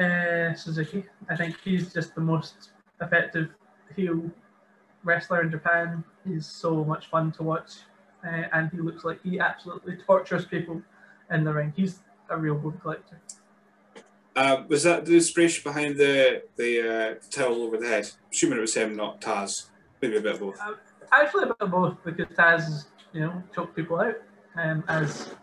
[0.00, 1.04] uh, Suzuki.
[1.28, 2.70] I think he's just the most
[3.00, 3.48] effective
[3.94, 4.30] heel
[5.04, 6.04] wrestler in Japan.
[6.26, 7.72] He's so much fun to watch,
[8.26, 10.82] uh, and he looks like he absolutely tortures people
[11.30, 11.72] in the ring.
[11.76, 12.00] He's
[12.30, 13.20] a real bone collector.
[14.34, 18.10] Uh, was that the inspiration behind the the uh, towel over the head?
[18.30, 19.66] Assuming it was him, not Taz.
[20.02, 20.60] Maybe a bit of both.
[21.10, 24.16] Actually, a bit of both because Taz, you know, choked people out.
[24.56, 25.34] Um, as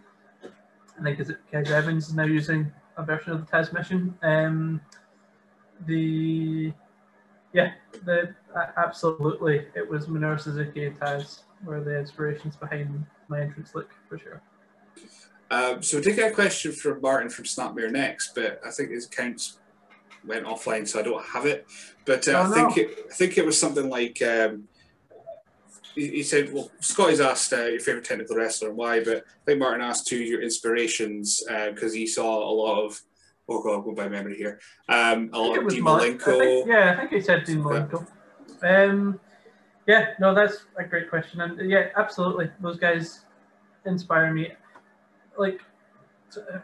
[1.03, 4.17] I think is it Kez Evans is now using a version of the Taz mission.
[4.23, 4.79] Um,
[5.85, 6.71] the
[7.51, 7.73] yeah,
[8.05, 13.75] the uh, absolutely it was Minoru Suzuki and Taz were the inspirations behind my entrance
[13.75, 14.41] look for sure.
[15.51, 18.91] Um, so we did get a question from Martin from Snapmare next, but I think
[18.91, 19.59] his accounts
[20.25, 21.67] went offline, so I don't have it.
[22.05, 22.83] But uh, Oh, I think no.
[22.83, 24.69] it, I think it was something like um,
[25.95, 29.45] he, he said, "Well, Scotty's asked uh, your favorite technical wrestler and why," but I
[29.45, 33.01] think Martin asked two of your inspirations because he saw a lot of
[33.49, 34.59] Oh god, I'll go by memory here.
[34.87, 36.65] Um, a lot of Dean Mal- I think- Malenko.
[36.67, 38.07] yeah, I think he said Dean Malenko.
[38.61, 39.19] Um,
[39.85, 43.25] yeah, no, that's a great question, and yeah, absolutely, those guys
[43.85, 44.53] inspire me.
[45.37, 45.59] Like,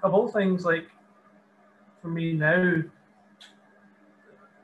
[0.03, 0.87] of all things, like
[2.01, 2.81] for me now,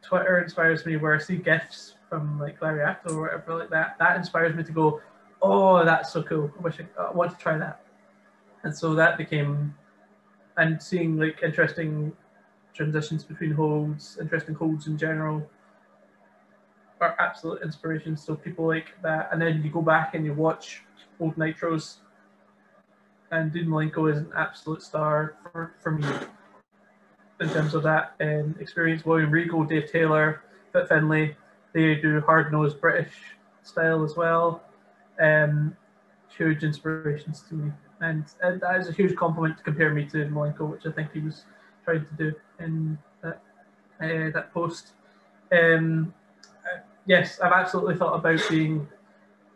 [0.01, 3.97] Twitter inspires me where I see gifs from like Larry Acto or whatever like that.
[3.99, 5.01] That inspires me to go,
[5.41, 6.51] oh, that's so cool.
[6.57, 7.85] I wish I, I want to try that.
[8.63, 9.75] And so that became,
[10.57, 12.13] and seeing like interesting
[12.73, 15.47] transitions between holds, interesting holds in general,
[17.01, 18.23] are absolute inspirations.
[18.23, 20.81] So people like that, and then you go back and you watch
[21.19, 21.97] old Nitros,
[23.31, 26.07] and Dean Malenko is an absolute star for, for me
[27.41, 29.05] in terms of that um, experience.
[29.05, 31.35] William Regal, Dave Taylor, Fit Finlay,
[31.75, 33.11] they do hard nosed British
[33.61, 34.63] style as well.
[35.19, 35.75] Um,
[36.35, 40.25] huge inspirations to me, and, and that is a huge compliment to compare me to
[40.27, 41.43] Malenko, which I think he was
[41.83, 43.41] trying to do in that
[44.01, 44.93] uh, that post.
[45.51, 46.13] Um,
[46.47, 48.87] uh, yes, I've absolutely thought about being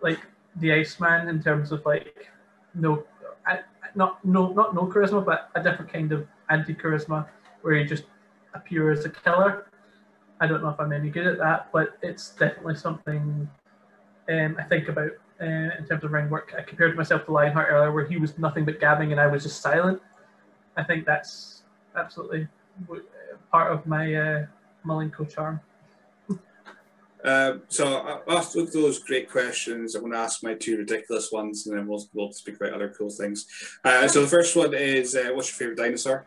[0.01, 0.19] like
[0.57, 2.27] the Iceman in terms of like
[2.75, 3.05] no,
[3.47, 3.59] I,
[3.95, 7.27] not no not no charisma, but a different kind of anti charisma
[7.61, 8.03] where you just
[8.53, 9.68] appear as a killer.
[10.39, 13.49] I don't know if I'm any good at that, but it's definitely something
[14.29, 15.11] um, I think about
[15.41, 15.45] uh,
[15.77, 16.53] in terms of ring work.
[16.57, 19.43] I compared myself to Lionheart earlier, where he was nothing but gabbing and I was
[19.43, 20.01] just silent.
[20.77, 21.63] I think that's
[21.95, 22.47] absolutely
[22.87, 23.03] w-
[23.51, 24.45] part of my uh,
[24.85, 25.59] Malenko charm.
[27.21, 31.67] Um, so uh, after those great questions, I'm going to ask my two ridiculous ones,
[31.67, 33.45] and then we'll we'll speak about other cool things.
[33.83, 36.25] Uh, so the first one is, uh, what's your favorite dinosaur?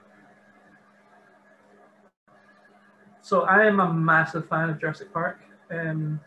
[3.23, 5.39] So I am a massive fan of Jurassic Park.
[5.71, 6.21] Um,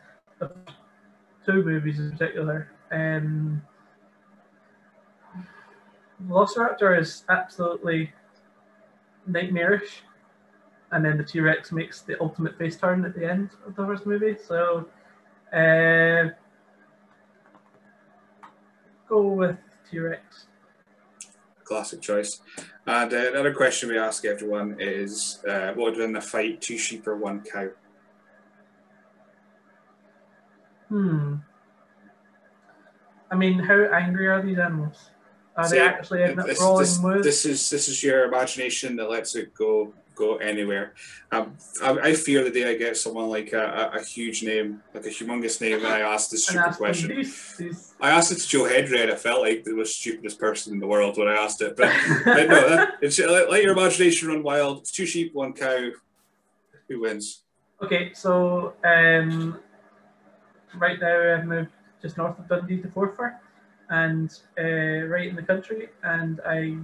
[1.45, 2.72] two movies in particular.
[2.89, 3.61] Um,
[6.27, 8.13] Velociraptor is absolutely
[9.27, 10.03] nightmarish,
[10.91, 13.85] and then the T Rex makes the ultimate face turn at the end of the
[13.85, 14.38] first movie.
[14.41, 14.88] So,
[15.51, 16.30] uh,
[19.09, 19.57] go with
[19.91, 20.47] T Rex.
[21.65, 22.39] Classic choice.
[22.87, 26.77] And uh, another question we ask everyone is, uh, what would win the fight, two
[26.77, 27.69] sheep or one cow?
[30.89, 31.35] Hmm.
[33.31, 35.09] I mean, how angry are these animals?
[35.57, 39.53] Are they actually up this, this, this is this is your imagination that lets it
[39.53, 40.93] go go anywhere.
[41.31, 44.81] Um, I, I fear the day I get someone like a, a, a huge name,
[44.93, 47.25] like a humongous name, and I ask this stupid question.
[47.99, 50.79] I asked it to Joe Hendry, and I felt like the most stupidest person in
[50.79, 51.75] the world when I asked it.
[51.75, 51.93] But,
[52.23, 54.79] but no, that, it's let, let your imagination run wild.
[54.79, 55.89] It's two sheep, one cow.
[56.87, 57.43] Who wins?
[57.81, 59.59] Okay, so um,
[60.75, 61.71] right now I've moved
[62.01, 63.37] just north of Dundee to Forfar,
[63.89, 66.77] and uh, right in the country, and I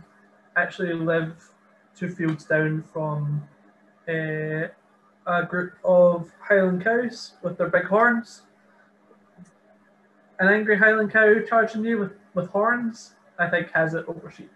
[0.55, 1.33] actually live
[1.95, 3.43] two fields down from
[4.07, 4.67] uh,
[5.27, 8.41] a group of Highland cows with their big horns.
[10.39, 14.51] An angry Highland cow charging you with, with horns, I think, has it over sheep.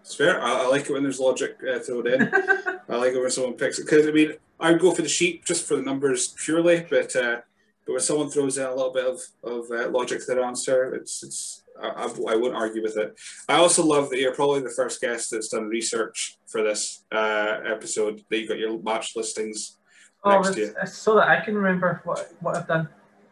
[0.00, 0.40] It's fair.
[0.40, 2.22] I, I like it when there's logic uh, thrown in.
[2.88, 5.08] I like it when someone picks it because I mean I would go for the
[5.08, 7.40] sheep just for the numbers purely, but uh,
[7.84, 10.94] but when someone throws in a little bit of of uh, logic to their answer,
[10.94, 13.18] it's it's I, I, won't argue with it.
[13.48, 17.60] I also love that you're probably the first guest that's done research for this uh,
[17.66, 18.22] episode.
[18.30, 19.78] That you've got your match listings
[20.24, 20.74] Oh, next to you.
[20.86, 22.88] so that I can remember what, what I've done.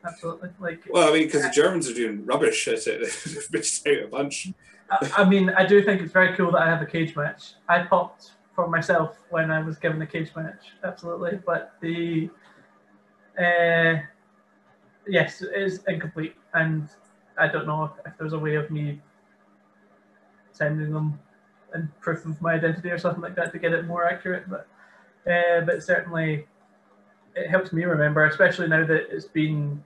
[0.07, 0.51] Absolutely.
[0.61, 2.85] Like, Well, I mean, because the Germans are doing rubbish it.
[2.85, 4.53] They've missed out a bunch.
[4.91, 7.55] I, I mean, I do think it's very cool that I have a cage match.
[7.69, 11.41] I popped for myself when I was given the cage match, absolutely.
[11.45, 12.31] But the,
[13.39, 14.01] uh,
[15.09, 16.89] yes, it is incomplete, and
[17.39, 19.01] I don't know if, if there's a way of me
[20.53, 21.19] sending them
[21.73, 24.45] and proof of my identity or something like that to get it more accurate.
[24.49, 24.69] But,
[25.31, 26.47] uh, but certainly,
[27.35, 29.83] it helps me remember, especially now that it's been,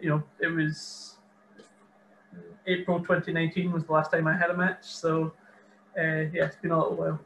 [0.00, 1.16] you know, it was
[2.66, 4.84] April 2019 was the last time I had a match.
[4.84, 5.32] So,
[5.98, 6.02] uh,
[6.32, 7.20] yeah, it's been a little while.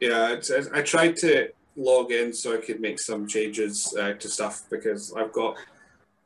[0.00, 0.36] Yeah,
[0.74, 5.12] I tried to log in so I could make some changes uh, to stuff because
[5.14, 5.56] I've got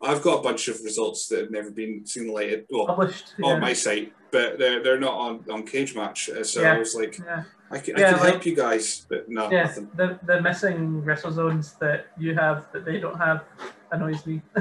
[0.02, 3.34] I've got a bunch of results that have never been seen the well Published.
[3.42, 3.58] on yeah.
[3.58, 6.28] my site, but they're they're not on on Cage Match.
[6.28, 6.74] Uh, So Yeah.
[6.74, 7.44] I was like, yeah.
[7.70, 9.88] I can, I can like- help you guys, but no, Yeah, nothing.
[9.94, 13.44] the, the missing wrestle zones that you have that they don't have
[13.90, 14.42] annoys me.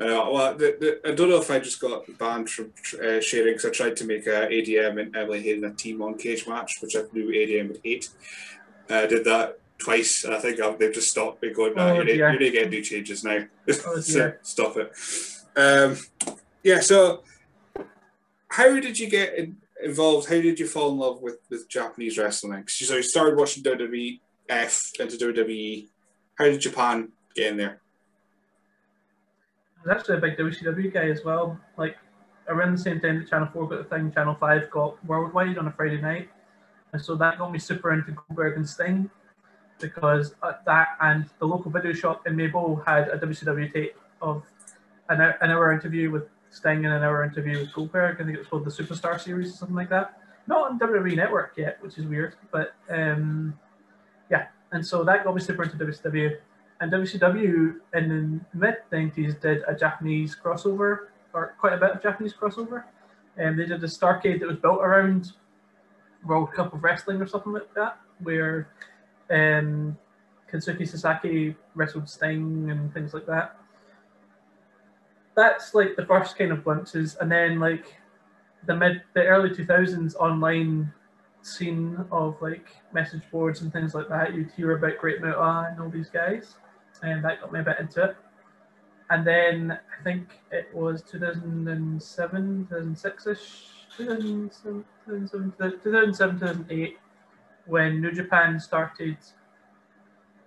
[0.00, 3.54] Uh, well, the, the, I don't know if I just got banned from uh, sharing
[3.54, 6.78] because I tried to make a ADM and Emily Hayden a team on Cage Match,
[6.80, 8.08] which I knew ADM would hate.
[8.90, 12.04] I did that twice, I think I've, they've just stopped me going, nah, Oh, you,
[12.04, 13.44] need, you need to get new changes now.
[13.86, 14.92] Oh, so stop it.
[15.56, 15.96] Um,
[16.62, 17.22] yeah, so
[18.48, 20.28] how did you get in, involved.
[20.28, 22.66] How did you fall in love with, with Japanese wrestling?
[22.68, 25.88] So you started watching WWF into WWE.
[26.36, 27.80] How did Japan get in there?
[29.78, 31.58] I was actually a big WCW guy as well.
[31.76, 31.96] Like
[32.48, 35.68] around the same time that Channel 4 got the thing, Channel 5 got Worldwide on
[35.68, 36.28] a Friday night.
[36.92, 39.10] And so that got me super into Goldberg and Sting
[39.80, 40.34] because
[40.66, 44.42] that and the local video shop in Maple had a WCW tape of
[45.08, 48.20] an hour, an hour interview with Sting and an hour interview with Goldberg.
[48.20, 50.18] I think it was called the Superstar Series or something like that.
[50.46, 53.58] Not on WWE Network yet, which is weird, but um,
[54.30, 54.46] yeah.
[54.72, 56.36] And so that got me super into WCW.
[56.80, 62.02] And WCW in the mid 90s did a Japanese crossover, or quite a bit of
[62.02, 62.84] Japanese crossover.
[63.36, 65.32] And um, they did a Starcade that was built around
[66.24, 68.68] World Cup of Wrestling or something like that, where
[69.30, 69.96] um,
[70.50, 73.56] Kensuke Sasaki wrestled Sting and things like that.
[75.34, 77.96] That's like the first kind of glimpses, and then like
[78.66, 80.92] the mid, the early two thousands online
[81.42, 84.34] scene of like message boards and things like that.
[84.34, 86.54] You'd hear about Great Muta and all these guys,
[87.02, 88.16] and that got me a bit into it.
[89.10, 96.98] And then I think it was 2007, 2006 ish, 2007, 2007, 2008
[97.66, 99.16] when New Japan started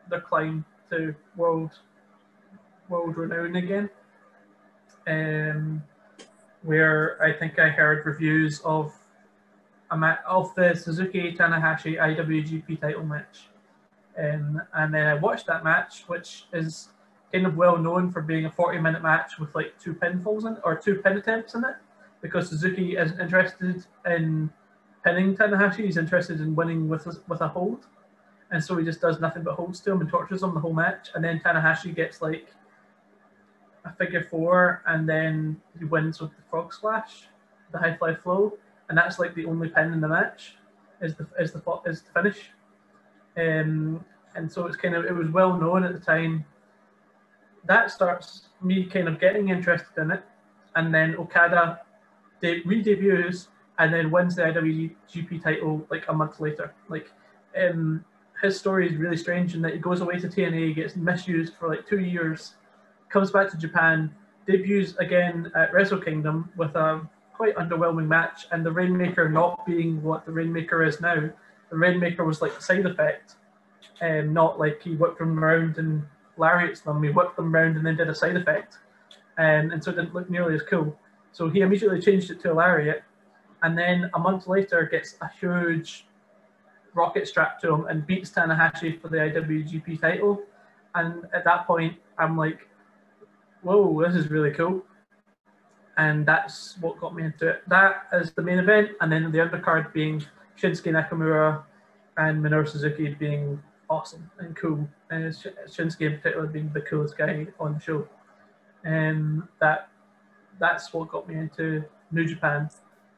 [0.09, 1.71] their climb to world
[2.89, 3.89] world renown again.
[5.07, 5.83] Um,
[6.63, 8.93] where I think I heard reviews of
[9.89, 13.47] of the Suzuki Tanahashi IWGP title match,
[14.19, 16.89] um, and then I watched that match, which is
[17.31, 20.57] kind of well known for being a 40 minute match with like two pinfalls in
[20.63, 21.75] or two pin attempts in it,
[22.21, 24.49] because Suzuki isn't interested in
[25.03, 25.85] pinning Tanahashi.
[25.85, 27.85] He's interested in winning with a, with a hold,
[28.51, 30.73] and so he just does nothing but holds to him and tortures him the whole
[30.73, 31.09] match.
[31.15, 32.47] And then Tanahashi gets like
[33.85, 37.27] a figure four, and then he wins with the frog splash,
[37.71, 38.57] the high fly flow,
[38.89, 40.55] and that's like the only pin in the match.
[40.99, 42.49] Is the is the is the finish,
[43.37, 44.03] um,
[44.35, 46.43] and so it's kind of it was well known at the time.
[47.65, 50.23] That starts me kind of getting interested in it,
[50.75, 51.81] and then Okada
[52.41, 53.49] de- re-debuts
[53.79, 56.73] and then wins the IWGP title like a month later.
[56.89, 57.11] Like,
[57.59, 58.03] um,
[58.41, 61.69] his story is really strange in that he goes away to TNA, gets misused for
[61.69, 62.53] like two years,
[63.09, 64.13] comes back to Japan,
[64.45, 70.01] debuts again at Wrestle Kingdom with a quite underwhelming match, and the Rainmaker not being
[70.01, 71.29] what the Rainmaker is now.
[71.69, 73.35] The Rainmaker was like a side effect,
[74.01, 76.03] and um, not like he whipped them around and
[76.37, 77.03] lariats them.
[77.03, 78.77] He whipped them around and then did a side effect,
[79.37, 80.97] um, and so it didn't look nearly as cool.
[81.31, 83.03] So he immediately changed it to a lariat,
[83.63, 86.07] and then a month later gets a huge
[86.93, 90.41] rocket strapped to him and beats Tanahashi for the IWGP title.
[90.95, 92.67] And at that point, I'm like,
[93.61, 94.83] whoa, this is really cool.
[95.97, 97.63] And that's what got me into it.
[97.67, 100.23] That is the main event, and then the undercard being
[100.59, 101.63] Shinsuke Nakamura
[102.17, 105.33] and Minoru Suzuki being awesome and cool, and
[105.67, 108.07] Shinsuke in particular being the coolest guy on the show.
[108.83, 109.89] And that
[110.59, 112.69] that's what got me into New Japan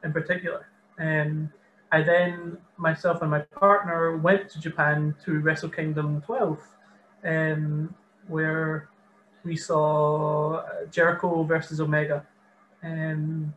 [0.04, 0.68] in particular.
[1.00, 1.52] Um,
[1.92, 6.60] I then, myself and my partner, went to Japan to Wrestle Kingdom 12,
[7.24, 7.96] um,
[8.28, 8.90] where
[9.44, 12.26] we saw Jericho versus Omega,
[12.84, 13.54] um,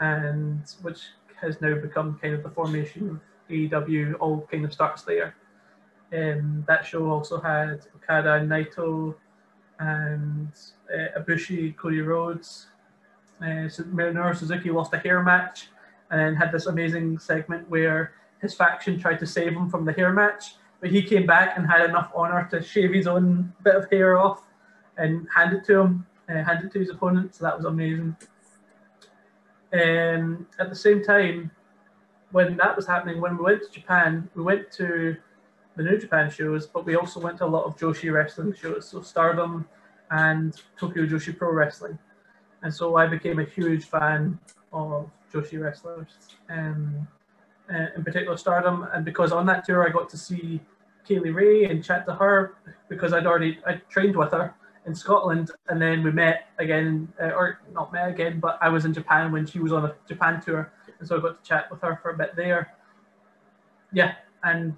[0.00, 1.00] and which
[1.40, 5.36] has now become kind of the formation of AEW, all kind of starts there.
[6.12, 9.14] Um, that show also had Okada and Naito
[9.78, 10.48] and
[10.92, 12.68] uh, Ibushi, Cody Rhodes.
[13.40, 15.68] Uh, Minoru Suzuki lost a hair match
[16.10, 19.92] and then had this amazing segment where his faction tried to save him from the
[19.92, 23.74] hair match, but he came back and had enough honor to shave his own bit
[23.74, 24.42] of hair off
[24.98, 27.34] and hand it to him, uh, hand it to his opponent.
[27.34, 28.16] So that was amazing.
[29.72, 31.50] Um, at the same time,
[32.30, 35.16] when that was happening, when we went to Japan, we went to
[35.76, 38.88] the New Japan shows, but we also went to a lot of Joshi wrestling shows,
[38.88, 39.66] so Stardom
[40.10, 41.98] and Tokyo Joshi Pro Wrestling.
[42.62, 44.38] And so I became a huge fan
[44.76, 46.08] of Joshi wrestlers,
[46.50, 47.06] um,
[47.72, 48.86] uh, in particular Stardom.
[48.92, 50.60] And because on that tour I got to see
[51.06, 52.56] Kay Lee Ray and chat to her
[52.88, 54.54] because I'd already I trained with her
[54.86, 58.84] in Scotland, and then we met again, uh, or not met again, but I was
[58.84, 61.70] in Japan when she was on a Japan tour, and so I got to chat
[61.70, 62.72] with her for a bit there.
[63.92, 64.74] Yeah, and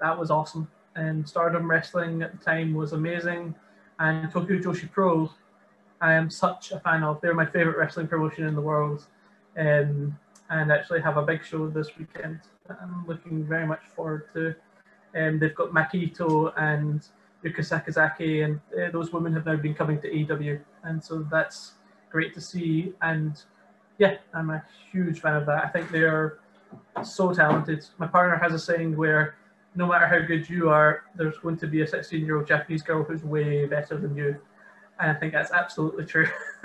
[0.00, 0.68] that was awesome.
[0.94, 3.54] And Stardom Wrestling at the time was amazing,
[3.98, 5.30] and Tokyo Joshi Pro,
[6.02, 7.20] I am such a fan of.
[7.22, 9.06] They're my favorite wrestling promotion in the world
[9.56, 10.16] um,
[10.50, 12.40] and actually have a big show this weekend.
[12.68, 14.54] I'm looking very much forward to.
[15.14, 17.06] Um, they've got Maki Itoh and
[17.44, 21.72] Yuka Sakazaki, and uh, those women have now been coming to AEW, and so that's
[22.10, 22.92] great to see.
[23.02, 23.40] And
[23.98, 24.62] yeah, I'm a
[24.92, 25.64] huge fan of that.
[25.64, 26.38] I think they're
[27.02, 27.86] so talented.
[27.98, 29.36] My partner has a saying where
[29.74, 32.82] no matter how good you are, there's going to be a 16 year old Japanese
[32.82, 34.36] girl who's way better than you.
[34.98, 36.28] And I think that's absolutely true.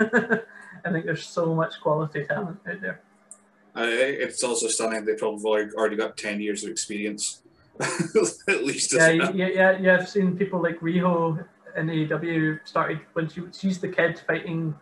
[0.84, 3.00] I think there's so much quality talent out there.
[3.74, 7.42] Uh, it's also stunning they probably already got 10 years of experience.
[7.80, 8.92] At least.
[8.92, 9.96] Yeah, yeah, yeah, yeah.
[9.98, 11.42] I've seen people like Riho
[11.76, 14.74] in AEW started when she she's the kid fighting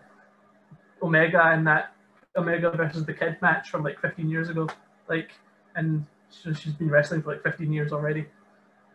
[1.00, 1.94] Omega in that
[2.36, 4.68] Omega versus the kid match from like 15 years ago.
[5.08, 5.30] Like,
[5.76, 8.26] and so she's been wrestling for like 15 years already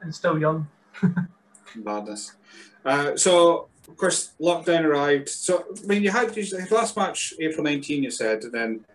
[0.02, 0.68] and still young.
[1.76, 2.36] Madness.
[2.84, 5.30] Uh, so, of course, lockdown arrived.
[5.30, 6.36] So, I mean, you had
[6.72, 8.86] last match April 19, you said, and then,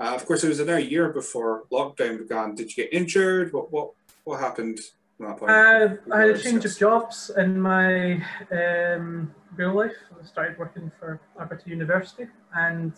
[0.00, 2.54] uh, of course, it was another year before lockdown began.
[2.54, 3.52] Did you get injured?
[3.52, 3.90] What what
[4.24, 4.78] what happened
[5.20, 5.50] at that point?
[5.50, 8.14] Uh, I had a change of jobs in my
[8.50, 9.96] um, real life.
[10.20, 12.92] I started working for Abertay University, and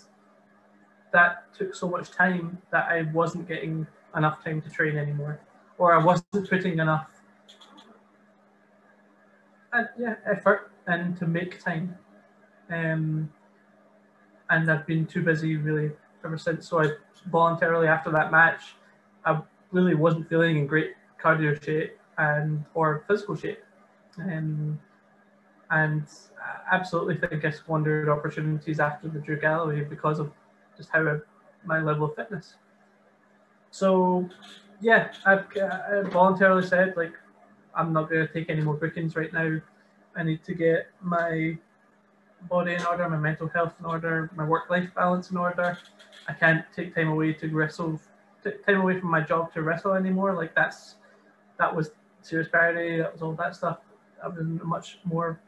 [1.12, 3.86] that took so much time that I wasn't getting
[4.16, 5.40] enough time to train anymore,
[5.78, 7.08] or I wasn't putting enough
[9.72, 11.96] uh, yeah effort in to make time.
[12.70, 13.32] Um,
[14.50, 15.92] and I've been too busy really
[16.24, 16.68] ever since.
[16.68, 16.90] So I
[17.30, 18.76] voluntarily after that match,
[19.24, 19.40] I
[19.72, 20.92] really wasn't feeling in great
[21.22, 23.62] cardio shape and or physical shape.
[24.18, 24.78] Um,
[25.70, 26.04] and
[26.40, 30.30] I absolutely think I squandered opportunities after the Drew Galloway because of
[30.76, 31.18] just how I,
[31.64, 32.54] my level of fitness.
[33.70, 34.28] So,
[34.80, 37.12] yeah, I've, I voluntarily said like
[37.74, 39.60] I'm not going to take any more bookings right now.
[40.16, 41.58] I need to get my
[42.48, 45.78] body in order, my mental health in order, my work-life balance in order.
[46.28, 48.00] I can't take time away to wrestle,
[48.42, 50.34] take time away from my job to wrestle anymore.
[50.34, 50.96] Like that's
[51.58, 51.90] that was
[52.22, 52.98] serious priority.
[52.98, 53.78] That was all that stuff.
[54.20, 55.40] That was a much more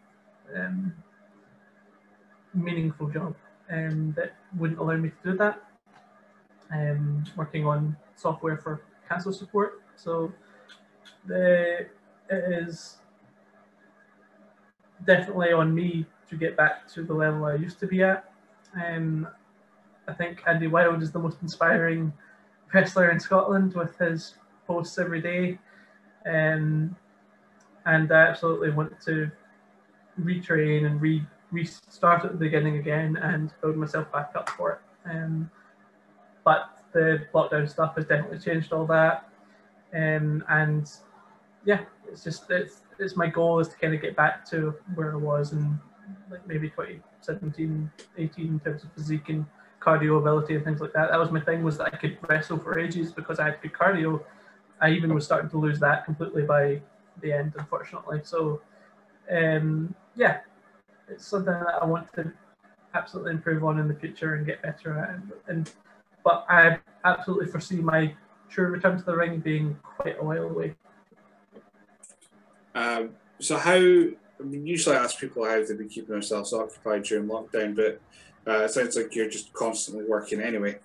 [0.54, 0.92] um,
[2.54, 3.34] meaningful job
[3.70, 5.62] um, that wouldn't allow me to do that.
[6.70, 9.82] Um, working on software for cancer support.
[9.96, 10.32] So
[11.26, 11.86] the,
[12.28, 12.98] it is
[15.04, 18.30] definitely on me to get back to the level I used to be at.
[18.74, 19.28] Um,
[20.06, 22.12] I think Andy Wild is the most inspiring
[22.72, 24.34] wrestler in Scotland with his
[24.66, 25.58] posts every day.
[26.26, 26.96] Um,
[27.86, 29.30] and I absolutely want to
[30.20, 35.10] retrain and re restart at the beginning again and build myself back up for it.
[35.10, 35.50] Um,
[36.44, 39.30] but the lockdown stuff has definitely changed all that.
[39.94, 40.90] Um, and
[41.64, 41.80] yeah,
[42.10, 45.16] it's just it's it's my goal is to kind of get back to where I
[45.16, 45.78] was in
[46.30, 49.44] like maybe 2017, 18 in terms of physique and
[49.80, 51.10] cardio ability and things like that.
[51.10, 53.72] That was my thing was that I could wrestle for ages because I had good
[53.72, 54.22] cardio.
[54.80, 56.80] I even was starting to lose that completely by
[57.20, 58.20] the end, unfortunately.
[58.22, 58.60] So
[59.30, 60.38] um, yeah,
[61.08, 62.32] it's something that I want to
[62.94, 65.10] absolutely improve on in the future and get better at.
[65.10, 65.72] And, and
[66.24, 68.14] but I absolutely foresee my
[68.48, 70.74] true return to the ring being quite a while away.
[72.78, 73.10] Um,
[73.40, 73.74] so how?
[73.74, 78.00] I mean, usually I ask people how they've been keeping themselves occupied during lockdown, but
[78.46, 80.78] uh, it sounds like you're just constantly working anyway.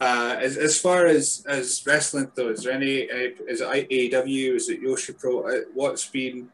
[0.00, 4.54] Uh, as, as far as, as wrestling though, is there any, any is it AEW,
[4.54, 5.40] is it Joshi Pro?
[5.40, 6.48] Uh, what's been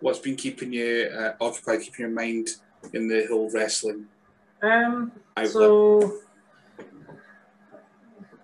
[0.00, 2.48] what's been keeping you uh, occupied, keeping your mind
[2.92, 4.06] in the whole wrestling?
[4.62, 5.12] Um,
[5.46, 6.18] so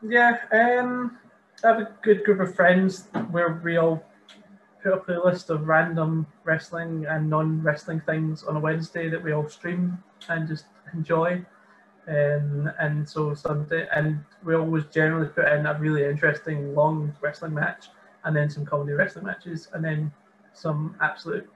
[0.03, 1.19] yeah, um,
[1.65, 4.05] I have a good group of friends where we all
[4.87, 9.49] put a playlist of random wrestling and non-wrestling things on a Wednesday that we all
[9.49, 9.99] stream
[10.29, 11.45] and just enjoy.
[12.07, 17.53] Um, and so Sunday, and we always generally put in a really interesting long wrestling
[17.53, 17.87] match,
[18.25, 20.13] and then some comedy wrestling matches, and then
[20.53, 21.49] some absolute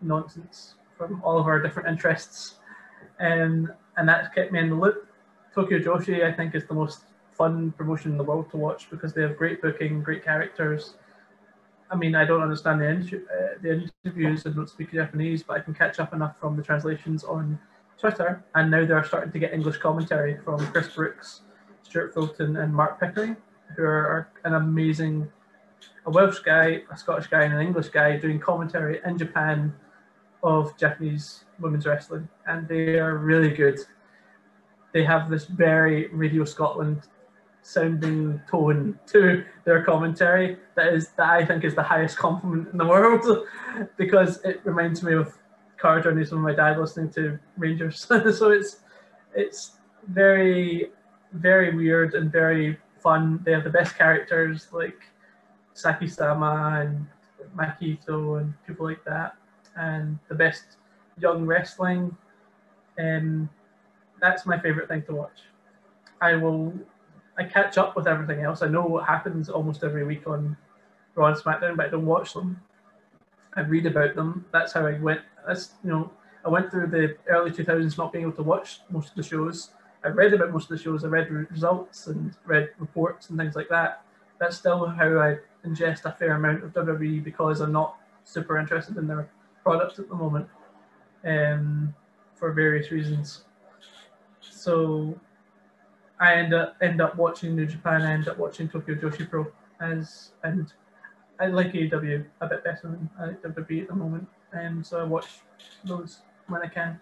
[0.00, 2.60] nonsense from all of our different interests.
[3.18, 5.08] Um, and that's kept me in the loop.
[5.52, 7.00] Tokyo Joshi, I think, is the most
[7.32, 10.94] fun promotion in the world to watch because they have great booking, great characters.
[11.92, 15.58] I mean, I don't understand the, inter- uh, the interviews and don't speak Japanese, but
[15.58, 17.58] I can catch up enough from the translations on
[17.98, 18.42] Twitter.
[18.54, 21.42] And now they're starting to get English commentary from Chris Brooks,
[21.82, 23.36] Stuart Fulton, and Mark Pickering,
[23.76, 25.30] who are an amazing,
[26.06, 29.74] a Welsh guy, a Scottish guy, and an English guy doing commentary in Japan
[30.42, 32.26] of Japanese women's wrestling.
[32.46, 33.78] And they are really good.
[34.94, 37.02] They have this very Radio Scotland
[37.62, 42.78] sounding tone to their commentary that is that I think is the highest compliment in
[42.78, 43.24] the world
[43.96, 45.32] because it reminds me of
[45.78, 48.00] car journeys with my dad listening to Rangers.
[48.38, 48.80] so it's
[49.34, 49.72] it's
[50.08, 50.90] very
[51.32, 53.40] very weird and very fun.
[53.44, 55.00] They have the best characters like
[55.74, 57.06] Saki Sama and
[57.56, 59.34] Maki Itoh and people like that,
[59.76, 60.76] and the best
[61.18, 62.16] young wrestling.
[62.98, 63.48] And
[64.20, 65.40] that's my favorite thing to watch.
[66.20, 66.72] I will
[67.38, 68.62] I catch up with everything else.
[68.62, 70.56] I know what happens almost every week on
[71.14, 72.60] Raw and SmackDown, but I don't watch them.
[73.54, 74.44] I read about them.
[74.52, 75.20] That's how I went.
[75.46, 76.10] That's you know,
[76.44, 79.70] I went through the early 2000s not being able to watch most of the shows.
[80.04, 81.04] I read about most of the shows.
[81.04, 84.04] I read results and read reports and things like that.
[84.38, 88.96] That's still how I ingest a fair amount of WWE because I'm not super interested
[88.96, 89.28] in their
[89.62, 90.48] products at the moment,
[91.24, 91.94] um,
[92.34, 93.44] for various reasons.
[94.40, 95.18] So
[96.22, 98.02] I end up end up watching New Japan.
[98.02, 99.44] I end up watching Tokyo Joshi Pro
[99.80, 100.72] as and
[101.40, 104.84] I like AEW a bit better than I like WWE at the moment, and um,
[104.84, 105.26] so I watch
[105.84, 107.00] those when I can.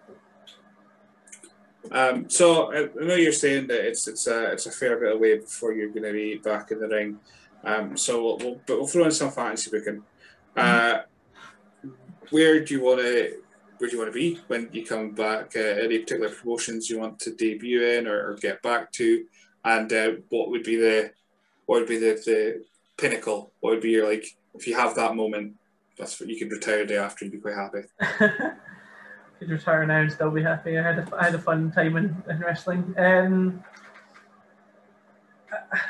[1.91, 5.37] Um, so I know you're saying that it's it's a it's a fair bit away
[5.37, 7.19] before you're going to be back in the ring.
[7.63, 10.01] Um, so we'll, we'll but we'll throw in some fantasy booking.
[10.57, 11.01] Uh,
[12.31, 13.35] where do you want to
[13.81, 15.53] where do you want to be when you come back?
[15.55, 19.25] Uh, any particular promotions you want to debut in or, or get back to,
[19.65, 21.11] and uh, what would be the
[21.65, 22.63] what would be the, the
[22.97, 23.51] pinnacle?
[23.59, 25.55] What would be your like if you have that moment?
[25.97, 27.25] That's what you could retire the day after.
[27.25, 27.81] You'd be quite happy.
[29.39, 30.77] could retire now and still be happy.
[30.77, 32.93] I had a, I had a fun time in, in wrestling.
[32.97, 33.63] Um,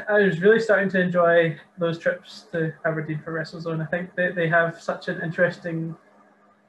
[0.08, 3.82] I, was really starting to enjoy those trips to Aberdeen for WrestleZone.
[3.82, 5.96] I think they, they have such an interesting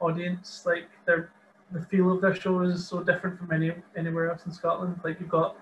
[0.03, 0.63] audience.
[0.65, 1.31] Like their
[1.71, 4.99] the feel of their show is so different from any anywhere else in Scotland.
[5.03, 5.57] Like you've got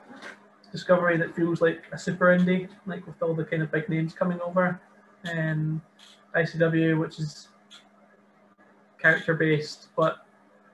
[0.72, 4.14] Discovery that feels like a super indie, like with all the kind of big names
[4.14, 4.80] coming over,
[5.26, 5.82] and
[6.34, 7.50] ICW, which is
[8.98, 10.26] character based, but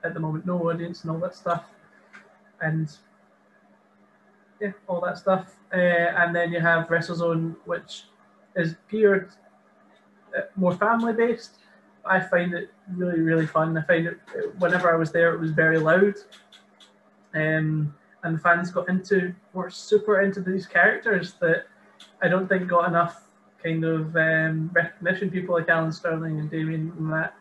[0.04, 1.64] at the moment no audience and all that stuff,
[2.60, 2.96] and
[4.60, 5.56] yeah, all that stuff.
[5.72, 8.04] Uh, and then you have WrestleZone, which
[8.54, 9.30] is geared
[10.36, 11.58] uh, more family based.
[12.04, 13.76] I find it really, really fun.
[13.76, 14.18] I find it
[14.58, 16.14] whenever I was there, it was very loud.
[17.34, 21.66] Um, and the fans got into were super into these characters that
[22.22, 23.28] I don't think got enough
[23.62, 25.30] kind of um, recognition.
[25.30, 27.34] People like Alan Sterling and Damien and that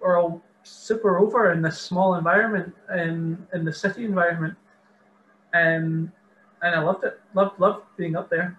[0.00, 4.56] were all super over in this small environment in in the city environment,
[5.52, 6.10] and
[6.62, 7.20] and I loved it.
[7.34, 8.58] Loved loved being up there,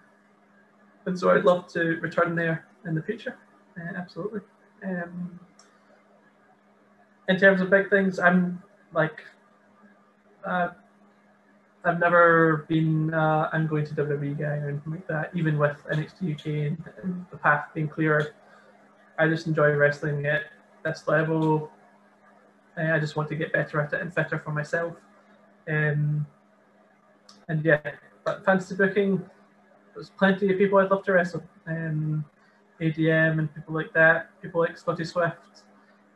[1.06, 3.38] and so I'd love to return there in the future.
[3.80, 4.42] Uh, absolutely.
[4.84, 5.40] Um,
[7.28, 8.62] in terms of big things, I'm
[8.94, 9.24] like,
[10.46, 10.70] uh,
[11.84, 15.32] I've never been uh, I'm going to WWE guy or anything like that.
[15.34, 18.34] Even with NXT UK and, and the path being clear,
[19.18, 20.44] I just enjoy wrestling at
[20.84, 21.72] this level.
[22.78, 24.94] Uh, I just want to get better at it and fitter for myself.
[25.68, 26.26] Um,
[27.48, 27.80] and yeah,
[28.24, 29.24] but fantasy booking,
[29.94, 31.44] there's plenty of people I'd love to wrestle.
[31.66, 32.26] Um,
[32.80, 35.64] ADM and people like that, people like Scotty Swift,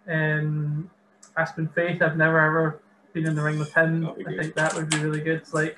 [0.08, 0.90] um,
[1.38, 2.02] Aspen Faith.
[2.02, 2.82] I've never ever
[3.14, 4.10] been in the ring with him.
[4.28, 5.42] I think that would be really good.
[5.54, 5.78] Like,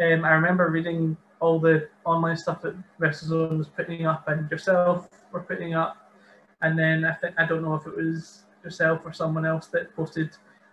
[0.00, 5.08] um, I remember reading all the online stuff that WrestleZone was putting up and yourself
[5.32, 5.96] were putting up,
[6.62, 9.94] and then I think I don't know if it was yourself or someone else that
[9.96, 10.30] posted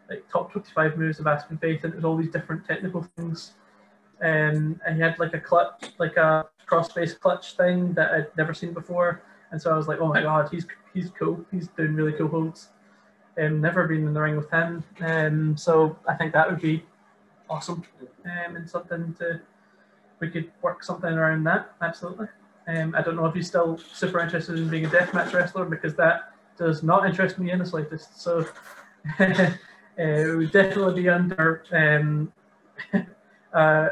[0.10, 3.54] like top 25 moves of Aspen Faith, and it was all these different technical things.
[4.22, 8.54] Um, and he had like a clutch, like a cross-face clutch thing that I'd never
[8.54, 11.44] seen before, and so I was like, oh my god, he's he's cool.
[11.52, 12.70] He's doing really cool holds.
[13.40, 16.84] Um, never been in the ring with him, um, so I think that would be
[17.50, 17.84] awesome,
[18.26, 19.42] um, and something to
[20.20, 21.74] we could work something around that.
[21.82, 22.28] Absolutely.
[22.68, 25.96] Um, I don't know if he's still super interested in being a deathmatch wrestler because
[25.96, 28.22] that does not interest me in the slightest.
[28.22, 28.46] So
[29.20, 29.52] uh,
[29.98, 32.32] it would definitely be under um,
[33.54, 33.90] uh,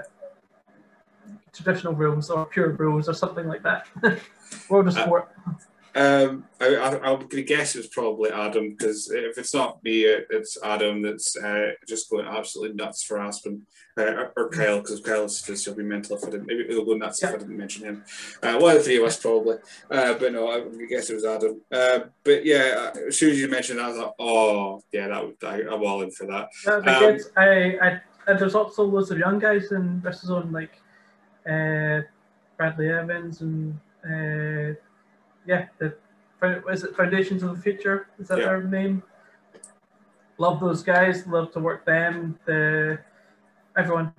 [1.53, 3.87] traditional rules or pure rules or something like that.
[4.69, 5.31] World of uh, Sport.
[5.97, 10.55] Um, I, I, am gonna guess it's probably Adam because if it's not me, it's
[10.63, 13.65] Adam that's uh, just going absolutely nuts for Aspen
[13.97, 16.45] uh, or, or Kyle because Kyle says he'll be mental if I didn't.
[16.45, 17.29] Maybe he'll go nuts yeah.
[17.29, 18.03] if I didn't mention him.
[18.43, 19.57] Uh, one of the three of us probably,
[19.89, 21.61] uh, but no, I guess it was Adam.
[21.71, 25.25] Uh, but yeah, uh, as soon as you mentioned that, I thought, oh yeah, that
[25.25, 26.49] would I, am all in for that.
[26.67, 27.19] Um.
[27.35, 28.01] I, I
[28.35, 30.79] there's also loads of young guys in WrestleZone like
[31.49, 32.05] uh,
[32.55, 34.75] Bradley Evans and uh,
[35.47, 35.95] yeah, the
[36.69, 38.07] is it Foundations of the Future?
[38.19, 38.45] Is that yeah.
[38.45, 39.01] their name?
[40.37, 41.25] Love those guys.
[41.25, 42.37] Love to work them.
[42.45, 42.99] The
[43.75, 44.13] everyone,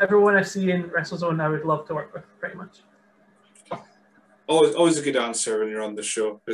[0.00, 2.78] everyone I see in WrestleZone, I would love to work with pretty much.
[4.46, 6.40] Always, always a good answer when you're on the show.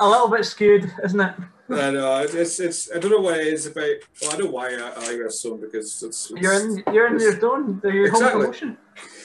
[0.00, 1.34] a little bit skewed, isn't it?
[1.72, 3.96] I know uh, it's it's I don't know what it is about.
[4.20, 7.38] Well, I know why I, I wrestling because it's, it's, you're in you're in your
[7.38, 8.30] zone, your exactly.
[8.30, 8.78] home promotion.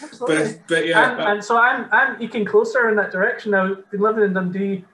[0.03, 0.53] Absolutely.
[0.53, 3.71] But, but yeah, and, and, so I'm I'm eking closer in that direction now.
[3.71, 4.85] I've been living in Dundee.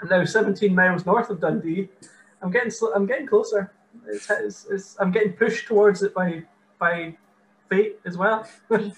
[0.00, 1.88] I'm now 17 miles north of Dundee.
[2.42, 3.72] I'm getting I'm getting closer.
[4.06, 6.42] It's, it's, it's, I'm getting pushed towards it by
[6.78, 7.16] by
[7.68, 8.48] fate as well.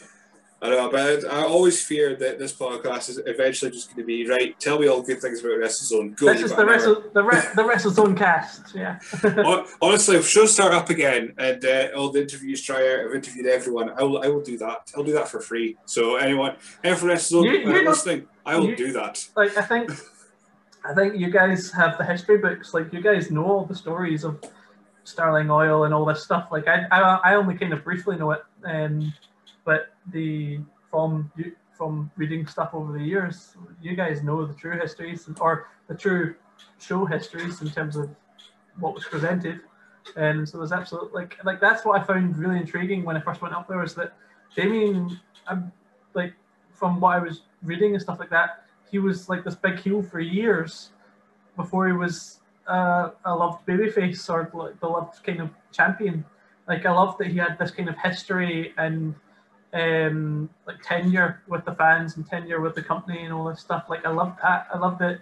[0.62, 4.28] I know, but I always fear that this podcast is eventually just going to be
[4.28, 4.58] right.
[4.60, 6.16] Tell me all good things about WrestleZone.
[6.18, 8.74] Go This is the Wrestle the, Re- the WrestleZone cast.
[8.74, 8.98] Yeah.
[9.80, 13.46] Honestly, if shows start up again and uh, all the interviews try out, I've interviewed
[13.46, 13.88] everyone.
[13.98, 14.92] I will, I will do that.
[14.94, 15.78] I'll do that for free.
[15.86, 19.26] So anyone, from WrestleZone You- you listening, I will you- do that.
[19.36, 19.90] like I think
[20.84, 22.74] I think you guys have the history books.
[22.74, 24.38] Like you guys know all the stories of
[25.04, 26.48] Sterling Oil and all this stuff.
[26.52, 27.00] Like I I,
[27.30, 29.12] I only kind of briefly know it, um,
[29.70, 30.58] but the
[30.90, 35.68] from you from reading stuff over the years, you guys know the true histories or
[35.86, 36.34] the true
[36.80, 38.10] show histories in terms of
[38.80, 39.60] what was presented.
[40.16, 43.40] And so there's absolutely like like that's what I found really intriguing when I first
[43.42, 44.14] went up there was that
[44.56, 45.70] Damien, I'm
[46.14, 46.34] like
[46.72, 50.02] from what I was reading and stuff like that, he was like this big heel
[50.02, 50.90] for years
[51.56, 56.24] before he was uh, a loved babyface or like the loved kind of champion.
[56.66, 59.14] Like I love that he had this kind of history and
[59.72, 63.84] um, like tenure with the fans and tenure with the company and all this stuff.
[63.88, 64.66] Like I love that.
[64.72, 65.20] I love that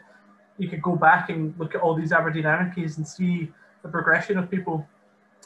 [0.58, 3.50] you could go back and look at all these Aberdeen anarchies and see
[3.82, 4.86] the progression of people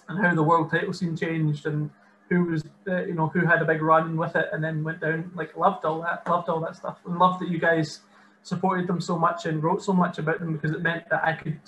[0.09, 1.91] and how the world title scene changed and
[2.29, 5.01] who was uh, you know who had a big run with it and then went
[5.01, 8.01] down like loved all that loved all that stuff and loved that you guys
[8.43, 11.35] supported them so much and wrote so much about them because it meant that I
[11.35, 11.61] could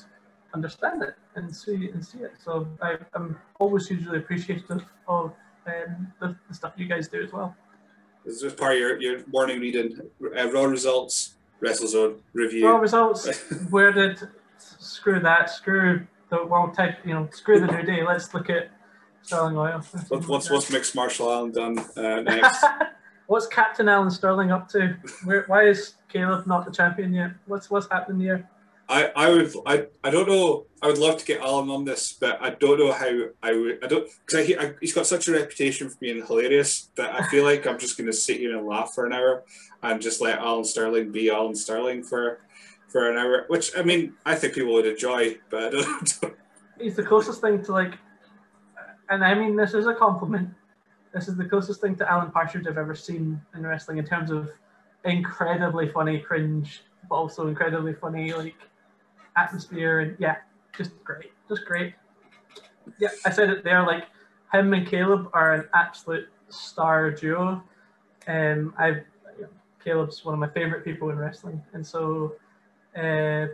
[0.54, 5.34] understand it and see and see it so I, I'm always hugely appreciative of
[5.66, 7.56] um, the, the stuff you guys do as well
[8.24, 10.00] This is part of your, your morning reading.
[10.36, 12.66] Uh, raw results, WrestleZone review.
[12.68, 13.28] Raw results
[13.70, 14.18] where did
[14.58, 18.70] screw that screw the world type you know screw the new day let's look at
[19.22, 22.64] Sterling Oil What, what's what's mixed martial Alan done uh, next?
[23.26, 24.98] What's Captain Alan Sterling up to?
[25.24, 27.30] Where, why is Caleb not the champion yet?
[27.46, 28.48] What's what's happening here?
[28.88, 32.12] I, I would I, I don't know I would love to get Alan on this
[32.12, 33.10] but I don't know how
[33.42, 36.90] I would I don't because I, I, he's got such a reputation for being hilarious
[36.96, 39.44] that I feel like I'm just going to sit here and laugh for an hour
[39.82, 42.40] and just let Alan Sterling be Alan Sterling for
[42.88, 46.36] for an hour which I mean I think people would enjoy but I don't,
[46.80, 47.94] He's the closest thing to like,
[49.08, 50.50] and I mean this is a compliment.
[51.12, 54.30] This is the closest thing to Alan Partridge I've ever seen in wrestling in terms
[54.30, 54.50] of
[55.04, 58.56] incredibly funny cringe, but also incredibly funny like
[59.36, 60.36] atmosphere and yeah,
[60.76, 61.94] just great, just great.
[62.98, 63.84] Yeah, I said it there.
[63.84, 64.04] Like
[64.52, 67.62] him and Caleb are an absolute star duo.
[68.26, 69.04] Um, I've
[69.84, 72.36] Caleb's one of my favorite people in wrestling, and so
[72.96, 73.46] uh,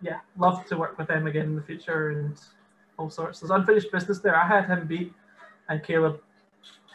[0.00, 2.40] yeah, love to work with them again in the future and
[2.98, 3.40] all sorts.
[3.40, 4.36] There's unfinished business there.
[4.36, 5.12] I had him beat,
[5.68, 6.20] and Caleb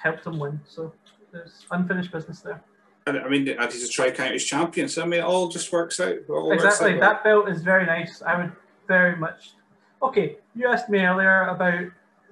[0.01, 0.59] helped him win.
[0.65, 0.93] So
[1.31, 2.63] there's unfinished business there.
[3.07, 5.71] And I mean and he's a tri counties champion so I mean it all just
[5.71, 6.93] works out all works exactly.
[6.93, 7.09] out well.
[7.09, 8.21] That belt is very nice.
[8.21, 8.51] I would
[8.87, 9.53] very much.
[10.01, 11.85] Okay, you asked me earlier about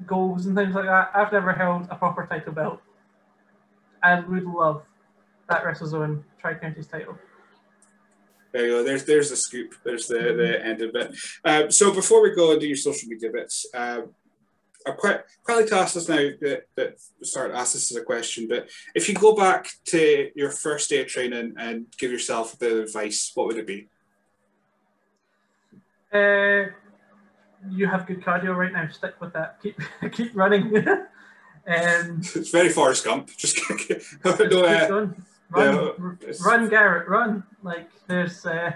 [0.06, 1.12] goals and things like that.
[1.14, 2.82] I've never held a proper title belt.
[4.04, 4.84] I would love
[5.50, 7.18] that WrestleZone Tri Counties title.
[8.52, 8.84] There you go.
[8.84, 9.76] There's there's the scoop.
[9.84, 11.16] There's the, the end of it.
[11.46, 14.10] Um, so before we go and do your social media bits, um, I'm
[14.98, 18.48] quite quite like to ask this now that, that start ask this as a question.
[18.48, 22.58] But if you go back to your first day of training and give yourself a
[22.58, 23.88] bit of advice, what would it be?
[26.14, 26.72] Uh,
[27.70, 28.88] you have good cardio right now.
[28.90, 29.62] Stick with that.
[29.62, 29.80] Keep
[30.12, 30.76] keep running.
[30.88, 31.08] um,
[31.68, 33.30] It's very Forrest Gump.
[33.38, 35.24] Just no, uh, keep going.
[35.52, 37.44] Run, yeah, run, Garrett, run!
[37.62, 38.72] Like there's, uh,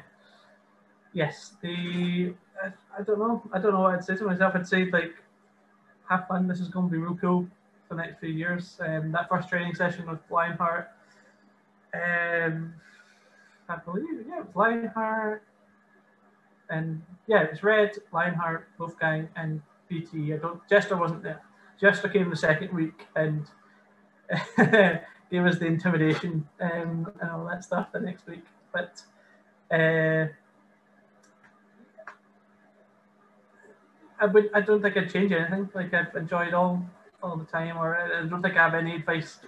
[1.13, 4.55] yes, the I, I don't know, I don't know what I'd say to myself.
[4.55, 5.13] I'd say like,
[6.09, 6.47] have fun.
[6.47, 7.47] This is going to be real cool
[7.87, 8.77] for the next few years.
[8.79, 10.89] Um, that first training session with Lionheart,
[11.93, 12.73] um,
[13.69, 15.43] I believe, yeah, it was Lionheart,
[16.69, 20.33] and yeah, it was Red, Lionheart, Wolfgang, and BT.
[20.33, 20.61] I don't.
[20.69, 21.41] Jester wasn't there.
[21.79, 23.45] Jester came the second week and
[25.31, 28.45] gave us the intimidation um, and all that stuff the next week.
[28.73, 29.01] But
[29.71, 30.27] uh,
[34.19, 34.49] I would.
[34.53, 35.69] I don't think I'd change anything.
[35.73, 36.85] Like I've enjoyed all
[37.21, 39.39] all the time, or I don't think I have any advice.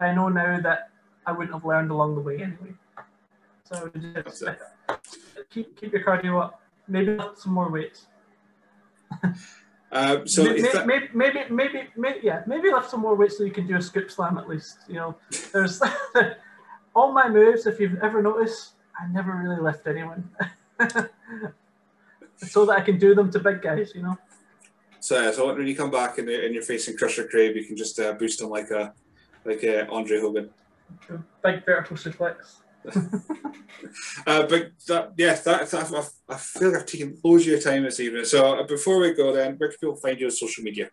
[0.00, 0.90] I know now that
[1.26, 2.74] I wouldn't have learned along the way anyway.
[3.64, 4.44] So just
[5.50, 6.60] keep keep your cardio up.
[6.86, 8.06] Maybe lift some more weights.
[9.92, 13.44] Um, so maybe, that, maybe, maybe, maybe, maybe, yeah, maybe lift some more weights so
[13.44, 14.78] you can do a scoop slam at least.
[14.88, 15.16] You know,
[15.52, 15.80] there's
[16.94, 17.66] all my moves.
[17.66, 20.28] If you've ever noticed, I never really lift anyone,
[22.36, 23.92] so that I can do them to big guys.
[23.94, 24.18] You know.
[25.00, 27.98] so, so when you come back and, and you're facing Crusher Crave, you can just
[27.98, 28.92] uh, boost him like a
[29.44, 30.50] like a Andre Hogan.
[31.42, 32.56] Big vertical suplex.
[34.26, 37.60] Uh, but that, yeah, that, that I, I feel like I've taken loads of your
[37.60, 38.24] time this evening.
[38.24, 40.88] So uh, before we go, then, where can people find you on social media?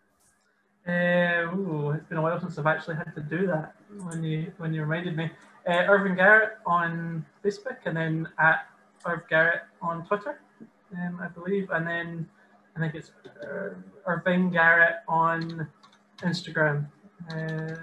[0.88, 3.76] Uh, ooh, it's been a while since I've actually had to do that.
[4.03, 5.30] When you when you reminded me,
[5.68, 8.68] uh, Irving Garrett on Facebook, and then at
[9.05, 10.41] Irv Garrett on Twitter,
[10.97, 12.30] um, I believe, and then
[12.76, 13.11] I think it's
[13.43, 15.68] uh, Irving Garrett on
[16.19, 16.88] Instagram.
[17.31, 17.76] Uh,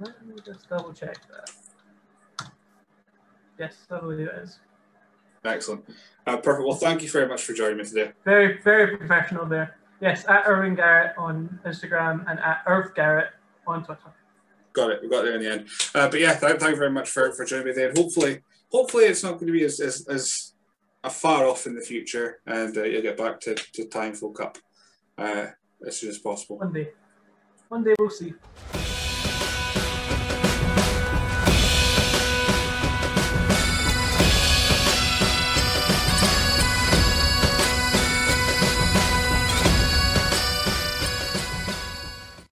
[0.00, 2.50] let me just double check that.
[3.58, 4.58] Yes, I believe it is.
[5.44, 5.84] Excellent.
[6.26, 6.66] Uh, perfect.
[6.66, 8.12] Well, thank you very much for joining me today.
[8.24, 9.76] Very, very professional there.
[10.00, 13.30] Yes, at Irving Garrett on Instagram and at Irv Garrett
[13.66, 14.12] on Twitter.
[14.72, 15.02] Got it.
[15.02, 15.68] We got there in the end.
[15.94, 17.88] Uh, but yeah, th- thank you very much for, for joining me there.
[17.88, 18.40] And hopefully,
[18.72, 20.53] hopefully it's not going to be as, as, as
[21.10, 24.58] far off in the future, and uh, you'll get back to, to Time Full Cup
[25.18, 25.46] uh,
[25.86, 26.58] as soon as possible.
[26.58, 26.90] One day.
[27.68, 28.34] One day we'll see.